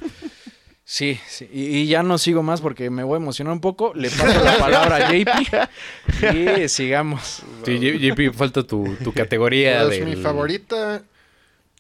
[0.86, 1.50] Sí, sí.
[1.52, 3.94] Y, y ya no sigo más porque me voy a emocionar un poco.
[3.96, 7.42] Le paso la palabra a JP y sigamos.
[7.66, 10.06] Sí, JP, falta tu, tu categoría Pues de.
[10.06, 11.02] mi favorita,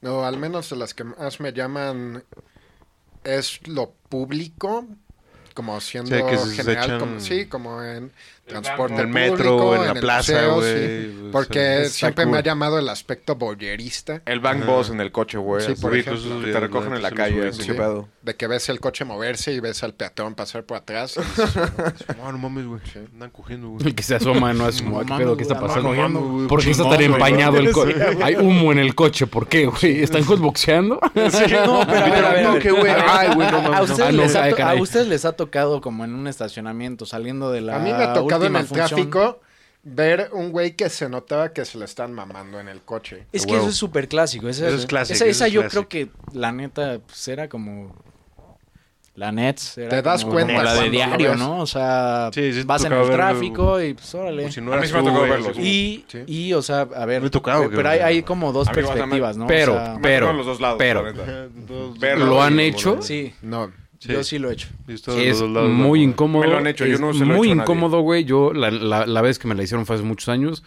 [0.03, 2.23] o al menos de las que más me llaman,
[3.23, 4.87] es lo público,
[5.53, 8.11] como siendo Sí, que general, echan- como, sí, como en
[8.45, 10.75] transporte En el metro, público, en la el plaza, museo, güey,
[11.05, 14.21] sí, porque siempre me ha llamado el aspecto boyerista.
[14.25, 15.65] El bang boss en el coche, güey.
[15.65, 16.41] Sí, por ejemplo.
[16.41, 17.51] que te recogen en la calle.
[18.21, 21.15] De que ves el coche moverse y ves al peatón pasar por atrás.
[22.17, 22.79] No, no mames, güey.
[23.13, 23.87] Andan cogiendo, güey.
[23.87, 25.37] El que se asoma, no es como, No ¿qué pedo?
[25.37, 26.47] ¿Qué está pasando?
[26.47, 27.95] ¿Por qué está tan empañado el coche?
[28.21, 30.01] Hay humo en el coche, ¿por qué, güey?
[30.03, 30.99] ¿Están boxeando?
[31.13, 32.91] No, pero No, que güey.
[32.91, 33.77] A ver, Ay, güey, no ¿A mames.
[33.77, 33.83] no.
[33.83, 34.79] ustedes, Ah, no, les ha ay, to- caray.
[34.79, 38.03] a ustedes les ha tocado como en un estacionamiento, saliendo de la A mí me
[38.03, 38.87] ha tocado en el función?
[38.89, 39.39] tráfico
[39.85, 43.25] ver un güey que se notaba que se le están mamando en el coche.
[43.33, 44.47] Es que eso es súper clásico.
[44.47, 45.87] Esa, Eso es clásico, Esa, eso esa es yo clásico.
[45.89, 47.93] creo que la neta pues, era como...
[49.15, 51.35] La Nets era Te das como, cuenta como la de diario.
[51.35, 51.59] ¿no?
[51.59, 54.45] O sea, Sí, sí te vas en el verlo, tráfico y pues órale.
[54.47, 55.45] O si no A mí eras sí me ha tú, tocado güey, verlo.
[55.49, 56.23] así como- Y, Sí.
[56.25, 59.37] y, o sea, a ver, Me ha tocado pero, pero hay, hay como dos perspectivas,
[59.37, 59.45] ¿no?
[59.45, 61.03] pero- O sea, pero- Pero, los dos lados, pero-
[61.99, 63.03] Verlo, ¿Lo han hecho?
[63.03, 63.71] sí, No.
[64.03, 64.13] Sí.
[64.13, 64.67] yo sí lo he hecho.
[64.87, 65.01] Es
[65.39, 66.43] dos lados, muy incómodo.
[66.43, 67.63] Me lo han hecho, yo no se lo he muy hecho a nadie.
[67.73, 68.25] incómodo, güey.
[68.25, 70.63] Yo, la, la, la vez que me la hicieron fue hace muchos años,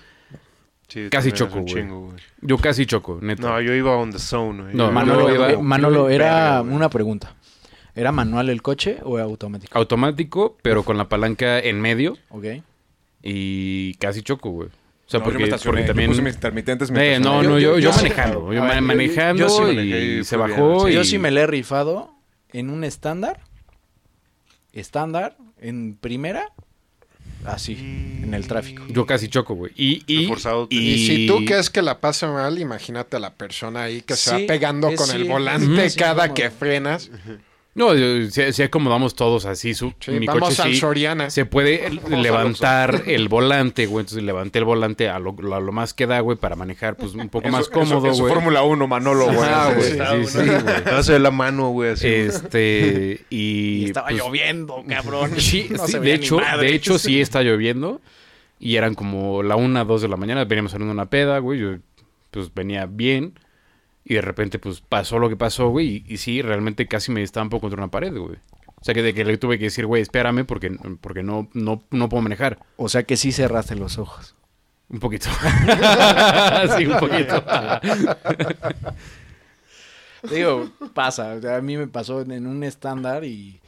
[0.88, 1.84] Sí, Casi choco, güey.
[2.42, 3.42] yo casi choco, neta.
[3.42, 4.74] No, yo iba on the zone, güey.
[4.76, 7.34] No, Yo Manolo, Manolo iba- iba- Manolo, era una pregunta.
[7.96, 9.76] ¿Era manual el coche o automático?
[9.76, 12.44] Automático, pero con la palanca en medio Ok.
[13.22, 14.68] y casi choco, güey.
[14.68, 16.10] O sea, No, yo porque, me estacioné, porque yo también...
[16.10, 16.90] puse mis intermitentes.
[16.90, 18.52] me Eh, no, no, yo, yo, yo manejando.
[18.52, 20.88] Yo yo- manejando yo y se bajó.
[20.88, 22.12] Yo sí me le he rifado
[22.58, 23.40] en un estándar.
[24.72, 26.52] Estándar, en primera.
[27.44, 27.74] Así,
[28.22, 28.82] en el tráfico.
[28.88, 29.72] Yo casi choco, güey.
[29.76, 30.28] Y, y,
[30.70, 34.16] y, Y si tú crees que la pasa mal, imagínate a la persona ahí que
[34.16, 37.10] se Sí, va pegando con sí, el volante sí, cada como- que frenas.
[37.76, 37.92] No,
[38.30, 41.28] si, si acomodamos todos así, su, Sí, mi vamos coche al sí Soriana.
[41.28, 44.00] se puede levantar el volante, güey.
[44.04, 47.14] Entonces levanté el volante a lo, a lo más que da, güey, para manejar pues
[47.14, 48.32] un poco más cómodo, en su güey.
[48.32, 49.36] Fórmula 1, Manolo, güey.
[49.74, 49.90] Güey.
[49.90, 49.98] Sí.
[50.26, 50.84] Sí, sí, güey.
[50.84, 52.06] Te vas a ver la mano, güey, así.
[52.06, 53.82] Este, y...
[53.82, 55.32] Y estaba pues, lloviendo, cabrón.
[55.38, 58.00] Sí, No sí, se de hecho, de hecho sí está lloviendo
[58.58, 61.74] y eran como la una, dos de la mañana, veníamos saliendo una peda, güey, yo
[62.30, 63.34] pues venía bien
[64.06, 67.22] y de repente pues pasó lo que pasó, güey, y, y sí, realmente casi me
[67.22, 68.36] estampo contra una pared, güey.
[68.78, 71.82] O sea que de que le tuve que decir, güey, espérame porque, porque no, no,
[71.90, 72.58] no puedo manejar.
[72.76, 74.36] O sea que sí cerraste los ojos.
[74.88, 75.28] Un poquito.
[76.78, 77.42] sí, un poquito.
[80.30, 81.34] Digo, pasa.
[81.34, 83.60] o sea, a mí me pasó en- en un estándar y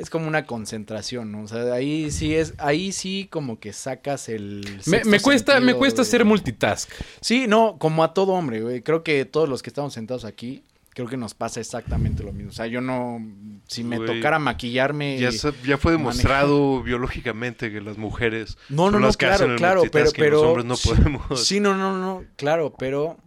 [0.00, 1.42] es como una concentración, ¿no?
[1.42, 4.80] O sea, ahí sí es, ahí sí como que sacas el.
[4.86, 6.10] me, cuesta, me cuesta güey.
[6.10, 6.90] ser multitask.
[7.20, 8.82] Sí, no, como a todo hombre, güey.
[8.82, 12.48] Creo que todos los que estamos sentados aquí, creo que nos pasa exactamente lo mismo.
[12.48, 13.20] O sea, yo no,
[13.66, 15.18] si me Güey, tocara maquillarme...
[15.18, 19.82] Ya, fue demostrado biológicamente que las mujeres No, no, son no, las que hacen claro,
[19.84, 20.36] el claro, pero, pero...
[20.36, 21.46] los hombres no podemos.
[21.46, 23.18] Sí, no, no, no, claro, pero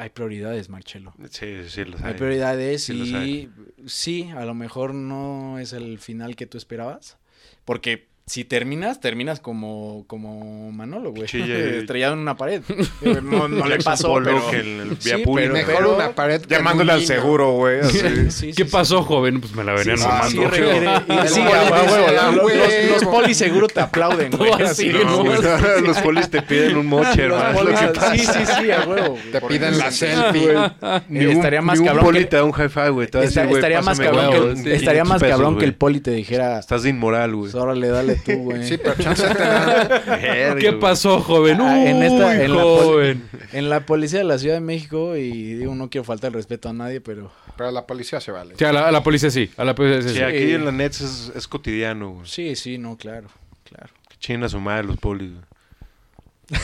[0.00, 1.12] hay prioridades, Marcelo.
[1.30, 2.18] Sí, sí, las Hay hay.
[2.18, 3.50] prioridades Sí, los y
[3.86, 7.18] sí, a lo mejor no es el final que tú esperabas.
[7.64, 11.24] Porque si terminas, terminas como, como Manolo, güey.
[11.32, 12.62] Estrellado en una pared.
[13.22, 14.52] No, no le pasó, pero...
[14.52, 15.52] en el Sí, vía pero-.
[15.52, 17.82] Mejor pero- una pared que Llamándole al seguro, güey.
[17.90, 17.98] Sí,
[18.30, 18.70] sí, ¿Qué sí.
[18.70, 19.40] pasó, joven?
[19.40, 20.28] Pues me la venían Sí, mamando.
[20.30, 22.56] sí, requiere- y El sí, poli a dice, huevo, "Ah, los, güey".
[22.58, 24.50] los- los polis seguro te aplauden, güey.
[24.52, 25.24] Todo así, así, ¿no?
[25.24, 25.38] güey.
[25.84, 27.58] los polis te piden un moche, hermano.
[27.58, 28.14] polis- es lo que pasa.
[28.14, 29.18] sí, sí, sí, a huevo.
[29.32, 30.54] Te piden la selfie.
[30.56, 33.08] Un, Estaría más ni un cabrón poli que- te da un high five, güey.
[33.12, 35.66] Estaría más cabrón, que, 500 estaría más pesos, cabrón que güey.
[35.68, 37.50] el poli te dijera, Estás de inmoral, güey.
[37.50, 38.66] pues órale, dale tú, güey.
[38.66, 39.88] Sí, pero chance te dan.
[40.06, 41.60] Verga, ¿Qué pasó, joven?
[41.60, 43.28] Ah, en esta- Uy, en la poli- joven.
[43.52, 46.68] En la policía de la Ciudad de México, y digo, no quiero faltar el respeto
[46.68, 48.54] a nadie, pero Pero la policía se vale.
[48.56, 49.50] Sí, a la, a la policía sí.
[49.56, 50.08] A la policía sí.
[50.10, 50.22] Sí, sí.
[50.22, 52.26] aquí en la Nets es, es cotidiano, güey.
[52.26, 53.28] sí, sí, no, claro,
[53.64, 53.92] claro.
[54.08, 55.44] Que chingan a su madre los polis, güey.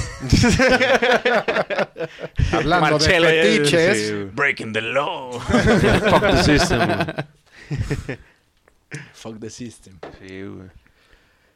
[2.53, 4.09] Hablando Marcelo, de fetiches.
[4.09, 4.15] Sí.
[4.35, 5.33] Breaking the law.
[5.41, 8.19] Fuck the system, güey.
[9.12, 9.99] Fuck the system.
[10.20, 10.69] Sí, güey.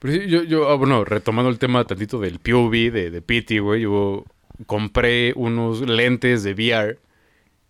[0.01, 3.59] Pero sí, yo, yo, ah, bueno, retomando el tema tantito del POV, de, de Pity,
[3.61, 4.25] güey, yo
[4.67, 6.99] compré unos lentes de VR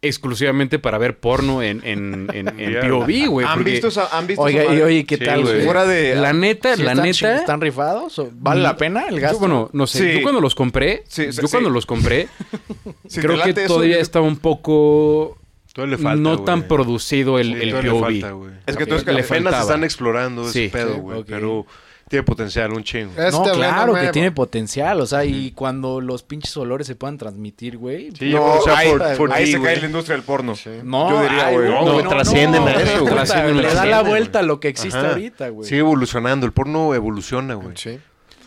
[0.03, 2.81] exclusivamente para ver porno en, en, en, en.
[2.91, 3.47] POV, güey.
[3.47, 4.85] ¿Han porque visto esa, han visto Oiga, esa y madre?
[4.85, 5.65] oye, ¿qué Sí, tal, güey.
[5.65, 6.15] Fuera de...
[6.15, 7.37] La neta, ¿Sí la están, neta...
[7.37, 8.19] ¿Están rifados?
[8.19, 9.37] o ¿Vale la pena el gasto?
[9.37, 9.99] Yo, bueno, no sé.
[10.13, 10.19] Sí.
[10.19, 11.51] Yo cuando los compré, Sí, sí, yo sí.
[11.51, 12.29] cuando los compré,
[13.15, 15.37] creo que eso, todavía yo- estaba un poco
[15.77, 17.83] le falta, no tan producido el, Sí, el POV.
[17.85, 18.51] le falta, güey.
[18.67, 20.69] Es que tú es que Apenas están explorando ese Sí.
[20.71, 21.25] pedo, Sí, güey.
[21.27, 21.67] Pero
[22.11, 23.13] tiene potencial, un chingo.
[23.17, 25.01] Este no, claro que tiene potencial.
[25.01, 28.11] O sea, y cuando los pinches olores se puedan transmitir, güey.
[28.19, 29.73] Sí, No, o sea, ahí, for ahí se güey.
[29.73, 30.55] cae la industria del porno.
[30.83, 33.55] No, Yo diría, ay, güey, no, no, no, trascienden no, a eso, güey.
[33.55, 35.11] Le da la vuelta a lo que existe Ajá.
[35.11, 35.69] ahorita, güey.
[35.69, 36.47] Sigue evolucionando.
[36.47, 37.77] El porno evoluciona, güey.
[37.77, 38.01] Sí.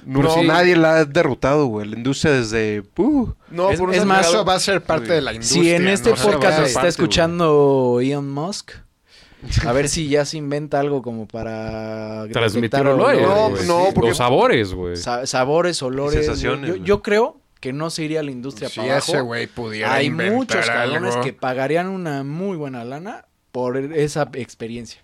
[0.06, 0.42] No, Pero sí.
[0.46, 1.88] nadie la ha derrotado, güey.
[1.88, 2.84] La industria desde...
[2.98, 5.64] uh, No, Es- por un es más, Eso va a ser parte de la industria.
[5.64, 6.16] Si en este ¿no?
[6.18, 8.72] Podcast está parte, escuchando Elon Musk,
[9.66, 13.66] a ver si ya se inventa algo como para Transmitir detectar olores.
[13.68, 14.96] No, porque- O sabores, güey.
[14.98, 16.26] sa- sabores, olores.
[16.26, 19.12] sensaciones, Yo, creo que no se iría a la industria Si para abajo.
[19.12, 24.30] ese güey pudiera Hay inventar muchos cabrones que pagarían una muy buena lana por esa
[24.34, 25.02] experiencia.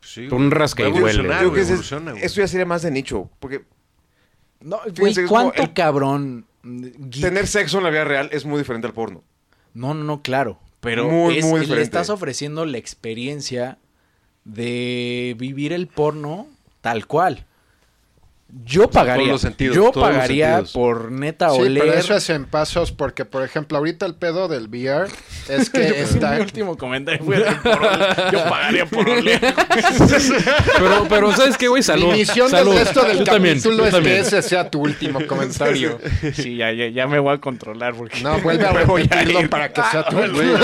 [0.00, 0.50] sí, un güey.
[0.50, 1.32] rasca y Va a evolucionar, huele.
[1.32, 2.24] Yo creo güey, que ese- evoluciona, güey.
[2.24, 3.30] Esto ya sería más de nicho.
[3.38, 3.64] Porque
[4.60, 7.22] No, güey, ¿cuánto el- cabrón mm, geek?
[7.22, 9.22] tener sexo en la vida real es muy diferente al porno.
[9.74, 10.58] No, no, no, claro.
[10.82, 13.78] Pero Muy, es- muy le estás ofreciendo la experiencia
[14.44, 16.48] de vivir el porno
[16.80, 17.46] tal cual.
[18.64, 19.28] Yo pagaría.
[19.32, 21.82] los sentidos, yo todos los pagaría por neta Sí, oler.
[21.84, 25.08] pero eso es en pasos porque, por ejemplo, ahorita el pedo del VR
[25.48, 26.32] es que está...
[26.34, 27.38] Mi último comentario fue.
[28.32, 29.40] Yo pagaría por oler.
[30.78, 31.82] Pero, pero ¿sabes qué, güey?
[31.82, 32.12] Salud.
[32.12, 32.74] Mi misión salud.
[32.74, 34.16] del resto del Yo también, capítulo yo es que también.
[34.18, 35.98] ese sea tu último comentario.
[36.34, 39.50] Sí, ya, ya, ya me voy a controlar porque No, vuelve a repetirlo ir.
[39.50, 40.58] para que sea tu Güey, último.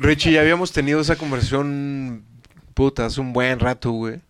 [0.00, 2.24] Richie, ya habíamos tenido esa conversación,
[2.74, 4.20] puta, hace un buen rato, güey.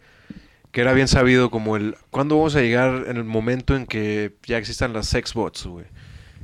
[0.71, 1.97] Que era bien sabido como el...
[2.11, 5.87] ¿Cuándo vamos a llegar en el momento en que ya existan las sex bots, güey?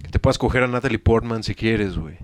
[0.03, 2.17] Que te puedas coger a Natalie Portman si quieres, güey.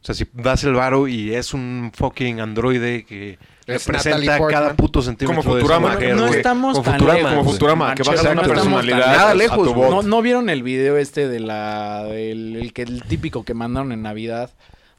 [0.00, 4.74] O sea, si das el varo y es un fucking androide que Es representa cada
[4.74, 5.94] puto centímetro Como de Futurama.
[5.94, 7.34] mujer, no estamos Como tan Futurama, lejos.
[7.34, 9.90] Como Futurama, que Manchero, vas a dar no personalidad nada a tu lejos, bot.
[9.90, 13.90] ¿No, ¿No vieron el video este de la del el que el típico que mandaron
[13.90, 14.50] en Navidad?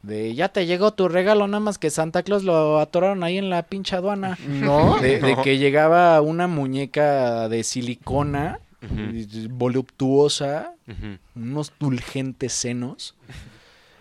[0.01, 3.49] De ya te llegó tu regalo, nada más que Santa Claus lo atoraron ahí en
[3.49, 4.37] la pinche aduana.
[4.47, 4.97] No.
[5.01, 8.59] De, que llegaba una muñeca de silicona,
[9.49, 10.73] voluptuosa,
[11.35, 13.15] unos tulgentes senos.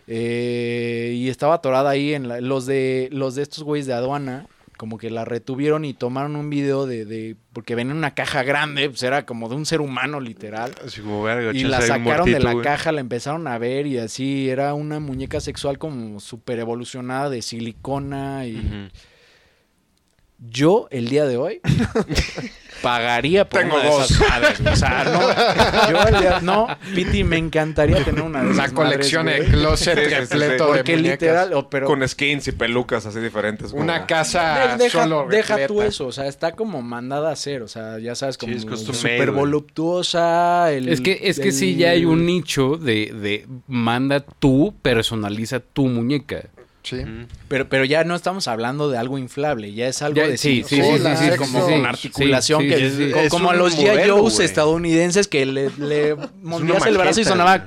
[0.06, 4.46] eh, y estaba atorada ahí en la- los de los de estos güeyes de aduana
[4.78, 8.42] como que la retuvieron y tomaron un video de, de porque venía en una caja
[8.44, 12.30] grande pues era como de un ser humano literal Así como verga, y la sacaron
[12.32, 12.64] de la güey.
[12.64, 17.42] caja la empezaron a ver y así era una muñeca sexual como súper evolucionada de
[17.42, 18.88] silicona y Ujú.
[20.38, 21.60] yo el día de hoy
[22.82, 24.10] pagaría por Tengo una de dos.
[24.10, 24.72] esas madres, güey.
[24.72, 29.24] O sea, no, yo el no, Piti, me encantaría tener una de esas La colección
[29.26, 29.60] madres, de güey.
[29.62, 30.70] closet Sí, sí, sí, repleto sí.
[30.72, 31.20] de Porque muñecas.
[31.20, 33.70] literal, o- pero Con skins y pelucas así diferentes.
[33.70, 35.84] como- Una casa de- deja, solo deja tú repleta.
[35.86, 38.94] eso, o sea, está como mandada a hacer, o sea, ya sabes, como es custom
[38.94, 39.40] made, súper güey.
[39.40, 40.72] voluptuosa.
[40.72, 45.60] el- Es que, es que sí ya hay un nicho de, de manda tú, personaliza
[45.60, 46.44] tu muñeca.
[46.82, 47.04] Sí.
[47.48, 50.64] Pero, pero ya no estamos hablando de algo inflable, ya es algo Ya, de sí,
[50.66, 53.10] sí, sí, sí, sí, como sí, con articulación, Sí, que sí, sí.
[53.12, 54.08] co- Es como a los G.I.
[54.08, 57.66] Joes estadounidenses que le, le movías el brazo y sonaba...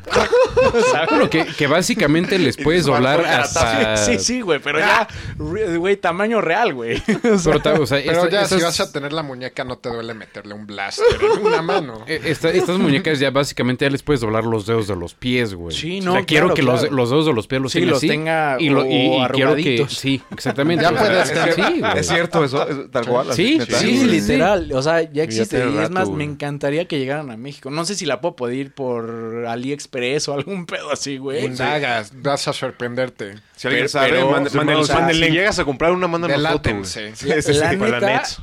[1.10, 3.98] Bueno, que, que básicamente les puedes doblar hasta...
[4.02, 5.08] Sí, sí, güey, pero ya,
[5.38, 7.02] güey, tamaño real, güey.
[7.32, 9.64] O sea, Pero, o sea, Pero esta- ya, estas, si vas a tener la muñeca,
[9.64, 11.06] no te duele meterle un blaster
[11.38, 12.04] en una mano.
[12.08, 15.76] esta- estas muñecas ya básicamente ya les puedes doblar los dedos de los pies, güey.
[15.76, 16.96] Sí, O no, sea, quiero claro, que los, claro.
[16.96, 19.28] los dedos de los pies los Sí, tenga los así, tenga y, lo, y- y
[19.34, 19.86] quiero que...
[19.90, 20.84] Sí, exactamente.
[20.84, 21.82] Ya puedes sí.
[21.96, 22.68] ¿Es cierto eso?
[22.68, 23.34] ¿Es tal cual?
[23.34, 23.60] Sí.
[23.62, 24.72] Sí, literal.
[24.74, 25.58] O sea, ya existe.
[25.58, 26.18] y es rato, más, güey.
[26.18, 27.70] me encantaría que llegaran a México.
[27.72, 31.46] No sé si la puedo pedir por AliExpress o algún pedo así, güey.
[31.46, 33.36] Indagas, vas a sorprenderte.
[33.56, 35.30] Si alguien Pero- sabe, pero- mande, O sea, mande el- o sea, mande el si
[35.32, 36.70] llegas a comprar una, manda una foto.
[36.84, 38.42] Sí, sí, sí, la para la neta, nets.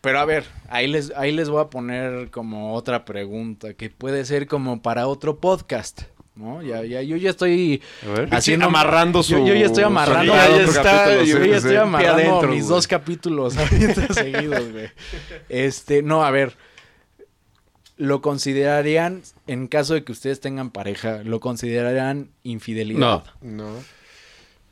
[0.00, 4.24] pero a ver, ahí les, ahí les voy a poner como otra pregunta que puede
[4.24, 6.02] ser como para otro podcast.
[6.36, 6.62] ¿No?
[6.62, 7.80] Ya, ya, yo ya estoy
[8.32, 12.48] haciendo amarrando yo, su- yo ya estoy amarrando, ya está, yo ya estoy amarrando adentro,
[12.50, 12.68] mis güey.
[12.74, 13.54] dos capítulos
[14.14, 14.88] seguidos, güey.
[15.48, 16.56] Este, no, a ver.
[17.96, 22.98] ¿Lo considerarían, en caso de que ustedes tengan pareja, lo considerarían infidelidad?
[22.98, 23.22] No.
[23.40, 23.68] No.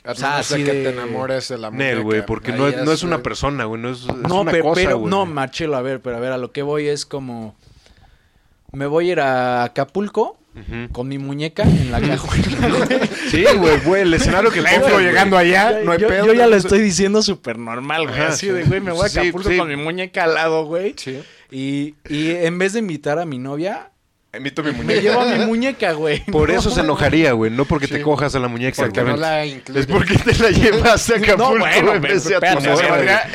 [0.05, 1.95] O sea, menos de así que de- te enamores de la muñeca.
[1.95, 4.51] Nel, güey, porque no es, no es una persona, güey, no es, es No, una
[4.51, 5.11] pero, cosa, pero- güey.
[5.11, 7.55] no, Marcelo, a ver, pero a ver, a lo que voy es como
[8.73, 10.93] me voy a ir a Acapulco Ujú.
[10.93, 12.87] con mi muñeca en la cajuela.
[13.31, 16.27] Sí, güey, güey, el escenario que info pongas, llegando allá, no hay yo, pedo.
[16.27, 18.21] yo ya lo estoy diciendo súper normal, güey.
[18.21, 18.53] Así sí.
[18.53, 19.57] de, güey, me voy a Sí, Acapulco sí.
[19.57, 20.95] con mi muñeca al lado, güey.
[20.99, 21.23] Sí.
[21.51, 23.92] Y, y en vez de invitar a mi novia,
[24.35, 25.01] Invito mi Me muñeca.
[25.03, 26.21] llevo a mi muñeca, güey.
[26.33, 27.51] Por eso se enojaría, güey.
[27.51, 27.93] No porque Sí.
[27.93, 29.45] te cojas a la muñeca, Porque no la.
[29.45, 32.15] Es porque te la llevas a Acapulco No, bueno, en pero,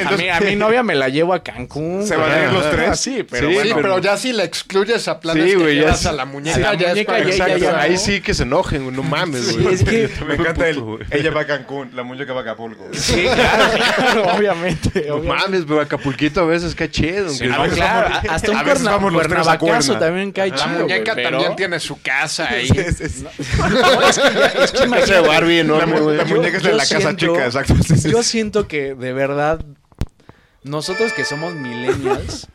[0.10, 2.04] a mi, a mi novia me la llevo a Cancún.
[2.08, 2.90] Se van a ir los tres.
[2.90, 3.70] Ah, Sí, pero Sí, bueno.
[3.70, 6.08] sí, pero ya si le excluyes a planes Sí, que ya llevas sí.
[6.08, 7.98] a la muñeca, A la ya muñeca es para- ya- Exacto, ya, ahí ¿no?
[8.00, 8.96] sí que se enojen, güey.
[8.96, 9.76] No mames, Sí, güey.
[9.76, 10.84] es que- Me encanta el.
[11.12, 12.88] Ella va a Cancún, la muñeca va a Acapulco.
[12.94, 15.06] Sí, claro, obviamente.
[15.08, 15.28] No obviamente.
[15.46, 17.28] mames, pero Acapulquito a veces cae chido.
[17.38, 20.06] claro, a- hasta un a veces cuerna- vamos los tres a cuernavacazo Cuerna.
[20.08, 22.68] también cae La chido, muñeca güey, pero- también tiene su casa ahí.
[22.70, 26.18] No, es que ya- es que Esa imagínate, Barbie La, enorme, güey.
[26.18, 27.76] la muñeca es de la casa chica, exacto.
[27.86, 29.64] Sí, sí, Yo siento que de verdad
[30.64, 32.48] nosotros que somos millennials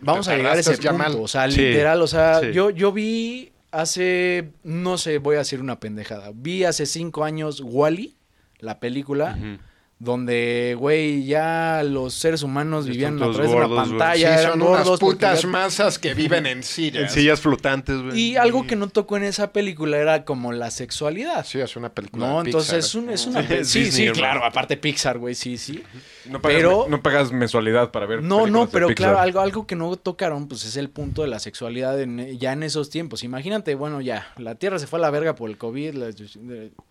[0.00, 1.16] vamos a llegar a ese ya punto, mal.
[1.20, 2.52] o sea, Sí, literal, o sea, sí.
[2.52, 6.30] yo yo vi hace no sé, voy a decir una pendejada.
[6.34, 8.16] Vi hace cinco años Wally,
[8.58, 9.36] la película.
[9.38, 9.58] Ujú.
[10.00, 14.52] Donde, güey, ya los seres humanos Están vivían a través de una pantalla, Sí, eran
[14.52, 17.12] son unas gordos porque putas ya- masas que viven en En sillas.
[17.12, 18.16] sillas flotantes, güey.
[18.20, 21.44] Y algo que no tocó en esa película era como la sexualidad.
[21.44, 22.78] Sí, es una película No, de entonces Pixar.
[22.78, 23.42] es, un- es una...
[23.48, 25.82] Sí, Sí, Disney, sí, claro, aparte Pixar, güey, sí, sí.
[26.28, 28.22] No pagas, Pero- no pagas mensualidad para ver.
[28.22, 29.06] No, no, pero Pixar.
[29.12, 32.52] claro, algo, algo que no tocaron, pues es el punto de la sexualidad en- ya
[32.52, 33.22] en esos tiempos.
[33.24, 35.94] Imagínate, bueno, ya, la Tierra se fue a la verga por el COVID.
[35.94, 36.10] la-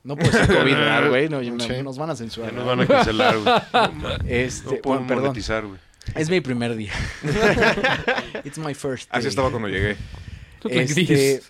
[0.04, 1.30] no puedo decir COVID, ¿verdad, güey?
[1.30, 1.84] No, me- Sí.
[1.84, 2.54] nos van a Ya censurar.
[2.54, 3.56] nos van a cancelar, güey.
[4.28, 5.80] Este, No puedo bueno, monetizar, güey.
[6.16, 6.94] es mi primer día.
[8.44, 9.30] It's my first Así day.
[9.30, 9.98] estaba cuando llegué.
[10.70, 11.42] Este,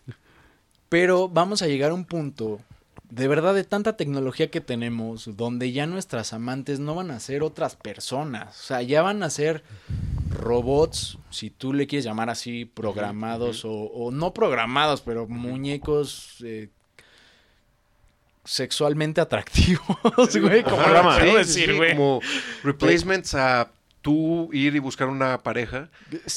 [0.90, 2.60] pero vamos a llegar a un punto,
[3.10, 7.44] de verdad, de tanta tecnología que tenemos, donde ya nuestras amantes no van a ser
[7.44, 8.60] otras personas.
[8.60, 9.64] O sea, ya van a ser
[10.30, 16.70] robots, si tú le quieres llamar así, programados o, o no programados, pero muñecos eh,
[18.44, 19.82] sexualmente atractivos,
[20.42, 21.92] güey, como Ajá, lo sí, quiero sí, decir, sí, güey.
[21.92, 22.22] Como
[22.64, 23.72] replacements a
[24.08, 25.90] tú ir y buscar una pareja.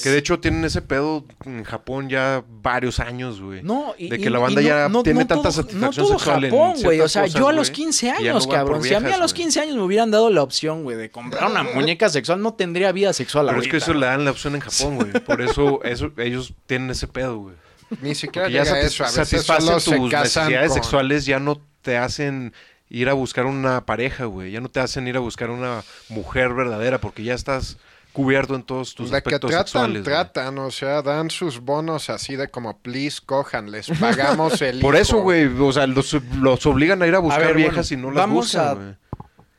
[0.02, 3.62] Que de hecho tienen ese pedo en Japón ya varios años, güey.
[3.62, 5.52] No, y, De y- que la y banda no- ya no- tiene no tanta todo-
[5.52, 7.00] satisfacción no todo sexual en Japón, güey.
[7.00, 8.82] O sea, cosas, yo a los güey, 15 y ya no años, cabrón.
[8.82, 9.42] si a mí a viejas, los güey.
[9.44, 12.90] 15 años me hubieran dado la opción, güey, de comprar una muñeca sexual, no tendría
[12.90, 13.70] vida sexual Pero es ahorita.
[13.70, 15.12] que eso le dan la opción en Japón, güey.
[15.24, 17.54] Por eso, eso ellos tienen ese pedo, güey.
[18.02, 19.04] Ni siquiera Que ya satis- eso.
[19.04, 22.52] A veces satisfacen solo tus se casan necesidades con- sexuales, ya no te hacen
[22.90, 24.52] ir a buscar una pareja, güey.
[24.52, 27.78] Ya no te hacen ir a buscar una mujer verdadera porque ya estás
[28.12, 29.92] cubierto en todos tus de que aspectos tratan, sexuales.
[30.02, 30.04] güey.
[30.04, 34.96] tratan, o sea, dan sus bonos así de como, please, cojan, les pagamos el Por
[34.96, 35.22] eso, hijo".
[35.22, 38.10] güey, o sea, los, los obligan a ir a buscar ver, viejas bueno, y no
[38.12, 38.94] las vamos buscan, a- güey.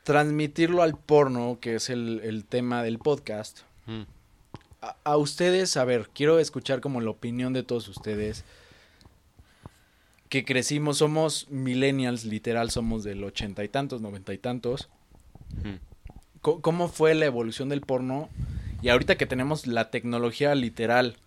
[0.04, 3.60] Transmitirlo al porno, que es el, el tema del podcast.
[3.86, 4.02] Mm.
[4.82, 8.44] A, a ustedes, a ver, quiero escuchar como la opinión de todos ustedes.
[10.32, 14.88] Que crecimos, somos millennials, literal, somos del ochenta y tantos, noventa y tantos.
[15.62, 15.74] Mm.
[16.40, 18.30] ¿Cómo fue la evolución del porno?
[18.80, 21.18] Y ahorita que tenemos la tecnología literal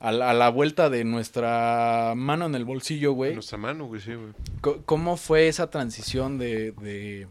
[0.00, 3.32] a la, a la vuelta de nuestra mano en el bolsillo, güey.
[3.32, 4.34] nuestra mano, güey, sí, güey.
[4.84, 7.28] ¿Cómo fue esa transición de, de-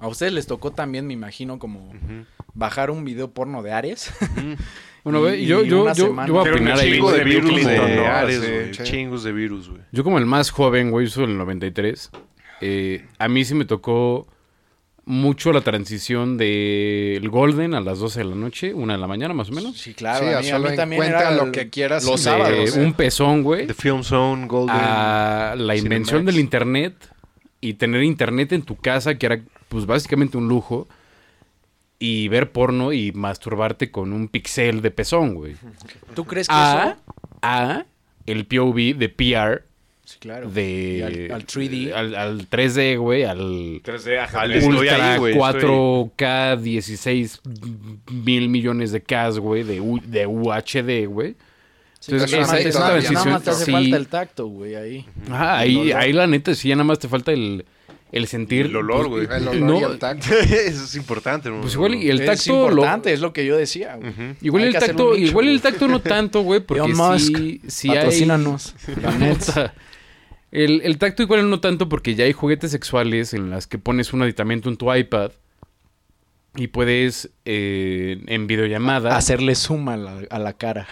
[0.00, 1.92] A ustedes les tocó también, me imagino, como
[2.54, 4.10] bajar un video porno de Ares.
[5.04, 6.92] Bueno, y- güey, yo, y yo, una yo, yo voy a opinar ahí.
[6.92, 7.18] chingo güey.
[7.18, 8.70] de virus de de- güey.
[8.72, 9.82] Chingos de virus, güey.
[9.90, 12.10] Yo como el más joven, güey, soy del 93.
[12.60, 14.28] eh, a mí sí me tocó
[15.04, 19.34] mucho la transición del Golden a las 12 de la noche, una de la mañana
[19.34, 19.76] más o menos.
[19.76, 20.24] Sí, claro.
[20.24, 22.74] Sí, a mí, a mí también era lo el- que quieras Los sábados.
[22.76, 24.76] De un pezón, güey, The Film Zone, Golden.
[24.78, 26.26] a la invención Cinemax.
[26.36, 26.94] del internet
[27.60, 30.86] y tener internet en tu casa, que era pues básicamente un lujo,
[32.04, 35.54] y ver porno y masturbarte con un pixel de pezón, güey.
[36.14, 36.96] ¿Tú crees que A, eso?
[37.42, 37.84] a
[38.26, 39.62] el POV de PR
[40.04, 40.50] Sí, claro.
[40.50, 41.92] de al, al 3D.
[41.94, 44.40] al, al 3D, güey, al 3D, ajá.
[44.42, 47.40] Al Estoy Ultra ahí, güey, 4K 16
[48.10, 51.36] mil millones de K, güey, de, U- de UHD, güey.
[52.00, 54.46] Sí, Entonces, nada esa, más- esa nada transición más te hace sí- falta el tacto,
[54.48, 55.06] güey, ahí.
[55.30, 57.64] Ajá, ahí, ahí la neta sí ya nada más te falta el,
[58.12, 59.40] el sentir El olor, pues, güey.
[59.40, 60.26] El olor no, y el tacto.
[60.38, 61.62] Eso es importante, ¿no?
[61.62, 63.96] Pues igual y el es tacto lo- importante, es lo que yo decía.
[63.96, 64.12] güey.
[64.42, 65.72] Igual Hay el tacto igual el güey.
[65.72, 68.74] tacto no tanto, güey, porque Elon Musk, sí, sí hay patrocínanos.
[69.02, 69.74] La neta.
[70.50, 74.12] el, el tacto igual no tanto porque ya hay juguetes sexuales en las que pones
[74.12, 75.32] un aditamento en tu iPad
[76.54, 80.86] y puedes eh, en videollamada Hacerle suma a la, a la cara.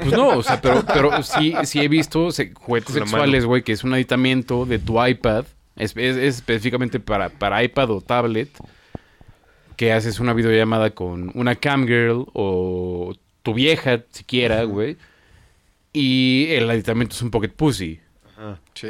[0.00, 3.72] Pues no, o sea, pero, pero sí, sí he visto se- juguetes sexuales, güey, que
[3.72, 5.44] es un aditamento de tu iPad.
[5.78, 8.48] Es, es- es específicamente para, para iPad o tablet.
[9.76, 13.14] Que haces una videollamada con una camgirl o
[13.44, 14.96] tu vieja, siquiera, güey.
[15.92, 18.00] Y el aditamento es un pocket pussy.
[18.36, 18.60] Ajá.
[18.74, 18.88] Sí.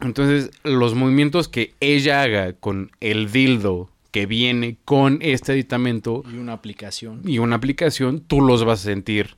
[0.00, 6.36] Entonces, los movimientos que ella haga con el dildo que viene con este aditamento Y
[6.36, 7.22] una aplicación.
[7.24, 9.36] y una aplicación, tú los vas a sentir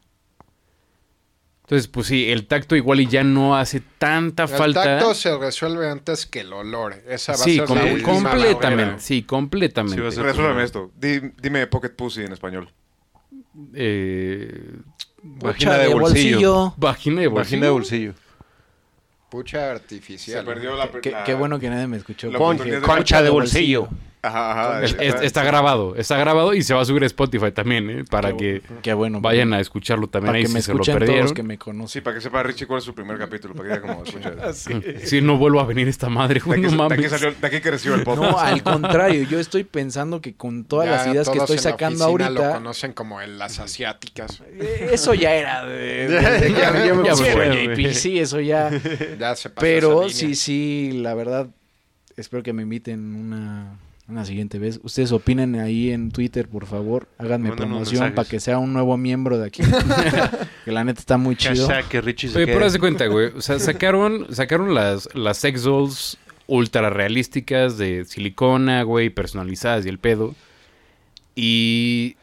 [1.67, 4.85] Entonces, pues sí, el tacto igual y ya no hace tanta El falta.
[4.85, 6.95] tacto se resuelve antes que el olor.
[7.09, 9.01] Esa va sí, a ser com- la última completamente.
[9.03, 9.97] Sí, completamente.
[9.97, 10.93] Sí, va a ser- Resuélveme esto.
[10.97, 12.69] Di- dime Pocket Pussy en español.
[13.75, 14.77] Eh,
[15.23, 16.75] Vagina de bolsillo.
[16.77, 17.35] vagina de bolsillo.
[17.35, 18.15] Vagina de bolsillo.
[19.29, 20.41] Pucha artificial.
[20.41, 20.89] Se perdió la...
[21.03, 22.31] Qué, la- qué bueno que nadie me escuchó.
[22.31, 23.89] la Con- oportunidad de- Concha de bolsillo.
[24.27, 24.85] Ajá, ajá.
[24.85, 28.05] Es- es- está grabado, está grabado y se va a subir a Spotify también, ¿eh?
[28.11, 29.21] Para que Qué bueno.
[29.21, 31.25] vayan a escucharlo también para ahí que si me se lo escuchen todos perdieron.
[31.25, 32.03] los que me Sí, conocen.
[32.03, 34.33] para que sepa Richie cuál es su primer capítulo, para que diga como escucha.
[35.07, 37.11] Si no vuelvo a venir esta madre, güey, no de aquí mames.
[37.11, 38.33] salió, de aquí creció el podcast.
[38.33, 41.65] No, al contrario, yo estoy pensando que con todas Ya las ideas que estoy en
[41.65, 44.43] la sacando oficina lo ahorita, conocen como el- las asiáticas.
[44.59, 47.69] eh, eso ya era de, de- de- Ya- ya me ya fue, fue, güey.
[47.87, 48.71] JP, sí, eso ya.
[49.19, 51.49] Ya se pasó Pero sí, sí, la verdad,
[52.17, 53.79] espero que me inviten una,
[54.09, 54.81] una siguiente vez.
[54.83, 57.09] Ustedes opinen ahí en Twitter, por favor.
[57.19, 59.63] Háganme Mándanos promoción para que sea un nuevo miembro de aquí.
[60.65, 61.69] que la neta está muy chido.
[61.89, 62.67] Que Richie se Oye, pero quede.
[62.67, 63.33] haz de cuenta, güey.
[63.37, 69.89] O sea, sacaron, sacaron las, las sex dolls ultra realísticas de silicona, güey, personalizadas y
[69.89, 70.35] el pedo.
[71.35, 72.17] Y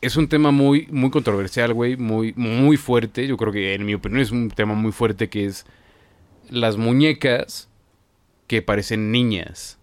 [0.00, 3.26] es un tema muy, muy controversial, güey, muy, muy fuerte.
[3.26, 5.66] Yo creo que, en mi opinión, es un tema muy fuerte que es
[6.48, 7.68] las muñecas
[8.46, 9.78] que parecen niñas.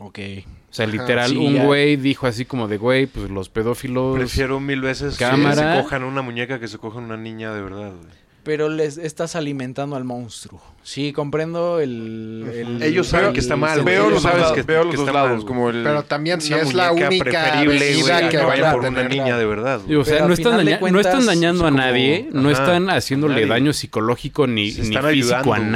[0.00, 0.18] Ok.
[0.18, 4.16] O sea, Ajá, literal, sí, un güey dijo así como de, güey, pues los pedófilos...
[4.16, 5.72] Prefiero mil veces Cámara.
[5.72, 8.20] que se cojan una muñeca que se cojan una niña de verdad, güey.
[8.42, 10.62] Pero les estás alimentando al monstruo.
[10.82, 12.46] Sí, comprendo el...
[12.54, 13.82] el- Ellos saben el que está mal.
[13.82, 15.82] Veo los, sabes dos lados, que- veo los que dos está mal, lados, como el...
[15.82, 19.02] Pero también si es la única preferible, güey, que no, vayan vayan a por una
[19.08, 19.80] niña de verdad.
[19.84, 19.96] güey.
[19.96, 23.46] O sea, no están, no dañando a como- nadie, no Ajá, están haciéndole nadie.
[23.46, 25.70] daño psicológico ni, ni físico ayudando, a güey.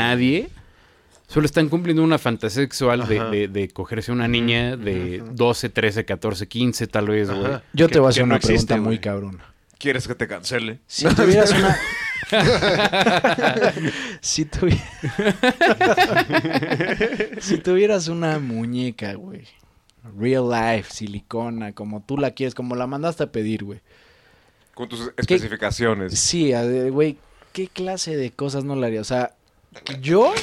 [1.34, 3.30] Solo están cumpliendo una fantasía sexual de, Ajá.
[3.30, 7.44] de- de cogerse una niña de 12, 13, 14, 15 tal vez, güey.
[7.44, 7.62] Ajá.
[7.72, 9.44] Yo te voy a hacer no una pregunta existe, muy cabrona.
[9.78, 10.78] ¿Quieres que te cancele?
[10.86, 11.76] Si tuvieras una...
[14.20, 14.80] si, tuvi-
[17.40, 19.42] si tuvieras una muñeca, güey.
[20.16, 23.80] Real life, silicona, como tú la quieres, como la mandaste a pedir, güey.
[24.74, 26.16] Con tus especificaciones.
[26.18, 26.52] Sí,
[26.90, 27.16] güey,
[27.52, 29.00] ¿qué clase de cosas no le haría?
[29.00, 29.32] O sea,
[30.00, 30.34] yo...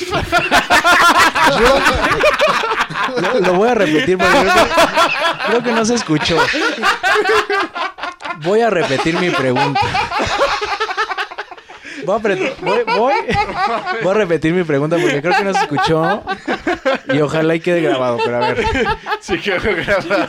[1.60, 1.80] yo...
[3.40, 4.70] Lo, voy a repetir porque creo que,
[5.48, 6.38] creo que no se escuchó.
[8.38, 9.82] Voy a repetir mi pregunta.
[12.20, 13.14] Voy a, voy, voy-
[14.04, 16.24] voy a repetir mi pregunta porque creo que no se escuchó
[17.14, 18.66] y ojalá y quede grabado, pero a ver.
[19.22, 20.28] Sí, que grabado.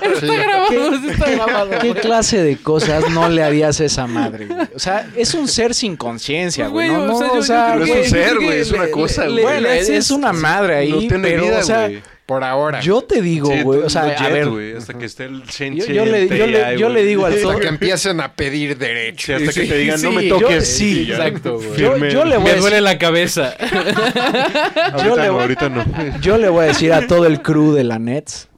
[1.81, 4.67] ¿Qué, qué clase de cosas no le harías a esa madre, güey?
[4.75, 6.91] O sea, es un ser sin conciencia, Pues, güey.
[6.91, 8.73] güey, No, o sea, no, yo- o sea, yo No es un ser, güey, es
[8.73, 9.43] una cosa, güey.
[9.43, 12.03] bueno, es, es una madre ahí, No tiene pero, vida, o sea, güey.
[12.27, 12.81] Por ahora.
[12.81, 15.41] yo te digo, Sí, güey, o sea, legit, a ver, güey, hasta que esté el
[15.43, 18.79] yo, Shenchi yo le, yo, le, yo le digo al Hasta que empiecen a pedir
[18.79, 19.27] derecho.
[19.27, 20.67] Sí, hasta que Sí, te digan, no me yo- toques.
[20.69, 21.77] sí, exacto, güey.
[21.81, 23.55] Yo, yo le voy a Me decir, duele la cabeza.
[23.61, 25.85] yo Ahorita le no, ahorita no.
[26.21, 28.49] yo le voy a decir a todo el crew de la Nets,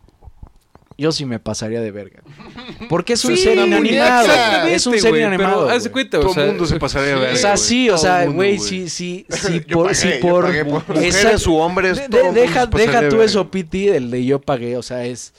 [0.96, 2.22] yo sí me pasaría de verga.
[2.88, 4.66] Porque es un Sí, ser inanimado.
[4.66, 5.68] Es un ser inanimado.
[5.68, 7.34] Haz cuenta, o Todo sea, el mundo se pasaría de verga.
[7.34, 10.66] O sea, sí, o sea, güey, sí, sí, sí, por, pagué, sí, por...
[10.66, 15.04] Mujeres u hombres, deja deja de tú eso, Piti, el de yo pagué, o sea,
[15.04, 15.32] es...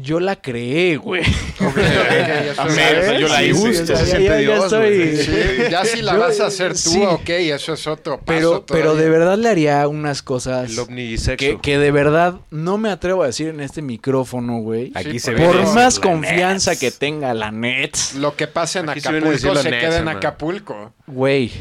[0.00, 1.20] Yo la creé, güey.
[1.60, 1.70] O
[2.70, 3.84] sea, yo la Sí, hice.
[3.96, 4.70] se ya- Dios.
[4.70, 7.02] Sí, si la Yo- vas a hacer tú, sí.
[7.06, 8.24] ok, eso es otro paso.
[8.26, 12.88] Pero, pero de verdad le haría unas cosas El que, que de verdad no me
[12.88, 14.92] atrevo a decir en este micrófono, güey.
[14.94, 15.46] Aquí Sí, se por ve.
[15.46, 16.80] Por eso, más confianza Nets.
[16.80, 19.86] que tenga la Nets, Lo que pasa en Aquí se a Acapulco la se neta,
[19.88, 20.16] queda en man.
[20.16, 20.92] Acapulco.
[21.06, 21.52] güey,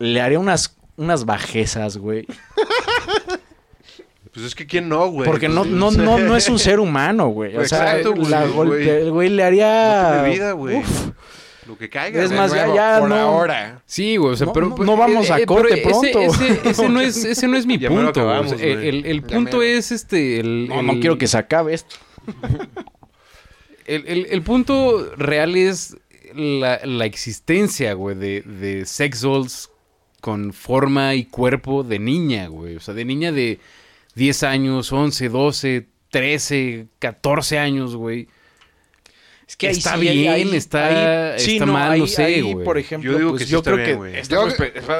[0.00, 2.26] le haría unas, unas bajezas, güey.
[4.40, 5.28] Pues es que quién no, güey.
[5.28, 7.56] Porque no, Pues, no, no, no es un ser humano, güey.
[7.56, 8.88] O sea, Exacto, güey, la güey.
[8.88, 10.02] el güey le haría...
[10.16, 10.76] No tiene vida, güey.
[10.76, 11.08] Uf.
[11.66, 12.22] Lo que caiga.
[12.24, 13.82] Es más, ya- Nuevo, ya por no- ahora.
[13.86, 14.68] Sí, güey, o sea, No- pero...
[14.70, 16.20] no- no vamos a pero corte ese- pronto.
[16.20, 18.08] Ese, ese no es, ese no es mi Ya punto.
[18.08, 18.88] acabamos, sea, el, güey.
[18.88, 20.40] el- el punto es este...
[20.40, 21.96] El, No, no quiero que se acabe esto.
[23.86, 25.96] El, el- el punto real es
[26.34, 29.70] la, la existencia, güey, de, de sex dolls
[30.20, 32.76] con forma y cuerpo de niña, güey.
[32.76, 33.58] O sea, de niña de
[34.14, 38.28] 10 años, 11, 12, 13, 14 años, güey.
[39.46, 42.22] Es que ahí Está sí, ahí- bien, ahí- está- ahí- sí, está mal, no sé,
[42.24, 42.64] ahí, güey.
[42.64, 44.46] por ejemplo, Yo digo pues que sí yo está creo bien, que Yo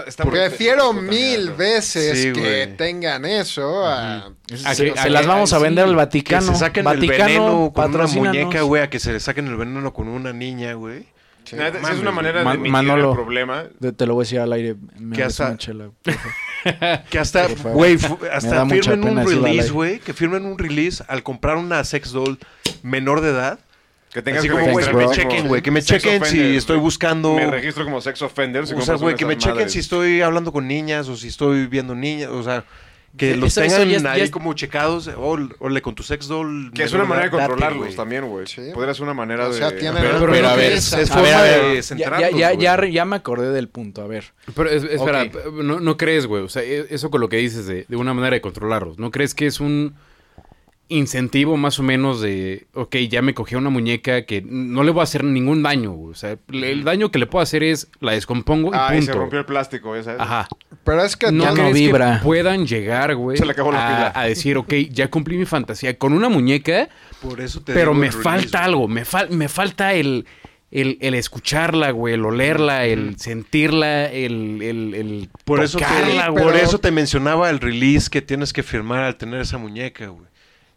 [0.08, 4.26] está- Prefiero mil veces Sí, que tengan eso a...
[4.64, 6.52] A se, que- se a las que- vamos a sí, vender al Que Vaticano.
[6.52, 9.56] se saquen Vaticano, el veneno con una muñeca, güey, a que se le saquen el
[9.56, 11.04] veneno con una niña, güey.
[11.50, 13.10] Sí, Nada, es una manera Man- de mitigar Manolo.
[13.10, 13.64] el problema.
[13.80, 14.76] Te, te lo voy a decir al aire.
[14.98, 15.90] Me Que hasta- una chela.
[17.10, 17.96] Que hasta, güey,
[18.30, 19.98] hasta firmen un release, güey.
[19.98, 22.38] Que firmen un release al comprar una sex doll
[22.82, 23.58] menor de edad.
[24.12, 26.78] Que tengas Así que como, que me chequen, güey, que me Sex chequen si estoy
[26.78, 27.34] buscando...
[27.34, 28.66] Me registro como sex offender.
[28.66, 31.66] si O sea, güey, que me chequen si estoy hablando con niñas o si estoy
[31.66, 32.64] viendo niñas, o sea,
[33.16, 36.02] que los Eso- tengan ya es- ya ahí es- como checados, o ole con tu
[36.02, 36.72] sex doll.
[36.72, 38.46] Que es una manera de controlarlos también, güey.
[38.46, 38.62] Sí.
[38.72, 39.58] Podría ser una manera O de...
[39.58, 41.74] sea, tiene- Pero, Pero pero a ver, es- es, A ver, forma a ver, de
[41.76, 42.62] ya, centrarlos, ya, güey.
[42.62, 44.24] ya, ya me acordé del punto, a ver.
[44.54, 46.42] Pero es- espera, no, no crees, güey.
[46.44, 48.98] O sea, e- eso con lo que dices de, de una manera de controlarlos.
[48.98, 49.94] ¿No crees que es un
[50.90, 55.00] incentivo más o menos de, ok, ya me cogí una muñeca que no le voy
[55.00, 56.12] a hacer ningún daño, güey?
[56.12, 59.12] O sea, el daño que le puedo hacer es la descompongo y Ah, y se
[59.12, 60.20] rompió el plástico, ya sabes.
[60.20, 60.48] Ajá.
[60.84, 62.18] Pero es que ¿No Ya no crees vibra.
[62.18, 64.12] que puedan llegar, güey, Se le acabó la a, pila.
[64.20, 66.88] a decir, ok, ya cumplí mi fantasía con una muñeca,
[67.22, 70.26] Por eso te pero digo me falta algo, me, fal- me falta el,
[70.72, 75.84] el, el escucharla, güey, el olerla, el sentirla, el, el, el Por eso, te,
[76.30, 76.44] güey.
[76.44, 80.29] por eso te mencionaba el release que tienes que firmar al tener esa muñeca, güey.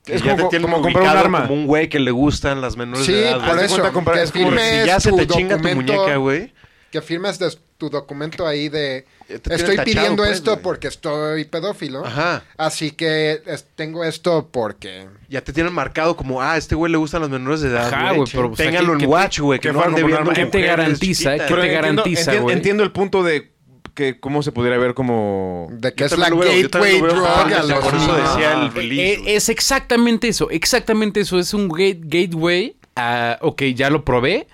[0.06, 1.42] Que Es ya como- te tienen como comprar un arma.
[1.48, 3.38] como un güey que le gustan las menores Sí, de edad.
[3.38, 3.58] por güey.
[3.60, 3.94] de eso.
[3.94, 6.54] comprar- que es como si ya se tu te chinga tu documento- muñeca, güey.
[6.92, 9.06] Que firmes des- tu documento ahí de...
[9.28, 10.64] Estoy tachado, pidiendo pues, esto güey.
[10.64, 12.06] porque estoy pedófilo.
[12.06, 12.44] Ajá.
[12.56, 15.08] Así que es- tengo esto porque...
[15.28, 17.88] Ya te tienen marcado como, ah, a este güey le gustan las menores de edad,
[17.88, 18.30] Ajá, güey.
[18.32, 19.60] pero, ¿qué- en watch, güey.
[19.60, 21.36] Que qué no ande viendo ¿Qué te garantiza?
[21.38, 22.56] ¿Qué Pero te garantiza, güey?
[22.56, 23.53] entiendo el punto de
[23.94, 25.68] que cómo se podría ver como...
[25.72, 28.07] De que Yo es la gateway también lo veo drug a totalmente, los Por eso
[28.14, 28.30] niños.
[28.34, 31.38] decía Ah, el release, Eh, es exactamente eso, exactamente eso.
[31.40, 34.48] Es un gate, gateway a, ok, ya lo probé,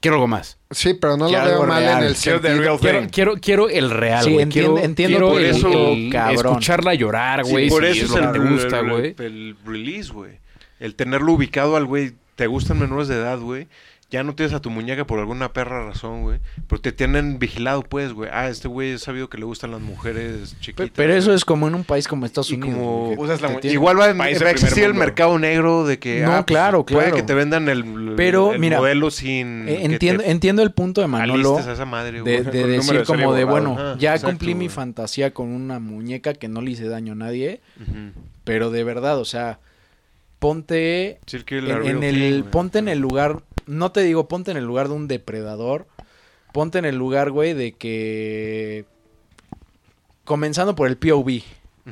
[0.00, 0.56] quiero algo más.
[0.70, 2.02] Sí, pero no lo veo mal real.
[2.02, 2.62] en el Quiero the sentido...
[2.64, 3.08] real Quiero, thing.
[3.08, 4.42] quiero, quiero el real, güey.
[4.42, 6.36] entiendo quiero por el- eso, el cabrón.
[6.46, 7.68] escucharla llorar, Sí, güey.
[7.68, 9.14] por si eso es es lo el, que te gusta, el- güey.
[9.18, 10.32] el release, güey.
[10.80, 13.66] El tenerlo ubicado al güey, te gustan menores de edad, güey.
[14.10, 16.38] Ya no tienes a tu muñeca por alguna perra razón, güey.
[16.66, 18.30] Pero te tienen vigilado, pues, güey.
[18.32, 20.88] Ah, este güey es sabido que le gustan las mujeres chiquitas.
[20.94, 22.74] Pero eso es como en un país como Estados Y Unidos.
[22.78, 26.86] como- la Igual va, a existir el mercado negro de que No, ah, pues, claro,
[26.86, 27.16] puede claro.
[27.16, 31.06] que te vendan el, Pero, el mira, modelo sin Eh, entiendo, entiendo el punto de
[31.06, 32.44] Manolo alistes a esa madre, de, güey.
[32.50, 33.74] de decir como de, borrado.
[33.74, 37.16] bueno, ya exacto, cumplí mi fantasía con una muñeca que no le hice daño a
[37.16, 37.60] nadie,
[38.44, 39.58] pero de verdad, o sea,
[40.38, 44.64] ponte en, en el thing, ponte en el lugar, no te digo ponte en el
[44.64, 45.86] lugar de un depredador,
[46.52, 48.84] ponte en el lugar, güey, de que
[50.24, 51.42] comenzando por el POV.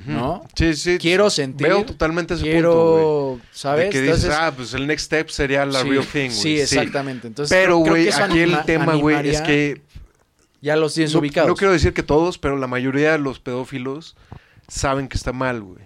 [0.06, 0.44] ¿no?
[0.54, 0.98] Sí, sí.
[0.98, 3.42] Quiero sentir, Veo totalmente ese quiero, punto, güey.
[3.50, 3.84] ¿sabes?
[3.86, 6.30] De que dices, Entonces, ah, pues el next step sería la sí, real thing, güey.
[6.32, 7.26] Sí, exactamente.
[7.28, 9.80] Entonces, Pero, güey, aquí el tema, güey, es que...
[10.60, 11.48] ya los tienes No, ubicados.
[11.48, 14.16] no quiero decir que todos, pero la mayoría de los pedófilos
[14.68, 15.82] saben que está mal, güey.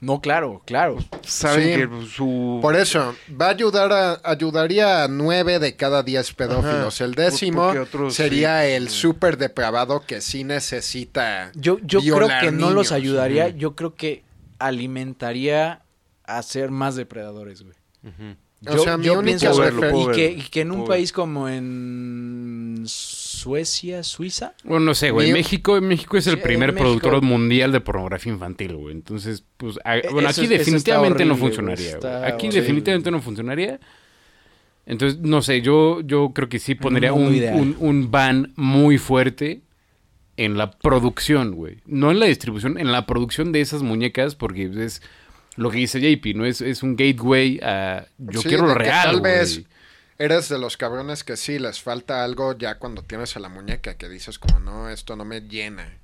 [0.00, 0.96] No, claro, claro.
[1.22, 1.74] Saben Sí.
[1.74, 2.58] que su...
[2.62, 6.94] Por eso, va a ayudar a, ayudaría a nueve de cada diez pedófilos.
[7.00, 12.00] Ajá, el por- décimo otros sería sí, el súper depravado que sí necesita Yo, yo
[12.00, 14.22] creo que no los ayudaría, yo creo que
[14.60, 15.82] alimentaría
[16.24, 17.74] a ser más depredadores, güey.
[18.04, 18.36] Ujú.
[18.66, 21.12] O Yo, sea, mi yo única pienso verlo, y, que, y que en un país
[21.12, 22.82] como en
[23.38, 25.32] Suecia, Suiza, Bueno, no sé, güey.
[25.32, 28.94] México, México es el Sí, primer México- productor mundial de pornografía infantil, güey.
[28.94, 32.14] Entonces, pues, a- E- bueno, eso aquí definitivamente no funcionaría, güey.
[32.24, 32.60] Aquí horrible.
[32.60, 33.80] definitivamente no funcionaría.
[34.86, 39.60] Entonces, no sé, yo, yo creo que sí pondría un, un, un ban muy fuerte
[40.38, 41.78] en la producción, güey.
[41.84, 45.02] No en la distribución, en la producción de esas muñecas, porque es
[45.56, 46.46] lo que dice JP, ¿no?
[46.46, 48.06] Es, es un gateway a...
[48.18, 49.32] Yo Sí, quiero lo real, Tal güey.
[49.32, 49.62] vez
[50.18, 53.96] eres de los cabrones que sí les falta algo ya cuando tienes a la muñeca
[53.96, 55.98] que dices como no, esto no me llena.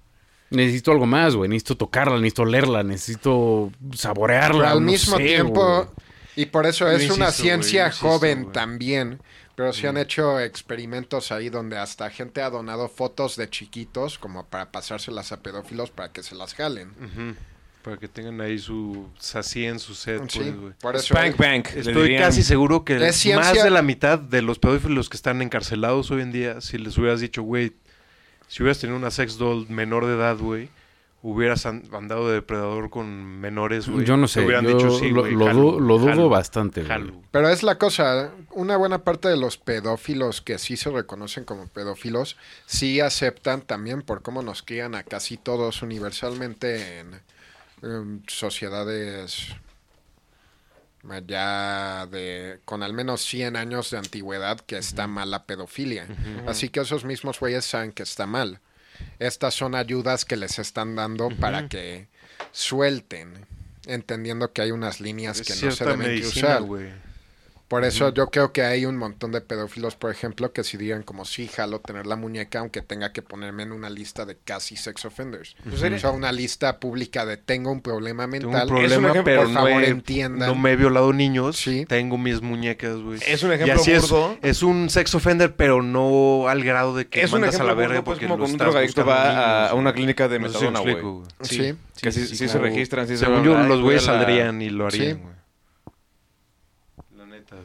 [0.50, 1.48] Necesito algo más, güey.
[1.48, 4.60] Necesito tocarla, necesito olerla, necesito saborearla.
[4.60, 5.92] Pero al no mismo sé, tiempo,
[6.36, 9.20] y por eso es insisto, una ciencia insisto, joven también.
[9.56, 14.46] Pero se han hecho experimentos ahí donde hasta gente ha donado fotos de chiquitos como
[14.46, 17.36] para pasárselas a pedófilos para que se las jalen.
[17.84, 20.72] Para que tengan ahí su sacien, su set, Sí, pues, güey.
[20.80, 21.68] por eso Spank Bank.
[21.76, 22.22] Estoy dirían.
[22.22, 26.32] casi seguro que más de la mitad de los pedófilos que están encarcelados hoy en
[26.32, 27.74] día, si les hubieras dicho, güey,
[28.48, 30.70] si hubieras tenido una sex doll menor de edad, güey,
[31.20, 33.06] hubieras an- andado de depredador con
[33.40, 34.04] menores, güey.
[34.06, 36.08] Yo no te sé, hubieran yo dicho, sí, lo, güey, lo jalo, du- lo dudo
[36.08, 36.88] jalo, bastante, güey.
[36.90, 37.22] jalo.
[37.32, 41.66] Pero es la cosa, una buena parte de los pedófilos que sí se reconocen como
[41.68, 42.36] pedófilos,
[42.66, 47.20] sí aceptan también por cómo nos crían a casi todos universalmente en,
[47.84, 49.48] em, sociedades
[51.26, 56.06] ya de con al menos 100 años de antigüedad que está mal la pedofilia.
[56.46, 58.60] Así que esos mismos güeyes saben que está mal.
[59.18, 62.08] Estas son ayudas que les están dando para que
[62.52, 63.46] suelten,
[63.86, 66.62] entendiendo que hay unas líneas Es que no se deben medicina, cruzar.
[66.62, 67.03] güey.
[67.74, 71.02] Por eso yo creo que hay un montón de pedófilos, por ejemplo, que si digan
[71.02, 74.76] como sí, jalo tener la muñeca, aunque tenga que ponerme en una lista de casi
[74.76, 75.56] sex offenders.
[75.72, 78.62] O sea, una lista pública de tengo un problema Tengo mental.
[78.62, 80.48] un problema, ejemplo, pero por no, favor, he, entiendan.
[80.48, 81.56] no me he violado niños.
[81.56, 81.84] Sí.
[81.86, 83.18] Tengo mis muñecas, güey.
[83.26, 84.38] Es un Y ejemplo así es, burdo.
[84.42, 87.74] es un sex offender, pero no al grado de que Es un mandas a la
[87.74, 89.28] verga burdo, pues, porque como lo un estás drogadicto va a,
[89.64, 91.02] niños, a una clínica de No sé si me metadona, güey.
[91.02, 91.26] güey.
[91.42, 91.74] Sí.
[92.00, 94.86] Que sí, sí, se registran, sí se Según van, yo, los güeyes saldrían y lo
[94.86, 95.20] harían, Sí.
[95.20, 95.33] güey.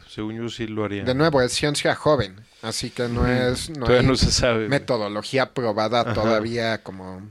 [0.07, 1.05] Según yo sí lo harían.
[1.05, 4.55] De nuevo, es ciencia joven, así que no es no Todavía hay no se sabe.
[4.57, 4.69] güey.
[4.69, 6.13] metodología probada Ajá.
[6.13, 7.29] todavía como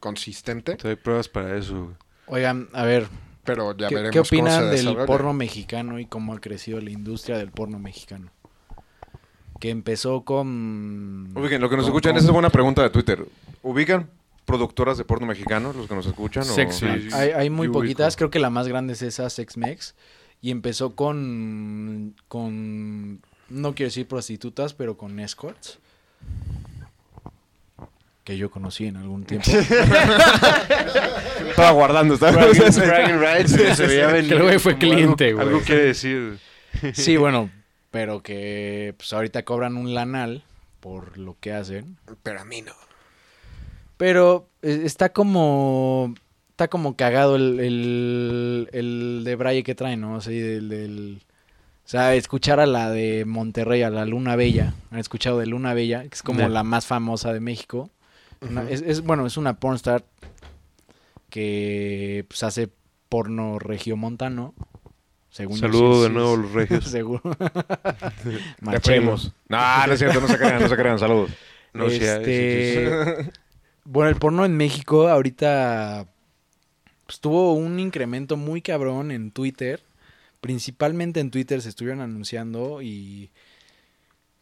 [0.00, 1.94] consistente, Todavía hay pruebas para eso, güey.
[2.26, 3.08] Oigan, a ver,
[3.44, 6.80] pero ya ¿qué, veremos qué cómo se opinan del porno mexicano y cómo ha crecido
[6.80, 8.30] la industria del porno mexicano?
[9.58, 11.32] Que empezó con...
[11.36, 13.26] Ubiquen, lo que nos con- escuchan, con- esa es buena pregunta de Twitter.
[13.62, 14.08] ¿Ubican
[14.46, 16.44] productoras de porno mexicano, los que nos escuchan?
[16.44, 16.86] o- Sexy.
[16.86, 17.14] Sí, sí.
[17.16, 18.16] Hay, hay muy Yo poquitas, ubico.
[18.18, 19.94] creo que la más grande es esa, Sexmex.
[20.42, 25.78] Y empezó con, con, no quiero decir prostitutas, pero con escorts.
[28.24, 29.50] Que yo conocí en algún tiempo.
[31.50, 34.30] Estaba guardando, bragging rights, güey, se veía venir.
[34.36, 35.46] Que güey fue como algo- cliente, güey.
[35.46, 36.38] Algo quiere decir,
[36.94, 37.50] sí, bueno,
[37.90, 40.44] pero que pues ahorita cobran un lanal
[40.80, 41.96] por lo que hacen.
[42.22, 42.72] Pero a mí no.
[43.96, 46.14] Pero eh, está como.
[46.60, 50.16] Está como cagado el, el, el de Braille que trae, ¿no?
[50.16, 51.22] Así del, del-
[51.86, 54.74] O sea, escuchar a la de Monterrey, a la Luna Bella.
[54.90, 57.88] Han escuchado de Luna Bella, que es como la más famosa de México.
[58.42, 60.04] Una- es, es- bueno, es una pornstar
[61.30, 62.68] que pues, hace
[63.08, 64.52] porno regiomontano.
[65.30, 66.42] Según yo, Saludos sí, de sí, nuevo sí.
[66.42, 66.84] los regios.
[66.90, 67.22] Seguro.
[68.84, 69.32] Primos.
[69.48, 70.98] No, no es cierto, no se crean, no se crean.
[70.98, 71.30] Saludos.
[71.72, 73.30] No, Este,
[73.84, 76.06] Bueno, el porno en México ahorita
[77.10, 79.82] pues, tuvo un incremento muy cabrón en Twitter.
[80.40, 83.30] Principalmente en Twitter se estuvieron anunciando y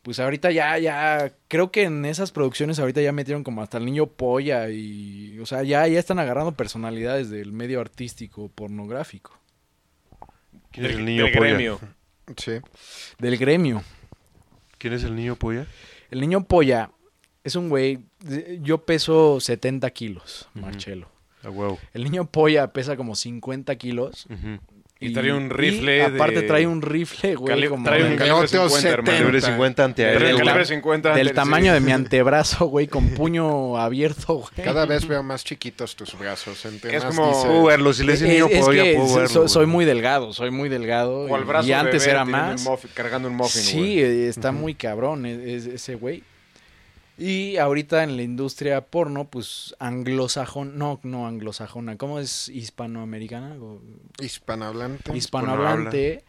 [0.03, 3.85] pues ahorita ya, ya, creo que en esas producciones ahorita ya metieron como hasta el
[3.87, 9.39] niño polla y, o sea, ya, ya están agarrando personalidades del medio artístico pornográfico,
[10.71, 11.49] ¿Quién es el Del- niño del polla?
[11.49, 11.81] gremio.
[12.37, 12.53] Sí.
[13.19, 13.83] del gremio.
[14.77, 15.67] ¿Quién es el niño polla?
[16.11, 16.91] El niño polla
[17.45, 18.01] es un güey,
[18.61, 20.49] yo peso 70 kilos.
[20.55, 21.11] Marcelo.
[21.45, 21.79] A huevo.
[21.95, 24.27] El niño polla pesa como 50 kilos.
[24.31, 24.59] Ujú.
[25.01, 28.17] Y trae un y rifle aparte de- trae un rifle, güey, Cali- como trae un
[28.17, 29.13] calibre otro 50, hermano.
[29.17, 29.47] Calibre 70.
[29.53, 30.19] 50 Trae antiaéreo.
[30.27, 34.51] Del calibre tam- 50 del tamaño de mi antebrazo, güey, con puño abierto, güey.
[34.65, 36.65] Cada vez veo más chiquitos tus brazos.
[36.65, 39.29] Es como- Puedo verlo, si le Es, dice niño es polla, que puedo verlo.
[39.29, 39.73] so- soy güey.
[39.77, 41.27] muy delgado, soy muy delgado.
[41.27, 42.67] O al y- brazo y antes bebé era más.
[42.67, 44.25] un muffin- cargando un muffin, Sí, güey.
[44.25, 46.25] está muy cabrón e- es- ese güey.
[47.19, 53.57] Y ahorita en la industria porno, pues anglosajón, no, no anglosajona, ¿cómo es hispanoamericana?
[53.61, 53.83] O-
[54.23, 55.17] Hispanohablante.
[55.17, 56.25] hispanohablante,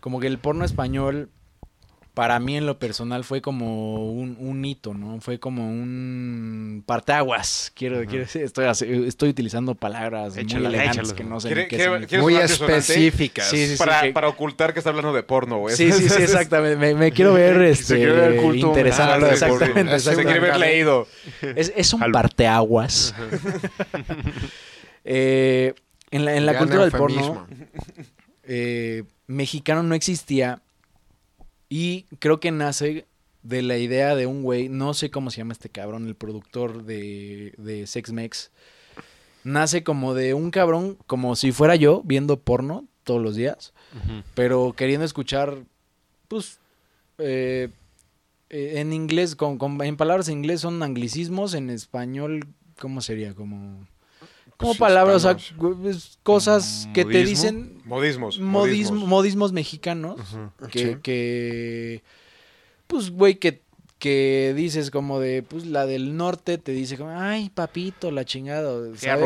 [0.00, 1.30] como que el porno español,
[2.16, 5.20] para mí en lo personal fue como un, un hito, ¿no?
[5.20, 7.70] Fue como un parteaguas.
[7.74, 8.64] Quiero, quiero decir, estoy,
[9.06, 11.14] estoy utilizando palabras Échalo, muy elegantes échalo.
[11.14, 12.08] que no sé ¿Quiere- ni qué quiere- significan.
[12.08, 13.50] ¿Quieres Muy específicas.
[13.50, 15.76] Sí, sí, sí, para, que- para ocultar que está hablando de porno, güey.
[15.76, 16.78] Sí, sí, sí, exactamente.
[16.78, 19.12] Me, me quiero ver este, quiere ver el culto interesante.
[19.12, 19.32] de porno.
[19.34, 20.58] exactamente, Se quiere ver exactamente.
[20.72, 21.06] leído.
[21.54, 23.14] Es, es un Al- parteaguas.
[25.04, 25.74] Eh,
[26.10, 27.46] en la, en la Gran cultura del porno
[28.44, 30.60] eh, mexicano no existía
[31.68, 33.06] y creo que nace
[33.42, 36.84] de la idea de un güey, no sé cómo se llama este cabrón, el productor
[36.84, 38.50] de, de Sex Mex,
[39.44, 43.72] nace como de un cabrón, como si fuera yo, viendo porno todos los días,
[44.34, 45.58] pero queriendo escuchar,
[46.28, 46.58] pues,
[47.18, 47.68] eh,
[48.50, 52.46] eh, en inglés, con, con- en palabras en inglés son anglicismos, en español,
[52.80, 53.32] ¿cómo sería?
[53.34, 53.86] Como,
[54.56, 55.36] como Pues, palabras, o sea,
[56.22, 58.38] cosas que te dicen Modismos.
[58.40, 60.16] modismo, modismos mexicanos
[60.70, 60.96] que, Sí.
[61.02, 62.02] que
[62.86, 63.62] pues güey que
[63.98, 68.70] que dices como de pues la del norte te dice como ay papito la chingada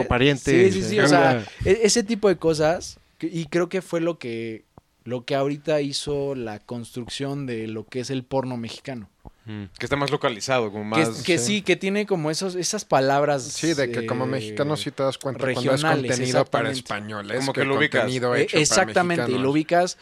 [0.09, 0.71] pariente.
[0.73, 4.19] sí sí sí o sea e- ese tipo de cosas y creo que fue lo
[4.19, 4.65] que
[5.05, 9.09] lo que ahorita hizo la construcción de lo que es el porno mexicano
[9.47, 9.69] Ujú.
[9.79, 11.23] Que está más localizado, como más...
[11.23, 11.63] que sí.
[11.63, 15.19] que tiene como esos esas palabras Sí, de que como eh, mexicano sí te das
[15.19, 17.39] cuenta cuando es contenido para españoles.
[17.39, 18.11] Como que lo ubicas.
[18.13, 19.97] Eh, para Exactamente, y lo ubicas.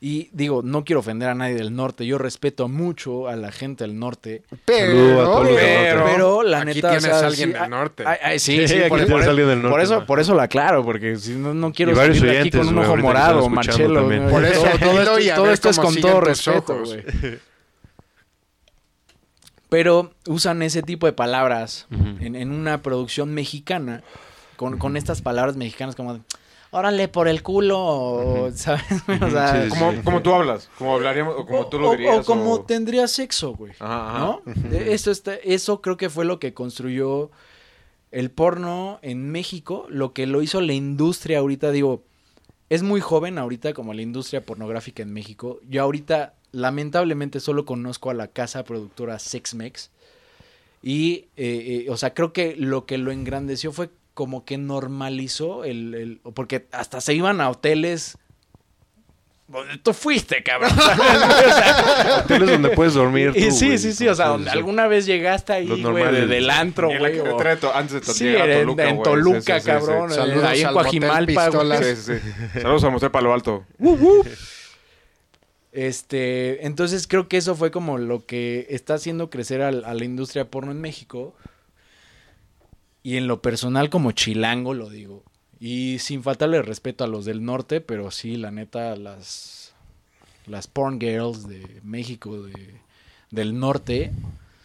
[0.00, 2.04] Y digo, no quiero ofender a nadie del norte.
[2.04, 4.42] Yo respeto mucho a la gente del norte.
[4.66, 5.54] Pero, norte.
[5.56, 6.88] pero la aquí neta.
[6.88, 8.04] o tienes sea, a alguien sí, del norte.
[8.06, 10.04] ay, ay, sí, Sí, sí, aquí por, tienes por- a alguien del norte, por eso,
[10.04, 13.48] por eso lo aclaro, porque si no, no quiero de aquí con un ojo morado,
[13.48, 14.06] Marcelo.
[14.28, 17.02] Por eso, todo, esto, todo esto es con todo respeto, güey.
[19.74, 21.88] Pero usan ese tipo de palabras
[22.20, 24.04] en, en una producción mexicana
[24.56, 26.20] con, con estas palabras mexicanas como
[26.70, 28.84] órale por el culo, ¿sabes?
[29.20, 29.98] O sea, Sí, sí, Como, sí.
[30.04, 32.18] como tú hablas, como hablaríamos, o como tú lo dirías.
[32.18, 33.72] O, como o- tendría sexo, güey.
[33.80, 34.18] Ajá, ajá.
[34.20, 34.42] ¿No?
[34.72, 37.30] E- Eso, está, eso creo que fue lo que construyó
[38.12, 42.04] el porno en México, lo que lo hizo la industria ahorita, digo,
[42.70, 45.58] es muy joven ahorita como la industria pornográfica en México.
[45.68, 49.90] Yo ahorita, lamentablemente, solo conozco a la casa productora Sexmex.
[50.82, 55.64] Y, eh, eh, o sea, creo que lo que lo engrandeció fue como que normalizó
[55.64, 58.16] el, el- Porque hasta se iban a hoteles...
[59.48, 60.70] donde Tú fuiste, cabrón.
[62.24, 63.78] Hoteles donde puedes dormir tú, Y sí, güey.
[63.78, 64.56] sí, sí, o sea, donde sí.
[64.56, 66.20] alguna vez llegaste ahí, Los güey, normales.
[66.28, 67.18] de- del antro, En güey.
[67.18, 67.38] o-
[67.74, 69.02] antes de to- Sí, llegar a en- Toluca, en.
[69.02, 70.10] Toluca, Sí, sí, sí, cabrón.
[70.10, 70.16] sí.
[70.16, 71.50] Saludos ahí en Coajimalpa, güey.
[71.50, 71.86] Pistolas.
[71.86, 72.12] Sí, sí,
[72.52, 72.60] sí.
[72.60, 73.64] Saludos a Motel Palo Alto.
[75.74, 80.04] Este, entonces creo que eso fue como lo que está haciendo crecer al- a, la
[80.04, 81.34] industria porno en México.
[83.02, 85.24] Y en lo personal como chilango lo digo.
[85.60, 89.74] Y sin faltarle respeto a los del norte, pero sí, la neta, las,
[90.46, 92.74] las porn girls de México, de,
[93.30, 94.10] del norte,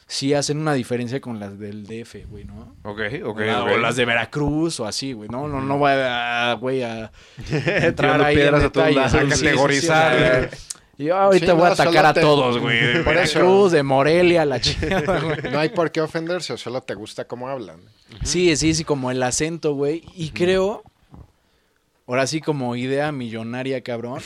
[0.07, 2.75] sí hacen una diferencia con las del DF, güey, ¿no?
[2.83, 3.39] Ok, ok, o, ok.
[3.73, 5.27] o las de Veracruz o así, güey.
[5.29, 7.11] No, no, no voy a, güey, a
[7.65, 9.11] entrar ahí piedras en a todos lados.
[9.39, 10.49] Sí, Categorizar.
[10.51, 10.57] sí,
[10.99, 11.05] sí.
[11.05, 12.79] Yo ahorita Sí, voy a no, atacar a te- todos, güey.
[12.79, 13.39] De Por eso.
[13.39, 15.37] Veracruz, de Morelia, la chingada, güey.
[15.51, 17.79] No hay por qué ofenderse, solo te gusta cómo hablan.
[18.23, 20.03] Sí, sí, sí, como el acento, güey.
[20.15, 20.83] Y creo,
[22.07, 24.21] ahora sí, como idea millonaria, cabrón.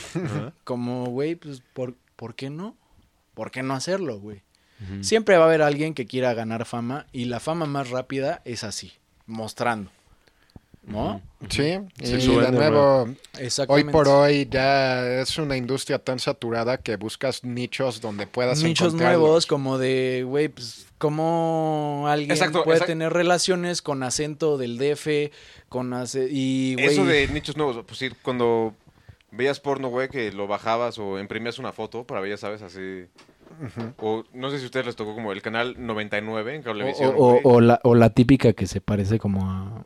[0.64, 2.76] Como, güey, pues, ¿por, ¿por qué no?
[3.34, 4.42] ¿Por qué no hacerlo, güey?
[5.00, 8.64] Siempre va a haber alguien que quiera ganar fama y la fama más rápida es
[8.64, 8.92] así,
[9.26, 9.90] mostrando.
[10.86, 11.20] ¿No?
[11.48, 13.08] Sí, y de nuevo,
[13.68, 18.92] hoy por hoy ya es una industria tan saturada que buscas nichos donde puedas Nichos
[18.94, 22.92] nuevos, como de, güey, pues, ¿cómo alguien Exacto, puede exacto.
[22.92, 25.30] tener relaciones con acento del DF,
[25.68, 28.74] con ace- y, Eso de nichos nuevos, pues sí, cuando
[29.30, 33.04] veías porno, güey, que lo bajabas o imprimías una foto para ver, ya sabes, así.
[33.98, 37.14] O no sé si a ustedes les tocó como el canal 99 en o, Cablevisión.
[37.16, 37.40] o- güey.
[37.44, 39.84] o la, o la típica que se parece como a,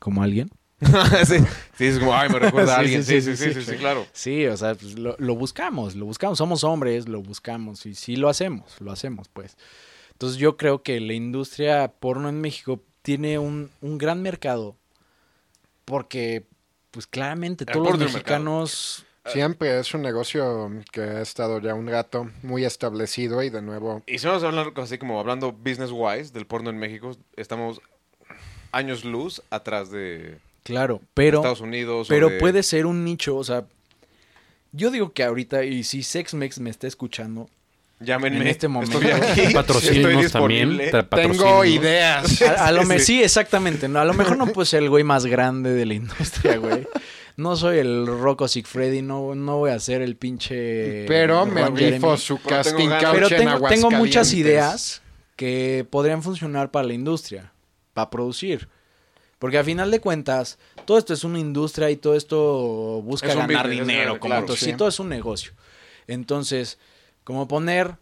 [0.00, 0.50] como alguien.
[1.26, 1.36] sí,
[1.76, 3.04] sí, es como, ay, me recuerda a Sí, alguien.
[3.04, 4.06] sí, Sí, sí, sí, sí, sí, sí, sí, claro.
[4.12, 8.16] Sí, o sea, pues, lo, lo buscamos, lo buscamos, somos hombres, lo buscamos y sí
[8.16, 9.56] lo hacemos, lo hacemos, pues.
[10.12, 14.76] Entonces yo creo que la industria porno en México tiene un, un gran mercado
[15.84, 16.46] porque,
[16.90, 19.04] pues claramente El todos los mexicanos...
[19.26, 24.02] Siempre es un negocio que ha estado ya un rato muy establecido y de nuevo
[24.06, 27.82] Y si vamos a hablar así como hablando business wise del porno en México, estamos
[28.72, 31.38] años luz atrás de Claro, pero...
[31.38, 32.06] Estados Unidos.
[32.06, 33.64] o Pero de- puede ser un nicho, o sea,
[34.72, 37.48] yo digo que ahorita, y si SexMex me está escuchando,
[37.98, 38.40] Llámenme.
[38.42, 39.00] en este momento.
[39.00, 39.10] Estoy
[39.44, 39.52] aquí.
[39.54, 40.80] Patrocínenos estoy también.
[41.10, 42.40] tengo ideas.
[42.42, 43.04] a, a lo Sí, me- sí.
[43.06, 45.94] sí, exactamente, no, a lo mejor no puedo ser el güey más grande de la
[45.94, 46.86] industria, güey.
[47.36, 51.06] No soy el Rocco Sigfreddy, no, no voy a ser el pinche...
[51.06, 55.00] Pero me rifo su Pero tengo casting Pero en tengo, tengo muchas ideas
[55.36, 57.50] que podrían funcionar para la industria,
[58.00, 58.68] para producir.
[59.38, 63.36] Porque a final de cuentas, todo esto es una industria y todo esto busca Es
[63.36, 64.20] ganar business, dinero.
[64.20, 64.66] como claro, todo, sí.
[64.66, 65.52] sí, todo es un negocio.
[66.06, 66.78] Entonces,
[67.24, 67.94] como poner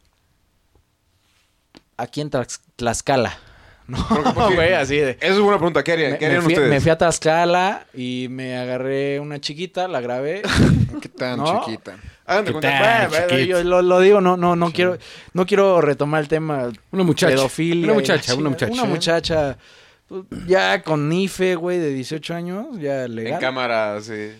[1.96, 3.38] aquí en Tlax- Tlaxcala.
[3.88, 5.12] No, güey, así de.
[5.12, 5.82] Esa es buena pregunta.
[5.82, 6.68] ¿Qué harían, Me, ¿Qué me harían fui, ustedes?
[6.70, 10.42] me fui a Tlaxcala y me agarré una chiquita, la grabé.
[11.00, 11.64] ¿Qué tan ¿No?
[11.64, 11.96] chiquita?
[12.26, 13.38] Hagan de ¿Qué cuenta.
[13.38, 14.98] yo lo, lo digo, no, no, no quiero,
[15.32, 17.34] no quiero retomar el tema Una muchacha.
[17.34, 17.84] pedofilia.
[17.86, 18.50] Una muchacha, una chingada.
[18.50, 18.72] muchacha.
[18.72, 19.58] Una muchacha,
[20.46, 23.40] ya con IFE, güey, de 18 años, ya En legal.
[23.40, 24.32] cámara, sí.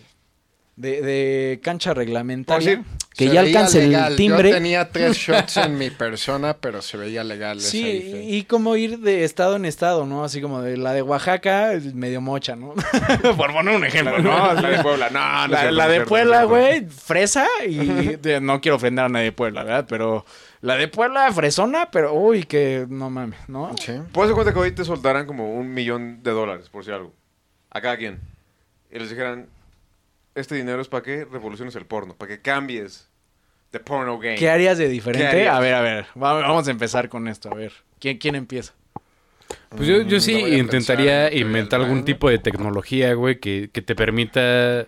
[0.75, 2.77] De, de cancha reglamentaria.
[2.77, 2.85] Por
[3.17, 4.11] que Se ya alcance legal.
[4.13, 4.47] el timbre.
[4.49, 7.57] Yo tenía tres shots en mi persona, pero se veía legal.
[7.57, 8.23] esa Sí, IFE.
[8.23, 10.23] y, como ir de estado en estado, ¿no?
[10.23, 12.75] Así como de la de Oaxaca, medio mocha, ¿no?
[13.37, 14.53] Por poner un ejemplo, ¿no?
[14.53, 15.09] La de Puebla.
[15.09, 19.31] No, no La, de Puebla, güey, fresa y de- no quiero ofender a nadie de
[19.33, 19.85] Puebla, ¿verdad?
[19.89, 20.25] Pero
[20.61, 23.75] la de Puebla, fresona, pero uy, que no mames, ¿no?
[23.77, 23.93] Sí.
[24.11, 27.13] Puedes cuenta que hoy te soltaran como un millón de dólares, por si algo.
[27.71, 28.19] A cada quien.
[28.91, 29.47] Y les dijeran,
[30.35, 33.07] este dinero es para que revoluciones el porno, para que cambies
[33.71, 34.35] the porno game.
[34.35, 35.27] ¿Qué harías de ¿Qué diferente?
[35.27, 35.55] harías?
[35.55, 37.71] A ver, a ver, va- vamos a empezar con esto, a ver.
[37.99, 38.73] ¿Quién, quién empieza?
[39.69, 43.69] Pues yo, yo sí Mm, a intentaría pensar, inventar algún tipo de tecnología, güey, que,
[43.71, 44.87] que te permita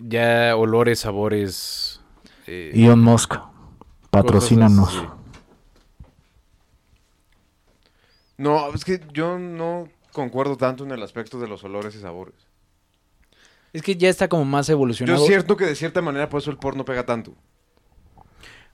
[0.00, 2.00] ya olores, sabores.
[2.46, 3.34] eh, Elon Musk,
[4.22, 5.04] patrocínanos.
[8.38, 12.34] No, es que yo no concuerdo tanto en el aspecto de los olores y sabores.
[13.72, 15.20] Es que ya está como más Yo evolucionado.
[15.22, 17.34] es cierto que de cierta manera por eso el porno pega tanto.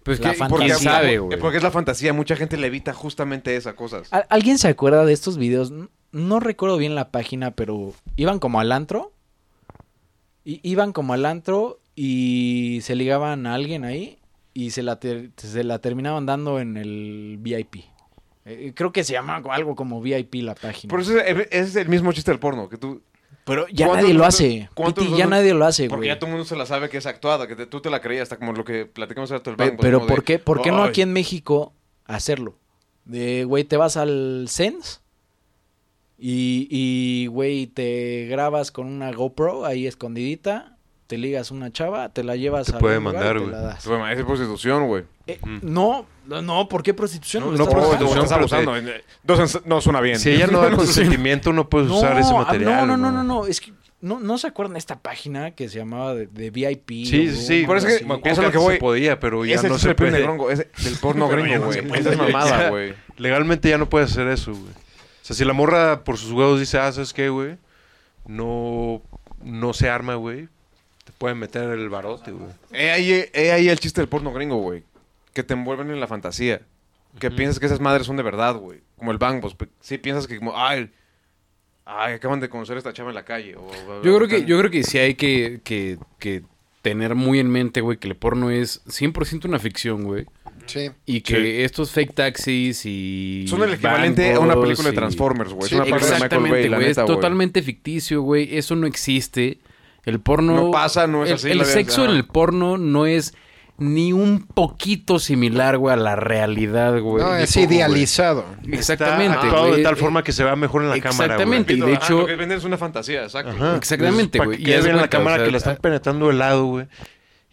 [0.04, 0.74] Pues La que, fantasía.
[0.78, 1.38] sabe, güey.
[1.38, 4.12] Porque es la fantasía, mucha gente le evita justamente esas cosas.
[4.12, 5.72] ¿Al- ¿Alguien se acuerda de estos videos?
[6.10, 9.12] No recuerdo bien la página, pero iban como al antro
[10.44, 14.18] I- iban como al antro y se ligaban a alguien ahí
[14.54, 17.76] y se la, ter- se la terminaban dando en el VIP.
[18.44, 20.90] Eh, creo que se llama algo como VIP la página.
[20.90, 23.02] Por eso es, es el mismo chiste del porno, que tú...
[23.44, 24.68] Pero ya ¿Cuántos nadie lo hace.
[24.86, 26.08] Piti, ya nadie lo hace, Porque güey.
[26.08, 28.00] ya todo el mundo se la sabe que es actuada, que te- tú te la
[28.00, 29.78] creías, hasta como lo que platicamos hace Pe- banco.
[29.80, 31.72] pero de, ¿por qué, por qué no "Ay, aquí en México
[32.04, 32.56] hacerlo?
[33.04, 35.00] De, güey, te vas al Sense
[36.18, 40.71] y, y, güey, te grabas con una GoPro ahí escondidita,
[41.12, 44.12] te ligas una chava, te la llevas Te a puede mandar, y te güey.
[44.14, 45.04] es prostitución, güey.
[45.26, 47.44] Eh, no, no, no, ¿por qué prostitución?
[47.44, 48.76] No, no prostitución, estás pero abusando.
[49.20, 50.18] Entonces no suena bien.
[50.18, 52.86] Si ella no da consentimiento, no puedes usar ese ah, material.
[52.86, 55.68] No, no, no, no, no, es que no, no se acuerdan de esta página que
[55.68, 56.88] se llamaba de, de VIP.
[57.04, 57.64] Sí, o sí, sí.
[57.66, 59.68] Por eso me es que- acuerdo eso es lo que se podía, pero ya Ese
[59.68, 60.22] no se puede.
[60.22, 61.86] gringo, es el porno gringo, no güey.
[61.86, 62.00] puede.
[62.00, 62.94] Esa es mamada, güey.
[63.18, 64.72] Legalmente ya no puedes hacer eso, güey.
[64.72, 67.58] O sea, si la morra por sus huevos dice, ah, ¿sabes qué, güey?
[68.26, 69.02] No,
[69.44, 70.48] no se arma, güey.
[71.22, 72.50] Pueden meter el barote, güey.
[72.72, 74.82] He ahí, he ahí el chiste del porno gringo, güey.
[75.32, 76.62] Que te envuelven en la fantasía.
[77.20, 78.80] Que piensas que esas madres son de verdad, güey.
[78.96, 79.54] Como el Bang Boss.
[79.78, 80.90] Sí piensas que como, ay,
[81.84, 83.54] ay, acaban de conocer a esta chava en la calle.
[83.54, 86.42] o- o- Yo o creo que, yo creo que sí hay que, que, que
[86.82, 90.26] tener muy en mente, güey, que el porno es 100% una ficción, güey.
[90.66, 90.90] Sí.
[91.06, 93.44] Y que estos fake taxis y...
[93.46, 95.68] Son el equivalente a una película de Transformers, güey.
[95.68, 96.90] Sí, es una película de Michael Exactamente, Bay, la güey.
[96.90, 98.56] Es totalmente ficticio, güey.
[98.58, 99.58] Eso no existe.
[100.04, 100.54] El porno...
[100.54, 103.34] No pasa, no es el, así, El sexo en el porno no es
[103.78, 107.24] ni un poquito similar, güey, a la realidad, güey.
[107.24, 107.76] No, es poco, güey.
[107.76, 108.44] idealizado.
[108.70, 109.76] Exactamente, Está actuado güey.
[109.78, 111.58] de tal forma que se vea mejor en la cámara, güey.
[111.58, 111.72] Exactamente.
[111.74, 113.50] y de Ajá, hecho- Lo que venden es una fantasía, exacto.
[113.52, 113.76] Ajá.
[113.76, 114.58] Exactamente, güey.
[114.58, 116.64] que Y bien en la cámara o sea, que le están ah- penetrando el lado,
[116.66, 116.86] güey.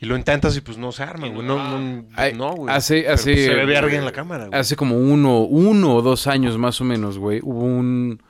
[0.01, 1.45] Y lo intentas y pues no se arma, güey.
[1.45, 2.73] No, no, Ay, no, güey.
[2.76, 4.59] hace- Pero, hace- pues, se ve verga en la cámara, güey.
[4.59, 8.21] Hace como uno, uno o dos años más o menos, güey, hubo un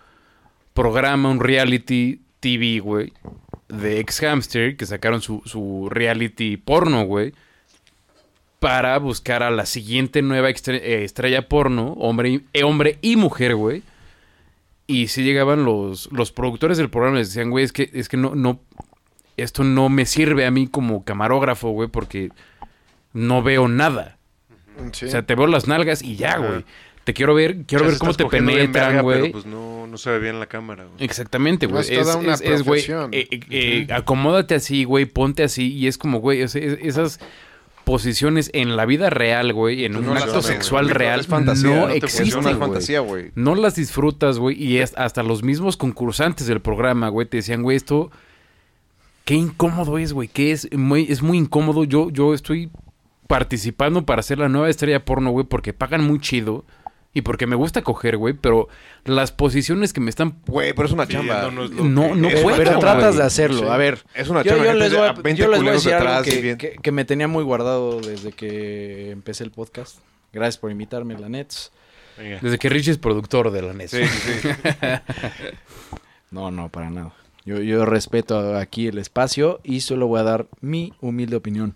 [0.73, 3.11] programa, un reality TV, güey,
[3.69, 7.33] de ex hamster que sacaron su, su reality porno, güey,
[8.59, 13.55] para buscar a la siguiente nueva eh, estrella porno, hombre y, eh, hombre y mujer,
[13.55, 13.83] güey.
[14.85, 18.09] Y si llegaban los, los productores del programa y les decían, güey, es que, es
[18.09, 18.59] que no, no,
[19.37, 22.31] esto no me sirve a mí como camarógrafo, güey, porque
[23.13, 24.17] no veo nada.
[24.93, 25.05] Sí.
[25.05, 26.65] O sea, te veo las nalgas y ya, güey.
[27.03, 29.31] Te quiero ver, quiero ver cómo te penetran, güey.
[29.31, 31.03] Pues no, no se ve bien en la cámara, güey.
[31.03, 31.83] Exactamente, No, güey.
[31.85, 32.81] es Es, toda una es- güey,
[33.11, 35.73] eh, eh, eh, acomódate así, güey, ponte así.
[35.73, 37.19] Y es como, güey, es- es- esas
[37.85, 41.93] posiciones en la vida real, güey, en No un acto sexual real, fantasía, no, no
[41.93, 43.31] te existen, fantasía, güey.
[43.33, 44.61] No las disfrutas, güey.
[44.61, 48.11] Y es- hasta los mismos concursantes del programa, güey, te decían, güey, esto...
[49.25, 50.27] Qué incómodo es, güey.
[50.27, 51.83] Que es muy, es muy incómodo.
[51.83, 52.71] Yo, yo estoy
[53.27, 56.65] participando para ser la nueva estrella porno, güey, porque pagan muy chido.
[57.13, 58.33] Y porque me gusta coger, güey.
[58.35, 58.67] Pero
[59.03, 60.39] las posiciones que me están...
[60.45, 61.49] Güey, pero es una chamba.
[61.49, 63.59] No, no Es puedo, Pero tratas de hacerlo.
[63.61, 63.65] Sí.
[63.67, 64.65] A ver, Es una yo, chamba.
[64.65, 66.91] yo les voy a, a 20 yo les voy a decir algo que, que- que
[66.91, 69.97] me tenía muy guardado desde que empecé el podcast.
[70.31, 71.71] Gracias por invitarme, la Nets.
[72.17, 72.39] Venga.
[72.41, 73.91] Desde que Richie es productor de la NES.
[73.91, 74.49] Sí, sí, sí.
[76.31, 77.13] No, no, para nada.
[77.45, 81.75] Yo, yo respeto aquí el espacio y solo voy a dar mi humilde opinión.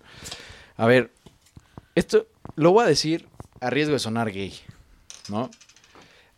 [0.77, 1.11] A ver,
[1.95, 3.25] esto lo voy a decir
[3.61, 4.53] a riesgo de sonar gay,
[5.29, 5.49] ¿no?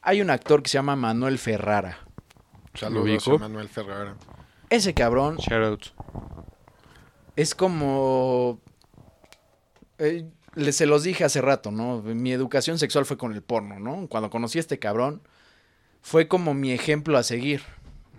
[0.01, 1.99] Hay un actor que se llama Manuel Ferrara.
[2.73, 4.15] Saludos a Manuel Ferrara.
[4.69, 5.93] Ese cabrón Shoutouts.
[7.35, 8.59] es como...
[9.99, 12.01] eh, le- se los dije hace rato, ¿no?
[12.01, 14.07] Mi educación sexual fue con el porno, ¿no?
[14.07, 15.21] Cuando conocí a este cabrón,
[16.01, 17.63] fue como mi ejemplo a seguir.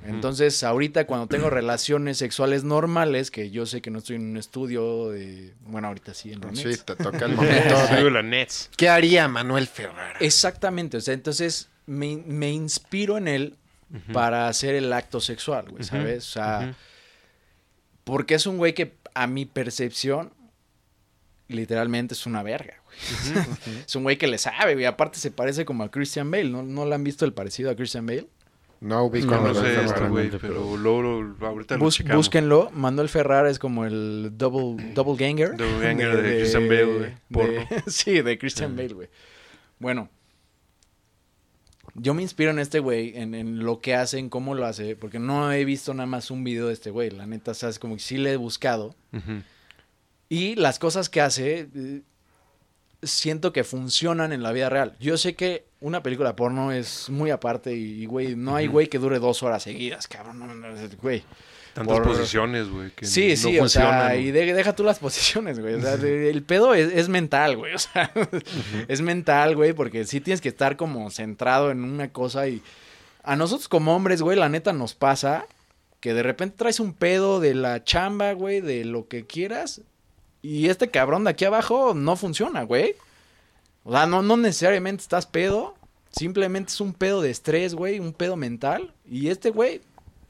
[0.09, 4.37] Entonces, ahorita cuando tengo relaciones sexuales normales, que yo sé que no estoy en un
[4.37, 5.55] estudio de...
[5.67, 6.85] Bueno, ahorita sí, en la Sí, Nets.
[6.85, 7.87] te toca el momento.
[7.95, 8.71] De- la Nets.
[8.77, 10.19] ¿Qué haría Manuel Ferrara?
[10.21, 13.57] Exactamente, o sea, entonces me, me inspiro en él
[14.13, 16.29] para hacer el acto sexual, güey, ¿sabes?
[16.29, 16.75] O sea,
[18.05, 20.33] porque es un güey que a mi percepción
[21.49, 22.97] literalmente es una verga, güey.
[23.87, 24.85] es un güey que le sabe, güey.
[24.87, 26.63] Aparte se parece como a Christian Bale, ¿no?
[26.63, 28.27] ¿No le han visto el parecido a Christian Bale?
[28.81, 29.87] No ubico No, No sé Ferrara.
[29.87, 32.17] este güey, pero- pero luego lo- ahorita lo Bus- checamos.
[32.19, 32.71] búsquenlo.
[32.73, 35.57] Manuel Ferrara es como el double, double ganger.
[35.57, 37.15] Double ganger de Christian Bale, güey.
[37.33, 37.53] Porno.
[37.53, 39.09] de- sí, de Christian Bale, güey.
[39.79, 40.09] Bueno.
[41.99, 44.97] Yo me inspiro en este güey, en, en lo que hace, en cómo lo hace,
[44.97, 47.09] porque no he visto nada más un video de este güey.
[47.11, 48.95] La neta, sabes, como que sí le he buscado.
[50.29, 52.03] Y las cosas que hace, eh,
[53.03, 54.95] siento que funcionan en la vida real.
[55.01, 58.99] Yo sé que una película porno es muy aparte y, güey, no hay güey que
[58.99, 60.39] dure dos horas seguidas, cabrón.
[60.39, 60.69] No, no, no,
[61.03, 61.23] güey.
[61.75, 62.91] Tantas Por- posiciones, güey.
[62.93, 65.75] que Sí, no sí, o sea, y de- deja tú las posiciones, güey.
[65.75, 67.75] O sea, el pedo es, es mental, güey.
[67.75, 68.11] O sea,
[68.89, 72.63] es mental, güey, porque sí tienes que estar como centrado en una cosa y
[73.23, 75.45] a nosotros como hombres, güey, la neta nos pasa
[76.01, 79.83] que de repente traes un pedo de la chamba, güey, de lo que quieras.
[80.41, 82.95] Y este cabrón de aquí abajo no funciona, güey.
[83.89, 85.75] O sea, no, no necesariamente estás pedo.
[86.11, 88.93] Simplemente es un pedo de estrés, güey, un pedo mental.
[89.09, 89.81] Y este güey,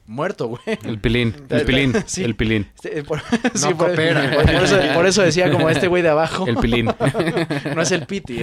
[0.07, 0.61] muerto, güey.
[0.85, 2.23] El pilín, el pilín, Sí.
[2.23, 4.31] el pilín, Este, eh, por, No sí, por- coopera.
[4.35, 6.47] por- por eso, por eso decía como este güey de abajo.
[6.47, 6.87] el pilín.
[7.75, 8.41] no es el piti.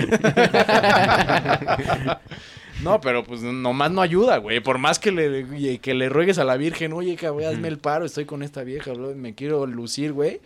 [2.81, 4.59] no, pero pues nomás no ayuda, güey.
[4.59, 8.05] Por más que le, que le ruegues a la Virgen, oye, cabrón, hazme el paro,
[8.05, 10.41] estoy con esta vieja, bro, me quiero lucir, güey.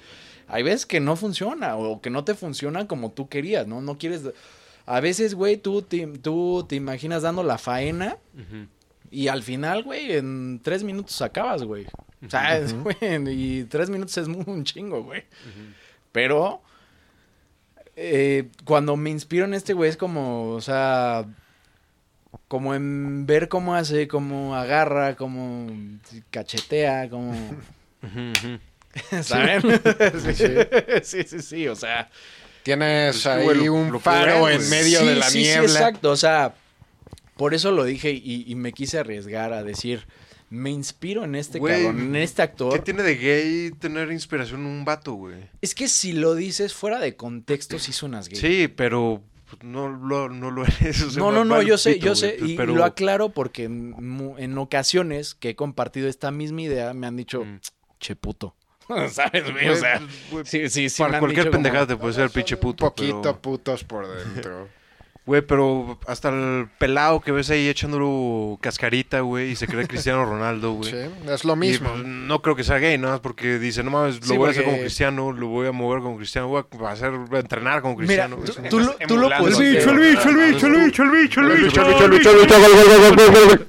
[0.48, 3.82] Hay veces que no funciona o que no te funciona como tú querías, ¿no?
[3.82, 4.24] No quieres...
[4.86, 8.18] A veces, güey, tú te, tú te imaginas dando la faena
[9.12, 11.86] y al final, güey, en tres minutos acabas, güey.
[12.30, 12.96] ¿Sabes, güey?
[13.28, 15.26] Y tres minutos es un chingo, güey.
[16.14, 16.62] Pero
[17.98, 21.26] eh, cuando me inspiro en este güey es como, o sea,
[22.48, 25.68] como en ver cómo hace, cómo agarra, cómo
[26.32, 27.34] cachetea, cómo...
[29.24, 29.62] ¿Saben?
[30.34, 30.44] sí,
[31.04, 32.10] sí, sí, sí, o sea...
[32.64, 35.46] Tienes que, ahí lo- un lo faro puede, en medio Sí, de la sí, sí,
[35.46, 35.64] niebla.
[35.64, 36.54] exacto, o sea,
[37.38, 40.06] por eso lo dije y, y me quise arriesgar a decir,
[40.50, 42.74] me inspiro en este Güey, cabrón, en este actor.
[42.74, 45.36] ¿Qué tiene de gay tener inspiración en un vato, güey?
[45.62, 48.38] Es que si lo dices fuera de contexto, sí suenas gay.
[48.38, 51.02] Sí, pero pues, no lo, no lo eres.
[51.04, 53.30] o sea, No, no, no, yo sé, yo güey, sé, pues, y pero- lo aclaro
[53.30, 57.60] porque en ocasiones que he compartido esta misma idea me han dicho, Mm.
[58.02, 58.57] che puto.
[59.10, 59.70] ¿Sabes, güey?
[59.70, 60.02] O sea,
[60.32, 61.02] güey, sí, sí, sí.
[61.04, 62.86] me para cualquier pendejada te puede ser pinche puto.
[62.86, 64.70] poquito pero- putos por dentro.
[65.28, 70.24] Güey, pero hasta el pelado que ves ahí echándolo cascarita, güey, y se cree Cristiano
[70.26, 70.90] Ronaldo, güey.
[70.90, 70.98] Sí,
[71.30, 71.90] es lo Y, mismo.
[71.92, 74.48] pues, no creo que sea gay, nada más porque dice, no mames, lo Sí, voy
[74.48, 77.38] a hacer porque- como cristiano, lo voy a mover como cristiano, voy a hacer, voy
[77.38, 78.38] a entrenar como Mira, cristiano.
[78.38, 78.70] tú, güey.
[78.70, 80.72] tú lo, tú lo pusiste- El bicho, el bicho, el bicho, el
[81.12, 82.38] bicho, el bicho, el bicho, el
[83.20, 83.66] bicho,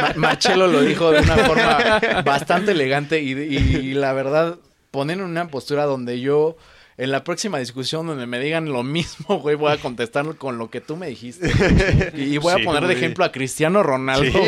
[0.00, 4.56] Ma- Marcelo lo dijo de una forma bastante elegante y, y la verdad,
[4.90, 6.56] poner en una postura donde yo,
[6.98, 10.68] en la próxima discusión donde me digan lo mismo, güey, voy a contestar con lo
[10.68, 11.50] que tú me dijiste.
[12.14, 14.38] Y, voy a poner de ejemplo a Cristiano Ronaldo.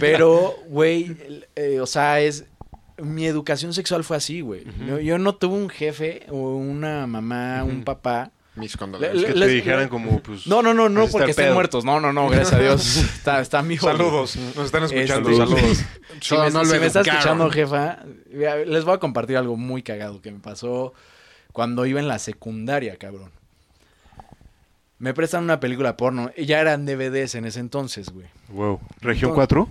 [0.00, 1.16] Pero, güey,
[1.80, 2.44] o sea, es
[2.98, 4.64] mi educación sexual fue así, güey.
[5.04, 9.24] Yo, no tuve un jefe o una mamá, un papá mis Le- condolencias.
[9.26, 10.46] Que te les- dijeran como, pues...
[10.46, 11.54] No, no, no, no, está porque estén pedo.
[11.54, 11.84] muertos.
[11.84, 12.96] No, no, no, gracias a Dios.
[12.96, 13.84] Está, están vivos.
[13.84, 15.78] Saludos, nos están escuchando, Este, saludos.
[16.20, 17.98] Si, me, no si lo me está escuchando, jefa,
[18.66, 20.92] les voy a compartir algo muy cagado que me pasó
[21.52, 23.30] cuando iba en la secundaria, cabrón.
[24.98, 26.30] Me prestan una película porno.
[26.36, 28.26] Ya eran DVDs en ese entonces, güey.
[28.48, 28.80] Wow.
[29.00, 29.68] ¿Región Entonces- 4?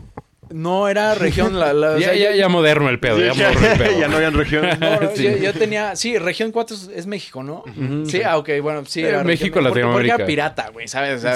[0.52, 1.60] No era región...
[1.60, 4.00] La, la- o Ya, sea, ya, yo- ya moderno el pedo, ya moderno el pedo.
[4.00, 4.68] ya no habían región.
[4.80, 5.24] no, no, Sí.
[5.24, 5.96] yo, yo tenía...
[5.96, 7.64] Sí, región 4 es, es México, ¿no?
[8.08, 9.02] Sí, ah, ok, bueno, sí.
[9.04, 10.16] Era México, región- porque- Porque Latinoamérica.
[10.16, 11.24] era pirata, güey, ¿sabes?
[11.24, 11.36] O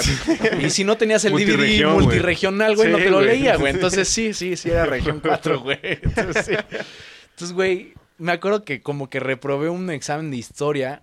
[0.60, 2.18] y si no tenías el DVD Multirregión, güey.
[2.76, 3.28] güey, no Sí, te lo güey.
[3.28, 3.72] leía, güey.
[3.72, 5.78] Entonces sí, sí, sí era región 4, güey.
[5.82, 6.52] Entonces, sí.
[7.30, 11.02] Entonces, güey, me acuerdo que como que reprobé un examen de historia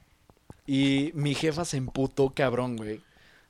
[0.67, 2.99] y mi jefa se emputó, cabrón, güey.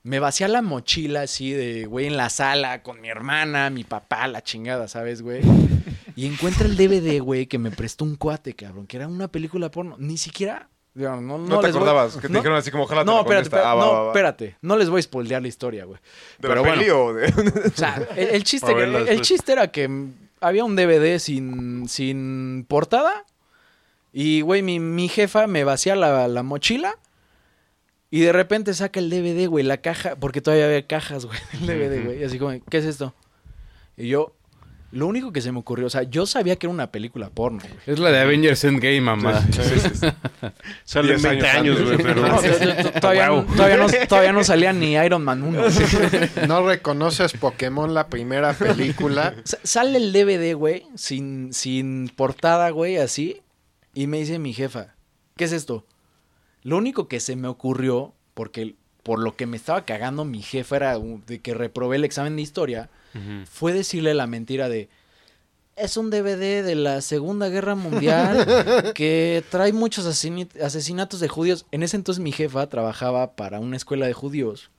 [0.03, 4.28] Me vacía la mochila así de, güey, en la sala con mi hermana, mi papá,
[4.28, 5.41] la chingada, ¿sabes, güey?
[6.15, 9.72] Y encuentra el DVD, güey, que me prestó un cuate, cabrón, que era una película
[9.72, 9.95] porno.
[9.98, 10.68] Ni siquiera...
[10.94, 13.06] No, no, No, te les voy- acordabas, que te no- dijeron así como, ojalá te
[13.06, 14.07] no, lo espérate, Ah, va, no, va, va.
[14.10, 14.57] espérate.
[14.61, 15.98] No les voy a spoilear la historia, güey.
[16.38, 16.76] ¿De Pero la bueno.
[16.76, 17.28] peli o de...?
[17.73, 19.22] O sea, el, el chiste, el, después.
[19.22, 19.90] chiste era que
[20.41, 23.23] había un DVD sin, sin portada.
[24.11, 26.98] Y, güey, mi, mi jefa me vacía la, la mochila.
[28.12, 30.16] Y de repente saca el DVD, güey, la caja.
[30.18, 32.20] Porque todavía había cajas, güey, del DVD, güey.
[32.22, 33.16] Y así como, ¿qué es esto?
[33.98, 34.36] Y yo,
[34.92, 37.60] lo único que se me ocurrió, o sea, yo sabía que era una película porno,
[37.62, 37.74] güey.
[37.88, 39.42] Es la de Avengers Endgame, mamá.
[40.84, 42.28] Salen 10 20 años años, güey, pero...
[42.28, 42.40] No,
[43.00, 45.62] todavía, no, todavía, no, todavía no salía ni Iron Man 1.
[46.48, 49.36] ¿No reconoces Pokémon la primera película?
[49.46, 53.42] Sa- Sale el DVD, güey, sin, sin portada, güey, así.
[53.94, 54.96] Y me dice mi jefa,
[55.38, 55.86] ¿qué es esto?
[56.64, 60.76] Lo único que se me ocurrió, porque por lo que me estaba cagando mi jefa
[60.76, 62.90] era de que reprobé el examen de historia,
[63.50, 64.90] fue decirle la mentira de...
[65.76, 71.66] Es un DVD de la Segunda Guerra Mundial que trae muchos asesinatos de judíos.
[71.72, 74.70] En ese entonces mi jefa trabajaba para una escuela de judíos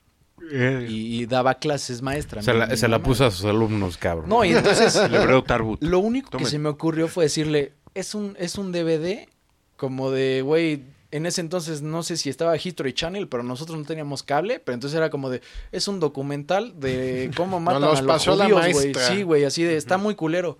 [0.88, 2.42] y, y daba clases maestra.
[2.42, 4.28] Se mi- la, mi se la puso a sus alumnos, cabrón.
[4.28, 4.96] No, y entonces
[5.80, 9.28] lo único que se me ocurrió fue decirle, es un, es un DVD
[9.76, 13.84] como de, güey, en ese entonces no sé si estaba History Channel, pero nosotros no
[13.84, 15.40] teníamos cable, pero entonces era como de,
[15.70, 18.94] es un documental de cómo matan los a los judíos, güey.
[18.94, 20.58] Sí, güey, así de, está muy culero.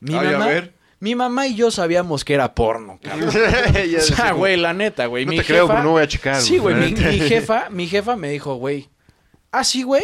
[0.00, 0.74] Mi Ay, a ver.
[0.98, 3.28] mi mamá y yo sabíamos que era porno, cabrón.
[3.28, 5.24] o sea, güey, la neta, güey.
[5.24, 6.40] No mi te creo, pero no voy a checar.
[6.40, 8.88] Sí, güey, mi, mi jefa, mi jefa me dijo, güey,
[9.52, 10.02] ¿ah, sí, güey?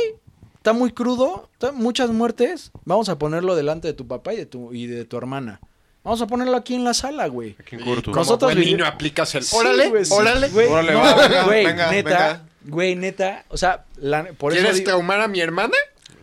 [0.61, 2.70] está muy crudo, muchas muertes.
[2.85, 5.61] Vamos a ponerlo delante de tu papá y de tu, y de tu hermana.
[6.03, 7.57] Vamos a ponerlo aquí en la sala, güey.
[7.59, 8.11] Aquí en Curto.
[8.11, 9.43] como Nosotros buen niño aplicas el...
[9.45, 10.13] Sí, órale, güey, sí.
[10.15, 10.49] órale.
[10.49, 12.43] Güey, Órale, no, va, venga, güey, venga, neta, venga.
[12.65, 15.75] güey, neta, o sea, la- por eso ¿Quieres digo- traumar a mi hermana?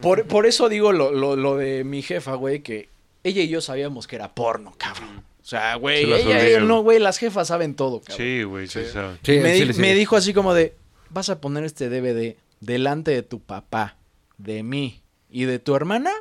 [0.02, 2.90] por, por eso digo lo, lo, lo de mi jefa, güey, que
[3.24, 5.24] ella y yo sabíamos que era porno, cabrón.
[5.42, 6.68] O sea, güey, Se las ella, olía, ella güey.
[6.68, 8.18] no, güey, las jefas saben todo, cabrón.
[8.18, 9.18] Sí, güey, sí, saben.
[9.24, 9.80] Sí, me, sí, di- sí.
[9.80, 10.76] me dijo así como de,
[11.10, 13.96] vas a poner este DVD delante de tu papá,
[14.38, 16.12] de mí y de tu hermana,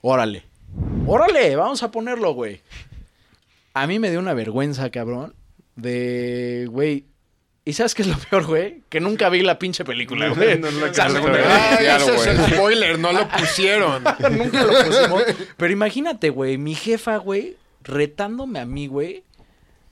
[0.00, 0.44] órale,
[1.06, 2.60] órale, vamos a ponerlo, güey.
[3.74, 5.34] A mí me dio una vergüenza, cabrón,
[5.74, 7.04] de, güey,
[7.64, 8.82] ¿y sabes qué es lo peor, güey?
[8.88, 10.58] Que nunca vi la pinche película, güey.
[10.58, 11.06] No, no no- Ya,
[11.96, 12.28] ese es güey.
[12.28, 14.02] el spoiler, no lo pusieron.
[14.32, 15.22] Nunca lo pusimos.
[15.56, 19.22] Pero imagínate, güey, mi jefa, güey, retándome a mí, güey,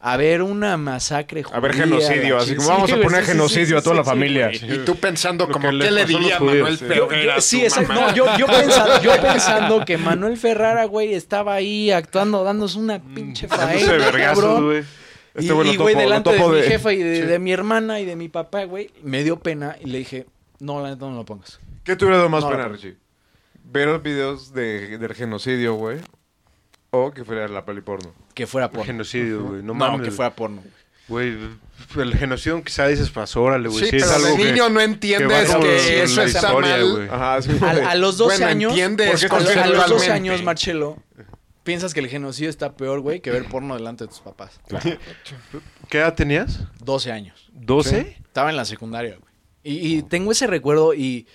[0.07, 3.75] a ver una masacre A ver, judía, genocidio, así como vamos a poner genocidio sí,
[3.75, 4.51] a toda sí, la sí, familia.
[4.53, 6.85] Y tú pensando Lo como, que le ¿qué le pasó a diría judíos, Manuel sí.
[6.89, 7.35] Yo- yo- Ferrera?
[7.37, 7.93] a sí, exacto.
[7.95, 12.99] No, yo, yo, pensando, yo pensando que Manuel Ferrara, güey, estaba ahí actuando, dándose una
[13.03, 14.85] pinche faena, cabrón.
[15.35, 17.39] Este y, güey lo y, güey, topo- lo delante de mi jefa y de, de
[17.39, 20.27] mi hermana y de mi papá, güey, me dio pena y le dije,
[20.61, 21.61] no, la neta no lo pongas.
[21.83, 22.69] ¿Qué te hubiera dado más No, pena.
[22.69, 22.97] Richie?
[23.65, 25.99] ¿Ver los videos de, del genocidio, güey?
[26.91, 28.13] ¿O que fuera la peli porno?
[28.35, 28.85] Que fuera porno.
[28.87, 29.63] Genocidio, güey.
[29.63, 30.03] No, No, mames.
[30.07, 30.63] que fuera porno.
[31.07, 31.37] Güey,
[31.97, 33.85] el genocidio quizá dices pasó, órale, güey.
[33.85, 36.71] Sí, Sí, es pero algo que- niño no que entiendes que eso la está historia,
[36.79, 36.91] mal.
[36.93, 37.09] güey.
[37.09, 40.13] Ajá, sí, A, los 12 Bueno, años, entiendes a, los- a los 12 conceptualmente.
[40.31, 41.03] años, Marcelo,
[41.63, 44.59] piensas que el genocidio está peor, güey, que ver porno delante de tus papás.
[45.89, 46.61] ¿Qué edad tenías?
[46.83, 47.51] 12 años.
[47.55, 48.17] ¿12?
[48.25, 49.33] Estaba en la secundaria, güey.
[49.63, 51.27] Y, y tengo ese recuerdo y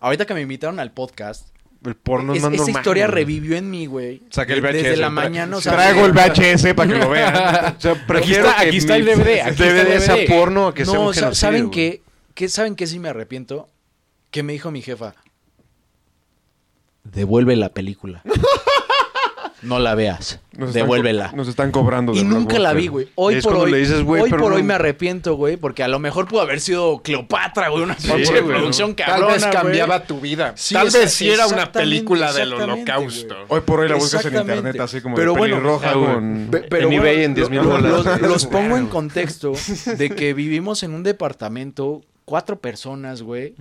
[0.00, 1.48] ahorita que me invitaron al podcast,
[1.84, 3.14] El porno es- es más esa normal, historia güey.
[3.14, 4.22] revivió en mí, güey.
[4.30, 4.82] Saqué el De- VHS.
[4.82, 7.34] Desde la mañana, o sea, Traigo el VHS para que lo vean.
[7.76, 9.40] O sea, Aquí prefiero está, que aquí está el DVD.
[9.42, 10.26] Aquí está el DVD sea DVD.
[10.28, 12.02] porno a que sea no, un sa- genocidio, ¿saben qué?
[12.34, 12.48] ¿Qué?
[12.48, 13.68] ¿Saben qué sí me arrepiento?
[14.30, 15.14] Que me dijo mi jefa,
[17.04, 18.22] devuelve la película.
[19.62, 20.40] no la veas.
[20.56, 21.32] Nos Devuélvela.
[21.34, 22.12] Nos están cobrando.
[22.14, 23.08] Y de nunca la vi, güey.
[23.14, 25.56] Hoy Es por hoy, le dices, güey, hoy, pero por no- hoy me arrepiento, güey,
[25.58, 29.06] porque a lo mejor pudo haber sido Cleopatra, güey, una Sí, pinche güey, producción Tal
[29.06, 29.52] cabrona, vez güey.
[29.54, 30.52] cambiaba tu vida.
[30.56, 33.34] Sí, Tal vez sí era una película del holocausto.
[33.48, 35.92] Hoy por hoy la buscas en internet así como Pero de bueno, güey.
[35.92, 36.48] con...
[36.50, 37.82] Pe- pero En bueno, eBay en 10 mil bolas.
[37.82, 39.52] Los, los pongo en contexto
[39.98, 43.54] de que vivimos en un departamento, cuatro personas, güey,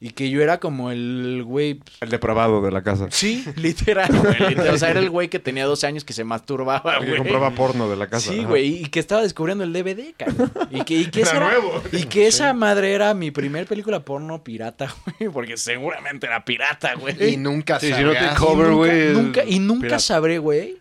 [0.00, 1.80] y que yo era como el güey.
[2.00, 3.06] El depravado de la casa.
[3.10, 4.50] Sí, literal, güey.
[4.50, 4.74] literal.
[4.74, 7.18] O sea, era el güey que tenía 12 años que se masturbaba, El que güey.
[7.18, 8.30] compraba porno de la casa.
[8.32, 8.48] Sí, ajá.
[8.48, 10.52] güey, y que estaba descubriendo el DVD, cabrón.
[10.70, 11.82] Y que, y que, esa, Era era- nuevo.
[11.92, 16.94] y que esa madre era mi primer película porno pirata, güey, porque seguramente era pirata,
[16.96, 17.34] güey.
[17.34, 19.98] Y nunca Sí, si no te cover, Y güey, el Nunca, y nunca pirata.
[20.00, 20.76] sabré, güey,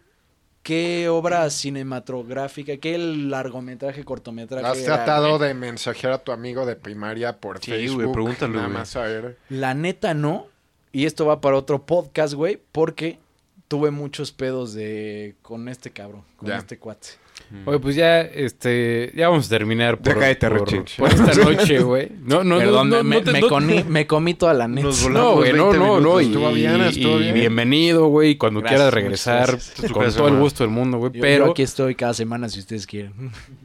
[0.67, 4.65] qué obra cinematográfica, qué largometraje, cortometraje.
[4.65, 8.11] Has tratado de mensajear a tu amigo de primaria por Sí, güey, Facebook.
[8.11, 8.77] pregúntalo, Nada güey.
[8.77, 9.37] más a ver.
[9.47, 10.47] La neta no.
[10.91, 13.17] Y esto va para otro podcast, güey, porque
[13.67, 16.57] tuve muchos pedos de con este cabrón, con Ya.
[16.57, 17.09] este cuate.
[17.65, 20.65] Oye, pues ya, este, ya vamos a terminar por, cállate, por,
[20.97, 22.09] por esta noche, güey.
[22.25, 24.67] No, no, Perdón, no, no, me, no te- me no- comí, me comí toda la
[24.67, 24.87] neta.
[24.87, 26.19] Nos No, güey, no, 20 no, no.
[26.19, 27.33] Y, Estuvo bien, estuvo y bien.
[27.35, 28.35] bienvenido, güey.
[28.37, 29.59] Cuando Gracias, quieras regresar,
[29.93, 31.11] con todo el gusto del mundo, güey.
[31.13, 33.13] Pero yo aquí estoy cada semana si ustedes quieren.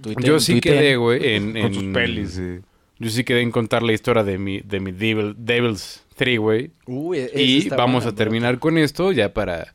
[0.00, 0.78] Tuiteen, yo sí tuiteen.
[0.78, 2.58] quedé, güey, en, Con sus en- pelis, sí.
[2.98, 6.70] Yo sí quedé en contar la historia de mi, de mi Devil- Devils 3, güey.
[6.86, 9.74] Uy, esa Y vamos buena, a terminar con esto ya para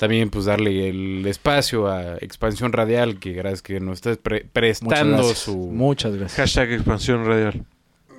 [0.00, 5.22] también pues darle el espacio a Expansión Radial, que gracias que nos estás pre- prestando
[5.34, 5.56] su...
[5.56, 6.36] Muchas gracias.
[6.38, 7.64] Hashtag expansión radial.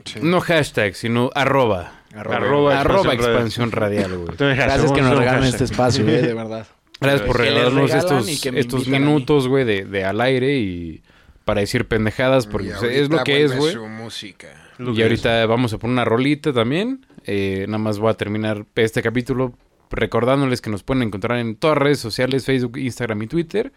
[0.05, 0.19] Sí.
[0.21, 2.03] No hashtag, sino arroba.
[2.13, 2.35] Arroba.
[2.37, 3.31] Arroba Arroba expansión
[3.67, 4.55] expansión radial, güey.
[4.55, 6.67] Gracias que nos regalen este espacio, eh, de verdad.
[6.99, 11.01] Gracias por regalarnos estos, estos minutos, güey, de, de al aire y
[11.45, 13.73] para decir pendejadas, porque es lo que es, güey.
[13.73, 14.47] su música.
[14.77, 17.05] Lo Y ahorita vamos a poner una rolita también.
[17.25, 19.53] Eh, nada más voy a terminar este capítulo
[19.91, 23.71] recordándoles que nos pueden encontrar en todas las redes sociales, Facebook, Instagram y Twitter,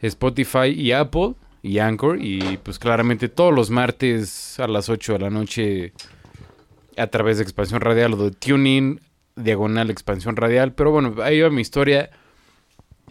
[0.00, 2.18] Spotify y Apple y Anchor.
[2.20, 5.92] Y pues claramente todos los martes a las 8 de la noche
[6.96, 9.00] a través de Expansión Radial o de TuneIn,
[9.36, 10.74] diagonal Expansión Radial.
[10.74, 12.10] Pero bueno, ahí va mi historia.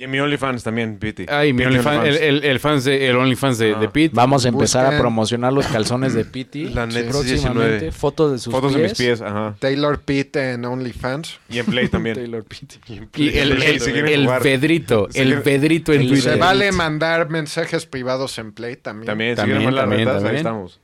[0.02, 1.26] Y en mi OnlyFans también, Piti.
[1.30, 3.80] Ay, mi Piti OnlyFans- el, el, el fans de, el OnlyFans de, Ah.
[3.80, 4.10] de Pete.
[4.16, 6.70] Vamos a empezar a promocionar los calzones de Piti.
[6.70, 7.70] La neta, próximamente.
[7.86, 7.92] 19.
[7.92, 8.82] Fotos de sus Fotos pies.
[8.82, 9.56] de mis pies, ajá.
[9.60, 11.40] Taylor Pitt en OnlyFans.
[11.50, 12.16] Y en Play también.
[12.18, 12.80] Taylor Pitti.
[13.16, 14.42] Y el, el, Si quieren el jugar.
[14.42, 16.34] Pedrito, Si el Pedrito en el Twitter.
[16.34, 19.06] Se vale mandar mensajes privados en Play también.
[19.06, 20.80] También, si También, más las también, retas, ahí estamos.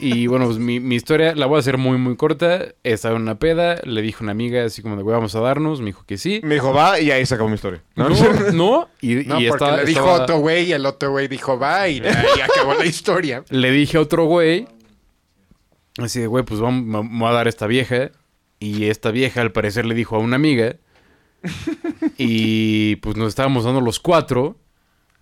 [0.00, 2.66] Y bueno, pues mi, mi historia la voy a hacer muy, muy corta.
[2.84, 5.80] Estaba en una peda, le dijo una amiga así como de, güey, vamos a darnos.
[5.80, 6.40] Me dijo que sí.
[6.42, 7.82] Me dijo, va, y ahí se acabó mi historia.
[7.96, 8.88] No, no.
[9.00, 11.58] Y, No, y porque estaba- le dijo estaba- otro güey y el otro güey dijo
[11.58, 13.44] va y ahí acabó la historia.
[13.50, 14.66] Le dije a otro güey,
[15.98, 18.10] así de, güey, pues vamos, me voy a dar a esta vieja.
[18.58, 20.76] Y esta vieja al parecer le dijo a una amiga.
[22.18, 24.56] y pues nos estábamos dando los cuatro.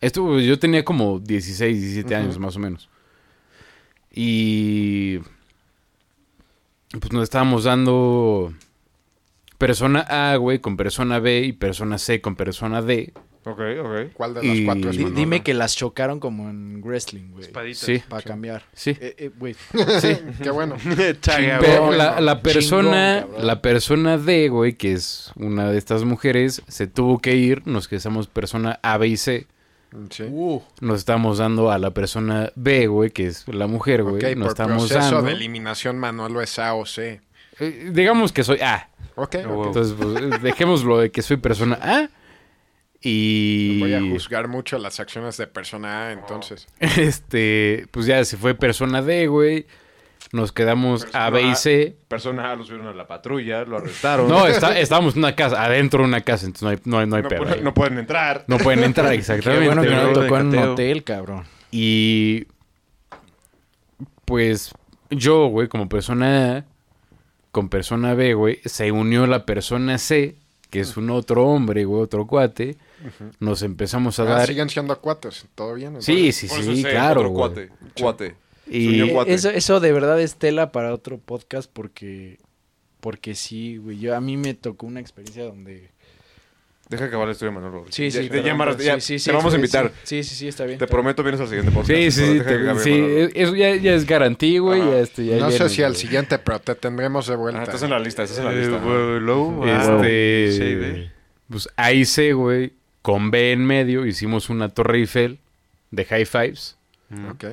[0.00, 2.88] Esto pues, yo tenía como 16, 17 años más o menos.
[4.14, 5.18] Y
[7.00, 8.52] pues nos estábamos dando
[9.58, 13.12] persona A, güey, con persona B y persona C con persona D.
[13.44, 14.12] Ok, ok.
[14.12, 17.44] ¿Cuál de las Y- cuatro es dime que las chocaron como en wrestling, güey.
[17.44, 17.78] Espaditas.
[17.80, 18.64] Sí, Para cambiar.
[18.74, 18.90] sí.
[19.00, 19.54] Eh, eh, güey.
[20.00, 20.16] Sí.
[20.42, 20.76] Qué bueno.
[21.20, 26.86] Chaga, Pero la, persona, la persona D, güey, que es una de estas mujeres, se
[26.88, 27.66] tuvo que ir.
[27.66, 29.46] Nos quedamos persona A, B y C.
[30.10, 30.24] Sí.
[30.24, 34.16] Uh, Nos estamos dando a la persona B, güey, que es la mujer, güey.
[34.16, 35.22] Ok, nos por estamos proceso dando.
[35.22, 37.20] de eliminación Manolo es A o C.
[37.58, 38.90] Eh, digamos que soy A.
[39.14, 39.66] Ok, Oh, ok.
[39.68, 42.08] Entonces, pues, dejémoslo de que soy persona A.
[43.00, 43.78] Y.
[43.80, 46.66] Voy a juzgar mucho las acciones de persona A, entonces.
[46.80, 49.66] Este, pues ya se fue persona D, güey.
[50.32, 51.96] Nos quedamos A, B y C.
[52.08, 54.28] Persona A lo subieron a la patrulla, lo arrestaron.
[54.28, 57.06] No, está, estábamos en una casa, adentro de una casa, entonces no hay, no hay,
[57.06, 57.42] no hay no, pedo.
[57.44, 58.44] pueden, no pueden entrar.
[58.46, 59.66] No pueden entrar, qué exactamente.
[59.66, 61.44] bueno que no tocó en un hotel, cabrón.
[61.70, 62.46] Y
[64.24, 64.72] pues
[65.10, 66.64] yo, güey, como persona A,
[67.50, 70.36] con persona B, güey, se unió la persona C,
[70.70, 72.76] que es un otro hombre, güey, otro cuate.
[73.40, 74.46] Nos empezamos a Ah, dar.
[74.46, 75.46] siguen siendo cuates.
[75.54, 76.02] ¿Todo bien?
[76.02, 77.20] Sí, sí, sí, claro.
[77.20, 77.48] otro güey.
[77.54, 77.70] cuate.
[77.98, 78.34] Cuate.
[78.70, 79.16] Y Eh.
[79.26, 82.38] Eso, eso de verdad es tela para otro podcast porque...
[83.00, 83.98] Porque sí, güey.
[84.00, 85.90] Yo, a mí me tocó una experiencia donde...
[86.88, 87.84] Deja que acabar la historia, Manolo.
[87.90, 88.28] Sí, sí.
[88.30, 89.92] ya sí, ya- sí, sí, te vamos a invitar.
[90.04, 90.78] Sí, sí, sí, está bien.
[90.78, 91.02] Te está bien.
[91.02, 91.90] prometo vienes al siguiente podcast.
[91.94, 94.80] Sí, sí, sí, te- eh, eso ya, ya es garantía, güey.
[94.80, 96.00] Ya este, ya No sé si al güey.
[96.00, 97.60] siguiente, pero te tendremos de vuelta.
[97.60, 98.78] Ah, estás en la lista, estás en la Eh, lista.
[98.78, 101.10] güey, luego, ah, Este, sí, ve.
[101.50, 102.72] pues ahí C, güey,
[103.02, 105.38] con B en medio, hicimos una torre Eiffel
[105.90, 106.78] de high fives.
[107.30, 107.44] Ok.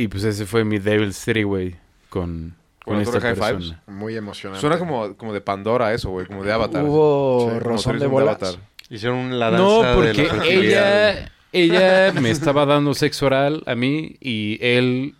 [0.00, 1.76] Y pues ese fue mi Devil's Three, güey,
[2.08, 2.54] con,
[2.84, 3.74] ¿Con con la esta fives?
[3.86, 4.60] Muy emocionante.
[4.60, 6.84] Suena como, como de Pandora eso, güey, como de Avatar.
[6.84, 8.58] Hubo Sí, rozón de bolas.
[8.88, 11.10] Hicieron la danza No, de porque la fertilidad.
[11.18, 15.14] ella, ella me estaba dando sexo oral a mí y él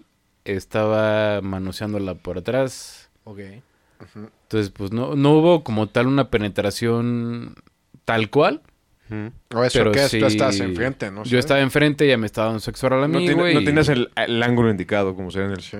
[0.44, 3.10] estaba manoseándola por atrás.
[3.24, 3.40] Ok.
[4.14, 7.54] Entonces, pues no, no hubo como tal una penetración
[8.06, 8.62] tal cual.
[9.54, 11.24] O eso pero que es, sí- tú estás enfrente, ¿no?
[11.24, 13.54] Yo estaba enfrente, ella me estaba dando sexo oral a No, mí, güey.
[13.54, 15.60] no y- tienes el, el ángulo indicado, como sea en el...
[15.60, 15.76] Sí.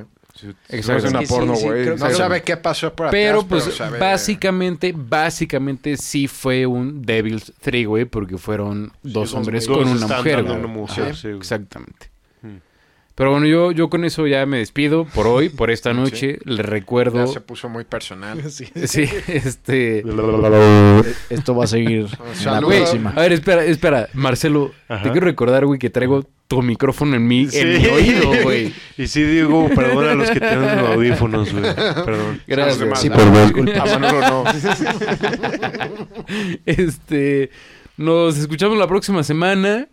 [0.68, 1.00] Exacto.
[1.02, 1.86] fuese una Sí, sí, porno, sí, güey.
[1.96, 7.52] No sabe qué pasó por atrás, Pero pues sabe- básicamente, básicamente sí fue un Devil's
[7.60, 10.56] Three, güey, porque fueron dos hombres con una mujer, güey.
[10.56, 11.38] una mujer, Ajá, sí, güey.
[11.38, 12.10] Exactamente.
[13.16, 16.38] Pero bueno, yo, yo con eso ya me despido por hoy, por esta noche.
[16.44, 17.26] Le recuerdo.
[17.26, 18.42] Ya se puso muy personal.
[18.50, 18.66] Sí.
[18.86, 20.02] Sí, este.
[21.28, 22.06] Esto va a seguir.
[22.18, 22.96] Güey, Saludos.
[23.16, 24.08] a ver, espera, espera.
[24.14, 25.02] Marcelo, Ajá.
[25.02, 27.86] te quiero recordar, güey, que traigo tu micrófono en mi, en mi Sí.
[27.90, 28.72] oído, güey.
[28.98, 31.62] Y sí digo, perdón a los que tienen audífonos, güey.
[31.74, 32.42] Perdón.
[32.46, 33.00] Gracias.
[33.00, 33.34] Sí, perdón.
[33.44, 33.82] disculpa.
[33.82, 34.44] A Manolo no.
[36.66, 37.50] Este,
[37.96, 39.88] nos escuchamos la próxima semana.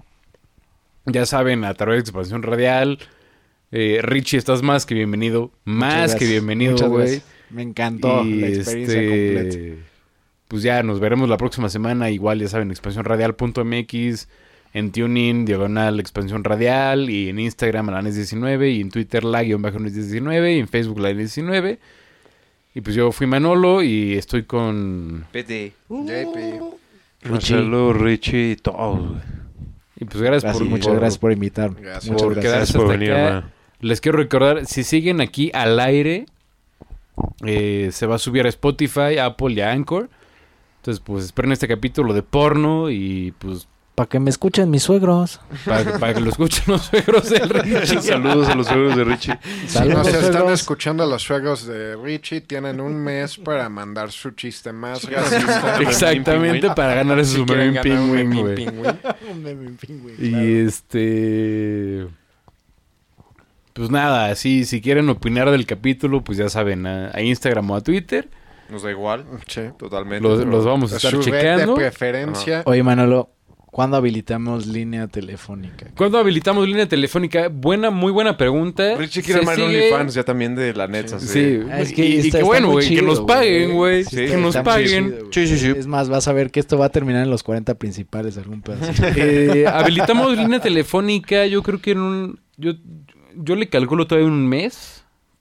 [1.09, 2.99] Ya saben, a través de Expansión Radial.
[3.71, 5.51] Eh, Richie, estás más que bienvenido.
[5.63, 7.21] Más que bienvenido, güey.
[7.49, 9.87] Me encantó Y, la experiencia este, completa.
[10.49, 12.09] Pues ya nos veremos la próxima semana.
[12.09, 14.27] Igual, ya saben, expansiónradial.mx.
[14.73, 17.09] En TuneIn, diagonal expansión radial.
[17.09, 18.75] Y en Instagram, lanes19.
[18.75, 20.57] Y en Twitter, la-nes19.
[20.57, 21.77] Y en Facebook, la19.
[22.75, 25.25] Y pues yo fui Manolo y estoy con...
[25.31, 25.71] Vete.
[25.87, 27.29] JP.
[27.29, 29.36] Marcelo, Richie y todos, güey.
[29.99, 31.81] Y pues gracias, Gracias, por, muchas por- gracias por invitarme.
[31.81, 32.11] Gracias.
[32.11, 32.53] Muchas por gracias.
[32.53, 33.49] quedarse Gracias por hasta venir, acá.
[33.79, 36.25] Les quiero recordar, si siguen aquí al aire,
[37.45, 40.09] eh, se va a subir a Spotify, Apple y a Anchor.
[40.77, 43.67] Entonces, pues esperen este capítulo de porno y pues
[43.97, 45.39] Para que me escuchen mis suegros.
[45.65, 47.99] para, para que lo escuchen los suegros del Richie.
[48.03, 49.39] Saludos a los suegros de Richie.
[49.65, 50.51] Si nos están suegros.
[50.61, 55.79] escuchando los suegros de Richie, tienen un mes para mandar su chiste más racista.
[55.81, 58.55] Exactamente, para ganar su un Pingüín, Memín güey.
[58.55, 60.15] Pingüín.
[60.19, 62.05] Y este...
[63.73, 67.75] Pues nada, sí, si quieren opinar del capítulo, pues ya saben, a, a Instagram o
[67.75, 68.29] a Twitter.
[68.69, 69.25] Nos da igual.
[69.47, 69.61] Sí.
[69.79, 70.21] Totalmente.
[70.21, 71.73] Los, vamos a estar Su red de checando.
[71.75, 72.61] preferencia.
[72.65, 73.31] Oye, Manolo,
[73.77, 75.85] ¿cuándo habilitamos línea telefónica?
[75.95, 77.47] ¿Cuándo habilitamos línea telefónica?
[77.47, 78.95] Buena, muy buena pregunta.
[78.97, 81.19] Richie quiere armar OnlyFans ya también de la neta.
[81.19, 81.27] Sí.
[81.27, 84.03] Sí, Ah, es que y, y está- que bueno, güey, que nos paguen, güey.
[84.03, 85.05] Sí, que nos paguen.
[85.05, 85.31] chido, güey.
[85.31, 85.73] Sí, sí, sí.
[85.77, 88.63] Es más, vas a ver que esto va a terminar en los 40 principales algún
[88.63, 88.91] pedazo.
[89.15, 92.39] Eh, habilitamos línea telefónica, yo creo que en un...
[92.57, 92.71] Yo,
[93.35, 94.96] yo le calculo todavía un mes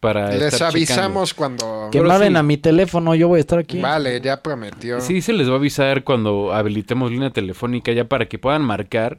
[0.07, 1.89] para Les estar avisamos cuando...
[1.91, 2.39] que hablen sí.
[2.39, 3.81] a mi teléfono, yo voy a estar aquí.
[3.81, 5.01] Vale, ya prometió.
[5.01, 9.19] Sí, se les va a avisar cuando habilitemos línea telefónica ya para que puedan marcar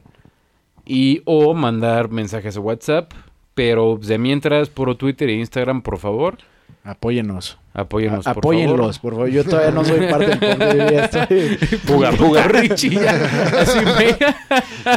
[0.86, 3.12] y o mandar mensajes a WhatsApp.
[3.52, 6.38] Pero de mientras, puro Twitter e Instagram, por favor.
[6.84, 7.58] Apóyennos.
[7.74, 9.00] Apóyenos, A- por apóyenlos, favor.
[9.00, 9.28] por favor.
[9.28, 12.94] Yo todavía no soy parte del ya estoy- Puga, puga, Richie.
[12.94, 13.10] ya.
[13.60, 13.78] Así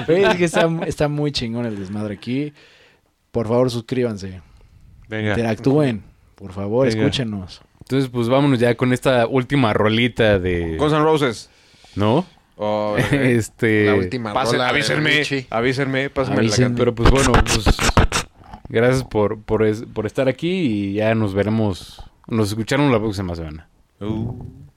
[0.07, 2.53] me- es que está, está muy chingón el desmadre aquí.
[3.31, 4.41] Por favor, suscríbanse.
[5.11, 5.31] Venga.
[5.31, 6.03] Interactúen.
[6.35, 7.01] Por favor, Venga.
[7.01, 7.61] escúchenos.
[7.81, 10.77] Entonces, pues vámonos ya con esta última rolita de...
[10.77, 11.49] Guns N' Roses.
[11.95, 12.25] ¿No?
[12.55, 13.85] Oh, este...
[13.85, 16.75] La última Pasen, rola de avísenme, avísenme, pásenme la canción.
[16.75, 17.65] Pero pues bueno, pues
[18.69, 23.35] gracias por, por, es- por estar aquí y ya nos veremos, nos escucharon la próxima
[23.35, 23.67] semana.
[23.99, 24.61] Uh.